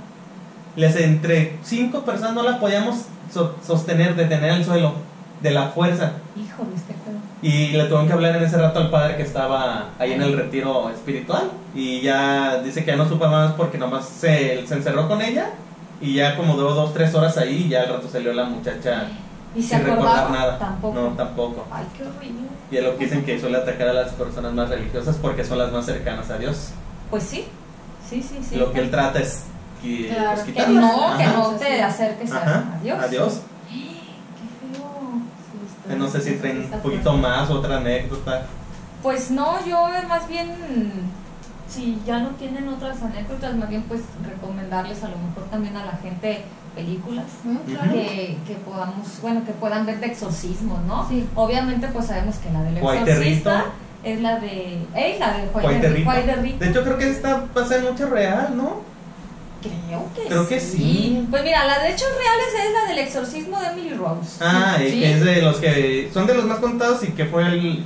Les 0.76 0.96
entre 0.98 1.56
cinco 1.64 2.02
personas 2.04 2.34
no 2.34 2.44
la 2.44 2.60
podíamos 2.60 3.06
so- 3.34 3.56
sostener, 3.66 4.16
detener 4.16 4.52
al 4.52 4.66
suelo, 4.66 4.96
de 5.42 5.52
la 5.52 5.68
fuerza. 5.70 6.14
Híjole. 6.36 6.72
Y 7.42 7.68
le 7.70 7.84
tuvieron 7.86 8.08
que 8.08 8.14
hablar 8.14 8.36
en 8.36 8.44
ese 8.44 8.58
rato 8.58 8.80
al 8.80 8.90
padre 8.90 9.16
que 9.16 9.24
estaba 9.24 9.90
ahí 9.98 10.12
en 10.14 10.22
el 10.22 10.36
retiro 10.38 10.90
espiritual. 10.90 11.50
Y 11.74 12.02
ya 12.02 12.62
dice 12.62 12.84
que 12.84 12.92
ya 12.92 12.98
no 12.98 13.08
supo 13.08 13.28
más 13.28 13.54
porque 13.54 13.78
nomás 13.78 14.08
se, 14.10 14.66
se 14.68 14.74
encerró 14.74 15.08
con 15.08 15.22
ella. 15.22 15.52
Y 16.02 16.16
ya 16.16 16.36
como 16.36 16.56
duró 16.56 16.74
dos, 16.74 16.94
tres 16.94 17.14
horas 17.16 17.38
ahí. 17.38 17.64
Y 17.66 17.70
ya 17.70 17.82
al 17.84 17.90
rato 17.90 18.10
salió 18.10 18.34
la 18.34 18.44
muchacha 18.46 19.08
¿Y 19.56 19.62
se 19.64 19.78
sin 19.78 19.86
recordar 19.86 20.20
acordaba? 20.26 20.38
nada. 20.38 20.60
Tampoco. 20.60 21.00
No, 21.00 21.08
tampoco. 21.10 21.66
Ay, 21.72 21.86
qué 21.98 22.04
horrible. 22.04 22.48
Y 22.72 22.78
es 22.78 22.84
lo 22.84 22.98
que 22.98 23.06
dicen 23.06 23.24
que 23.26 23.40
suele 23.40 23.58
atacar 23.58 23.88
a 23.88 23.94
las 23.94 24.12
personas 24.14 24.54
más 24.54 24.70
religiosas 24.70 25.16
porque 25.22 25.44
son 25.46 25.58
las 25.60 25.72
más 25.72 25.86
cercanas 25.86 26.30
a 26.30 26.38
Dios. 26.38 26.70
Pues 27.10 27.24
sí. 27.24 27.48
Sí, 28.08 28.22
sí, 28.22 28.40
sí. 28.48 28.56
lo 28.58 28.72
que 28.74 28.80
él 28.80 28.90
trata 28.92 29.20
es 29.20 29.46
que, 29.82 30.08
Claro, 30.10 30.32
pues, 30.44 30.56
que 30.56 30.68
no, 30.68 31.18
que 31.18 31.26
no 31.26 31.50
te 31.58 31.82
acerques 31.82 32.32
a, 32.32 32.38
Ajá. 32.42 32.80
a 33.02 33.08
Dios. 33.08 33.42
No 35.98 36.08
sé 36.08 36.22
si 36.22 36.34
traen 36.34 36.70
un 36.72 36.80
poquito 36.82 37.14
más, 37.14 37.50
otra 37.50 37.78
anécdota. 37.78 38.46
Pues 39.02 39.32
no, 39.32 39.66
yo 39.66 39.88
más 40.08 40.28
bien 40.28 40.50
si 41.68 42.02
ya 42.06 42.20
no 42.20 42.30
tienen 42.32 42.68
otras 42.68 43.02
anécdotas, 43.02 43.56
más 43.56 43.70
bien 43.70 43.84
pues 43.84 44.02
recomendarles 44.26 45.04
a 45.04 45.10
lo 45.10 45.18
mejor 45.18 45.44
también 45.52 45.78
a 45.78 45.86
la 45.86 45.94
gente 45.94 46.44
películas 46.76 47.26
claro. 47.68 47.92
que, 47.92 48.38
que 48.48 48.56
podamos, 48.56 49.22
bueno, 49.22 49.44
que 49.46 49.52
puedan 49.54 49.86
ver 49.86 50.00
de 50.00 50.08
exorcismos, 50.08 50.80
¿no? 50.88 51.08
Sí. 51.08 51.28
Obviamente 51.36 51.88
pues 51.88 52.08
sabemos 52.08 52.36
que 52.38 52.52
la 52.52 52.64
del 52.64 52.78
exorcista 52.78 53.66
es 54.04 54.22
la 54.22 54.40
de, 54.40 54.86
¡Ey! 54.96 55.20
la 55.20 55.38
de 55.38 55.48
Guayterrito. 55.48 56.06
Guayterrito. 56.06 56.60
De 56.60 56.70
hecho, 56.70 56.84
creo 56.84 56.98
que 56.98 57.10
esta 57.10 57.46
pasa 57.54 57.78
en 57.78 57.84
mucho 57.84 58.08
real, 58.08 58.56
¿no? 58.56 58.82
Creo 59.62 60.10
que 60.16 60.24
Creo 60.30 60.48
que 60.48 60.60
sí. 60.60 61.28
Pues 61.30 61.44
mira, 61.44 61.66
la 61.66 61.80
de 61.80 61.90
hechos 61.90 62.08
reales 62.18 62.66
es 62.68 62.74
la 62.74 62.90
del 62.90 63.00
exorcismo 63.00 63.60
de 63.60 63.68
Emily 63.68 63.94
Rose. 63.94 64.38
Ah, 64.42 64.76
Sí. 64.78 65.00
que 65.00 65.14
es 65.14 65.24
de 65.26 65.42
los 65.42 65.58
que 65.58 66.10
son 66.14 66.26
de 66.28 66.34
los 66.36 66.46
más 66.46 66.60
contados 66.60 67.04
y 67.04 67.08
que 67.12 67.26
fue 67.26 67.46
el 67.46 67.86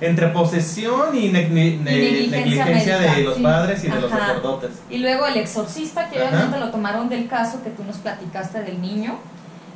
entre 0.00 0.26
posesión 0.28 1.16
y, 1.16 1.28
ne- 1.28 1.48
ne- 1.48 1.76
ne- 1.76 1.84
negligencia 1.84 2.64
negligencia 2.64 2.98
de 2.98 3.22
los 3.22 3.36
sí. 3.36 3.42
padres 3.44 3.84
y 3.84 3.88
de 3.88 4.00
los 4.00 4.10
sacerdotes. 4.10 4.70
Y 4.90 4.98
luego 4.98 5.26
el 5.26 5.36
exorcista, 5.36 6.10
que 6.10 6.18
Ajá. 6.18 6.28
obviamente 6.28 6.58
lo 6.58 6.70
tomaron 6.72 7.08
del 7.08 7.28
caso 7.28 7.62
que 7.62 7.70
tú 7.70 7.84
nos 7.84 7.98
platicaste 7.98 8.62
del 8.64 8.80
niño. 8.82 9.18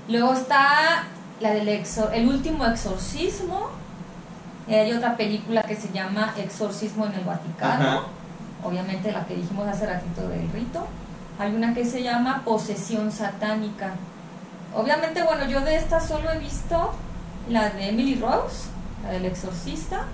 Luego 0.08 0.32
está 0.32 1.04
la 1.40 1.50
del 1.52 1.68
exor 1.68 2.10
el 2.12 2.26
último 2.26 2.66
exorcismo. 2.66 3.70
Y 4.68 4.74
hay 4.74 4.90
otra 4.92 5.16
película 5.16 5.62
que 5.62 5.76
se 5.76 5.92
llama 5.92 6.34
Exorcismo 6.36 7.06
en 7.06 7.12
el 7.14 7.24
Vaticano. 7.24 7.88
Ajá. 7.88 8.00
Obviamente 8.64 9.12
la 9.12 9.24
que 9.26 9.36
dijimos 9.36 9.68
hace 9.68 9.86
ratito 9.86 10.28
del 10.28 10.50
rito. 10.52 10.88
Hay 11.38 11.54
una 11.54 11.74
que 11.74 11.84
se 11.84 12.02
llama 12.02 12.42
Posesión 12.44 13.12
Satánica. 13.12 13.92
Obviamente, 14.74 15.22
bueno, 15.22 15.46
yo 15.46 15.60
de 15.60 15.76
esta 15.76 16.00
solo 16.00 16.30
he 16.30 16.38
visto 16.38 16.92
la 17.48 17.70
de 17.70 17.90
Emily 17.90 18.16
Rose, 18.16 18.68
la 19.02 19.10
del 19.12 19.26
exorcista, 19.26 20.04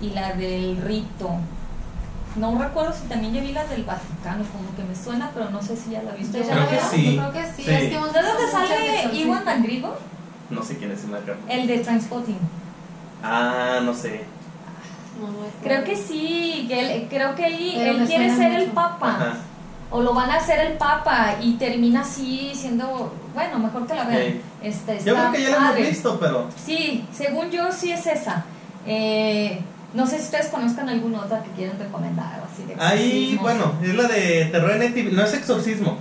y 0.00 0.10
la 0.10 0.32
del 0.32 0.76
rito. 0.82 1.30
No 2.36 2.56
recuerdo 2.60 2.92
si 2.92 3.08
también 3.08 3.32
ya 3.32 3.40
vi 3.40 3.52
la 3.52 3.64
del 3.66 3.84
Vaticano, 3.84 4.44
como 4.52 4.74
que 4.76 4.84
me 4.84 4.94
suena, 4.94 5.30
pero 5.34 5.50
no 5.50 5.60
sé 5.62 5.76
si 5.76 5.90
ya 5.90 6.02
la 6.02 6.12
viste. 6.12 6.38
Yo 6.38 6.44
¿Ya 6.44 6.52
Creo 6.52 6.64
la 6.64 6.70
que 6.70 6.80
sí. 6.80 7.16
Creo 7.16 7.32
que 7.32 7.46
sí. 7.46 7.62
Sí. 7.62 7.70
Es 7.70 7.82
que 7.84 7.90
¿De 7.90 7.96
dónde 7.96 8.50
sale. 8.50 9.14
Iwan 9.14 9.44
McGregor? 9.44 9.98
No 10.50 10.62
sé 10.62 10.76
quién 10.76 10.92
es 10.92 11.00
ese 11.00 11.08
marcador. 11.08 11.38
El 11.48 11.66
de 11.66 11.78
Transpotting. 11.78 12.38
Ah, 13.22 13.80
no 13.82 13.92
sé. 13.92 14.24
No, 15.20 15.26
no 15.32 15.44
es 15.44 15.52
Creo 15.62 15.84
que 15.84 15.96
sí, 15.96 16.66
que 16.68 16.80
él, 16.80 17.06
creo 17.08 17.34
que 17.34 17.46
él, 17.46 17.74
él 17.76 18.06
quiere 18.06 18.34
ser 18.34 18.52
el 18.52 18.70
papa. 18.70 19.08
Ajá. 19.08 19.36
O 19.90 20.02
lo 20.02 20.12
van 20.14 20.30
a 20.30 20.36
hacer 20.36 20.60
el 20.60 20.72
papa 20.76 21.36
y 21.40 21.54
termina 21.54 22.00
así 22.02 22.52
siendo, 22.54 23.12
bueno, 23.34 23.58
mejor 23.58 23.86
que 23.86 23.94
la 23.94 24.04
vean. 24.04 24.32
Sí. 24.32 24.40
Este, 24.62 24.98
Yo 25.04 25.14
creo 25.14 25.32
que 25.32 25.42
ya 25.42 25.50
la 25.50 25.56
hemos 25.56 25.88
visto, 25.88 26.18
pero 26.20 26.46
Sí, 26.62 27.06
según 27.12 27.50
yo 27.50 27.72
sí 27.72 27.90
es 27.92 28.06
esa. 28.06 28.44
Eh, 28.86 29.60
no 29.94 30.06
sé 30.06 30.18
si 30.18 30.24
ustedes 30.24 30.48
conozcan 30.48 30.88
alguna 30.88 31.20
otra 31.22 31.42
que 31.42 31.50
quieran 31.52 31.78
recomendar 31.78 32.40
o 32.40 32.44
así 32.52 32.64
de 32.64 32.76
ahí, 32.78 33.38
bueno, 33.40 33.72
es 33.82 33.94
la 33.94 34.04
de 34.08 34.44
terror 34.52 34.72
en 34.72 34.82
ATV. 34.82 35.12
No 35.12 35.22
es 35.22 35.32
exorcismo, 35.34 35.96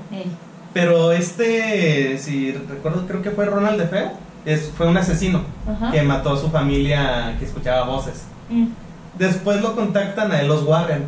pero 0.73 1.11
este, 1.13 2.17
si 2.17 2.51
recuerdo, 2.51 3.07
creo 3.07 3.21
que 3.21 3.31
fue 3.31 3.45
Ronald 3.45 3.79
de 3.79 3.87
Feo. 3.87 4.11
Es, 4.45 4.71
fue 4.77 4.87
un 4.87 4.97
asesino 4.97 5.41
que 5.91 6.01
mató 6.03 6.33
a 6.33 6.37
su 6.37 6.49
familia 6.49 7.35
que 7.39 7.45
escuchaba 7.45 7.85
voces. 7.85 8.23
Mm, 8.49 8.67
Después 9.17 9.61
lo 9.61 9.75
contactan 9.75 10.31
a 10.31 10.43
los 10.43 10.63
Warren, 10.63 11.07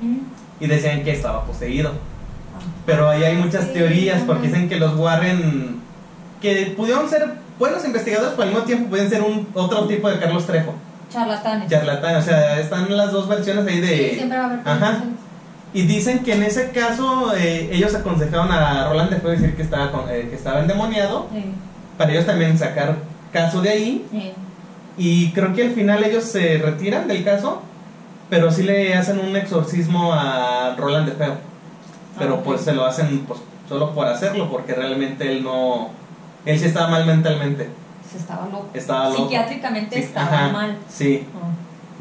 mm, 0.00 0.16
y 0.60 0.66
decían 0.66 1.02
que 1.04 1.12
estaba 1.12 1.44
poseído. 1.44 1.90
ah. 1.90 2.60
Pero 2.86 3.08
ahí 3.08 3.22
hay 3.24 3.36
muchas 3.36 3.64
Sí, 3.64 3.70
teorías 3.74 4.22
porque 4.22 4.48
dicen 4.48 4.68
que 4.68 4.76
los 4.76 4.96
Warren, 4.96 5.80
que 6.40 6.74
pudieron 6.76 7.08
ser 7.08 7.32
buenos 7.58 7.84
investigadores, 7.84 8.32
pero 8.36 8.42
al 8.44 8.48
mismo 8.50 8.64
tiempo 8.64 8.90
pueden 8.90 9.08
ser 9.08 9.22
un 9.22 9.46
otro 9.54 9.86
tipo 9.86 10.08
de 10.10 10.18
Carlos 10.18 10.46
Trejo, 10.46 10.74
Charlatanes. 11.10 11.70
charlatán. 11.70 12.16
O 12.16 12.22
sea, 12.22 12.60
están 12.60 12.94
las 12.96 13.12
dos 13.12 13.28
versiones 13.28 13.66
ahí 13.66 13.80
de... 13.80 14.10
Sí, 14.10 14.14
siempre 14.16 14.38
va 14.38 14.44
a 14.44 14.46
haber 14.48 14.60
Ajá. 14.68 15.04
Y 15.72 15.82
dicen 15.82 16.20
que 16.20 16.34
en 16.34 16.42
ese 16.44 16.70
caso 16.70 17.32
eh, 17.36 17.68
ellos 17.72 17.94
aconsejaron 17.94 18.50
a 18.52 18.88
Roland 18.88 19.10
de 19.10 19.16
Feo 19.16 19.30
decir 19.30 19.56
que 19.56 19.62
estaba, 19.62 19.90
con- 19.90 20.08
eh, 20.08 20.28
que 20.30 20.36
estaba 20.36 20.60
endemoniado, 20.60 21.28
Ey, 21.34 21.52
para 21.98 22.12
ellos 22.12 22.26
también 22.26 22.56
sacar 22.56 22.96
caso 23.32 23.60
de 23.60 23.70
ahí. 23.70 24.06
ey. 24.12 24.32
Y 24.96 25.32
creo 25.32 25.52
que 25.52 25.62
al 25.64 25.70
final 25.72 26.04
ellos 26.04 26.22
se 26.24 26.58
retiran 26.58 27.08
del 27.08 27.24
caso, 27.24 27.60
pero 28.30 28.50
sí 28.50 28.62
le 28.62 28.94
hacen 28.94 29.18
un 29.20 29.36
exorcismo 29.36 30.12
a 30.12 30.74
Roland 30.76 31.08
de 31.08 31.12
Feo. 31.12 31.34
Pero 32.18 32.34
Ah, 32.36 32.40
pues 32.44 32.60
se 32.62 32.72
lo 32.72 32.84
hacen 32.84 33.24
pues, 33.26 33.40
solo 33.68 33.92
por 33.92 34.06
hacerlo, 34.06 34.50
porque 34.50 34.72
realmente 34.74 35.30
él 35.30 35.42
no... 35.42 35.90
Él 36.44 36.58
sí 36.58 36.66
estaba 36.66 36.88
mal 36.88 37.06
mentalmente. 37.06 37.68
Se 38.10 38.18
estaba 38.18 38.46
loco. 38.46 38.68
Estaba 38.74 39.08
loco. 39.08 39.22
Psiquiátricamente 39.24 39.96
Sí, 39.96 40.02
estaba 40.02 40.26
ajá, 40.26 40.48
mal. 40.52 40.76
Sí. 40.88 41.26
Ah. 41.34 41.48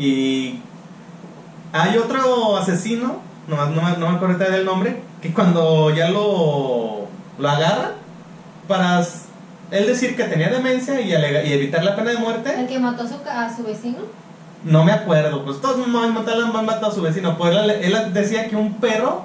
Y 0.02 0.60
hay 1.72 1.98
otro 1.98 2.58
asesino, 2.58 3.18
no, 3.48 3.66
no, 3.68 3.82
me- 3.82 3.98
no 3.98 4.10
me 4.10 4.16
acuerdo 4.18 4.38
del 4.52 4.66
nombre, 4.66 5.02
que 5.22 5.34
cuando 5.34 5.90
ya 5.96 6.10
lo, 6.10 7.08
lo 7.40 7.50
agarran, 7.50 7.92
para 8.68 9.02
él 9.72 9.86
decir 9.88 10.16
que 10.16 10.24
tenía 10.26 10.50
demencia 10.50 11.00
y, 11.02 11.10
y 11.10 11.54
evitar 11.54 11.84
la 11.84 11.96
pena 11.96 12.12
de 12.12 12.18
El 12.18 12.22
muerte, 12.24 12.66
que 12.68 12.80
mató 12.80 13.04
a 13.04 13.08
su, 13.08 13.16
a 13.28 13.56
su 13.56 13.64
vecino. 13.64 14.00
No 14.64 14.84
me 14.86 14.92
acuerdo, 14.92 15.44
pues 15.44 15.60
todos 15.62 15.86
me 15.88 16.00
han 16.00 16.14
matado, 16.14 16.44
han 16.46 16.66
matado 16.66 16.88
a 16.88 16.92
su 16.96 17.02
vecino, 17.02 17.38
pues 17.38 17.56
él, 17.56 17.70
él 17.70 18.14
decía 18.14 18.48
que 18.50 18.56
un 18.56 18.76
perro 18.76 19.24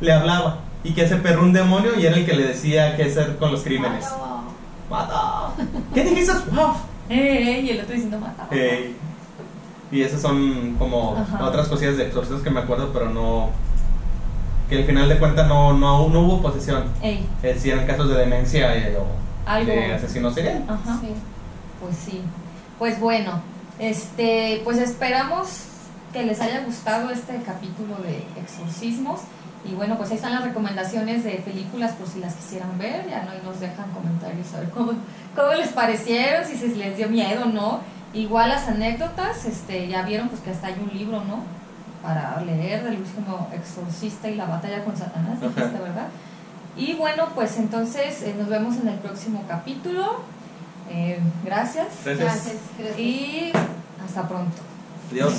le 0.00 0.12
hablaba 0.12 0.58
y 0.84 0.92
que 0.94 1.04
ese 1.04 1.16
perro 1.16 1.42
un 1.42 1.52
demonio 1.52 1.92
y 1.98 2.06
era 2.06 2.16
el 2.16 2.26
que 2.26 2.32
le 2.34 2.44
decía 2.48 2.96
qué 2.96 3.04
hacer 3.04 3.36
con 3.36 3.52
los 3.52 3.62
crímenes. 3.62 4.06
¡Mata! 4.90 5.50
¿Qué 5.94 6.04
dijiste? 6.04 6.32
¡Uf! 6.32 6.76
Ey, 7.08 7.66
y 7.66 7.70
el 7.70 7.80
otro 7.80 7.92
diciendo 7.94 8.18
mata. 8.18 8.48
Y 9.90 10.00
esas 10.02 10.22
son 10.22 10.76
como 10.78 11.16
Ajá. 11.18 11.44
otras 11.44 11.68
cosillas 11.68 11.96
de 11.98 12.06
exorcismos 12.06 12.42
que 12.42 12.50
me 12.50 12.60
acuerdo, 12.60 12.90
pero 12.92 13.10
no. 13.10 13.50
Que 14.70 14.78
al 14.78 14.84
final 14.84 15.08
de 15.08 15.18
cuentas 15.18 15.46
no, 15.48 15.74
no, 15.74 16.08
no 16.08 16.20
hubo 16.20 16.40
posesión. 16.40 16.84
Ey, 17.02 17.26
Es 17.42 17.56
decir, 17.56 17.74
eran 17.74 17.86
casos 17.86 18.08
de 18.08 18.14
demencia 18.16 18.74
eh, 18.74 18.96
o 18.98 19.04
Algo. 19.48 19.70
de 19.70 19.92
asesino 19.92 20.30
serial. 20.30 20.62
ajá. 20.66 20.98
Sí. 21.00 21.08
Pues 21.80 21.96
sí. 21.96 22.22
Pues 22.78 22.98
bueno, 22.98 23.42
este, 23.82 24.60
pues 24.62 24.78
esperamos 24.78 25.48
que 26.12 26.22
les 26.22 26.40
haya 26.40 26.60
gustado 26.60 27.10
este 27.10 27.42
capítulo 27.44 27.96
de 27.96 28.24
exorcismos. 28.40 29.22
Y 29.64 29.74
bueno, 29.74 29.96
pues 29.96 30.10
ahí 30.10 30.16
están 30.16 30.34
las 30.34 30.44
recomendaciones 30.44 31.24
de 31.24 31.32
películas 31.44 31.92
por 31.92 32.06
si 32.06 32.20
las 32.20 32.34
quisieran 32.34 32.78
ver. 32.78 33.08
Ya 33.08 33.24
no 33.24 33.32
ahí 33.32 33.40
nos 33.44 33.58
dejan 33.58 33.90
comentarios 33.90 34.54
a 34.54 34.60
ver 34.60 34.70
cómo, 34.70 34.92
cómo 35.36 35.54
les 35.54 35.68
parecieron, 35.68 36.44
si 36.44 36.56
se 36.56 36.68
les 36.68 36.96
dio 36.96 37.08
miedo 37.08 37.42
o 37.42 37.48
no. 37.48 37.80
Igual 38.14 38.50
las 38.50 38.68
anécdotas, 38.68 39.44
este, 39.46 39.88
ya 39.88 40.02
vieron 40.02 40.28
pues 40.28 40.40
que 40.42 40.50
hasta 40.50 40.68
hay 40.68 40.76
un 40.80 40.96
libro, 40.96 41.24
¿no? 41.24 41.40
Para 42.02 42.40
leer 42.42 42.84
del 42.84 42.98
último 42.98 43.48
exorcista 43.52 44.28
y 44.28 44.36
la 44.36 44.44
batalla 44.44 44.84
con 44.84 44.96
Satanás, 44.96 45.40
dijiste. 45.40 45.78
¿verdad? 45.78 46.08
Y 46.76 46.94
bueno, 46.94 47.28
pues 47.34 47.58
entonces 47.58 48.22
eh, 48.22 48.34
nos 48.38 48.48
vemos 48.48 48.76
en 48.76 48.88
el 48.88 48.98
próximo 48.98 49.42
capítulo. 49.48 50.20
Eh, 50.90 51.20
gracias. 51.44 51.88
gracias. 52.04 52.56
Gracias. 52.78 52.98
Y 52.98 53.52
hasta 54.04 54.28
pronto. 54.28 54.56
Adiós. 55.10 55.34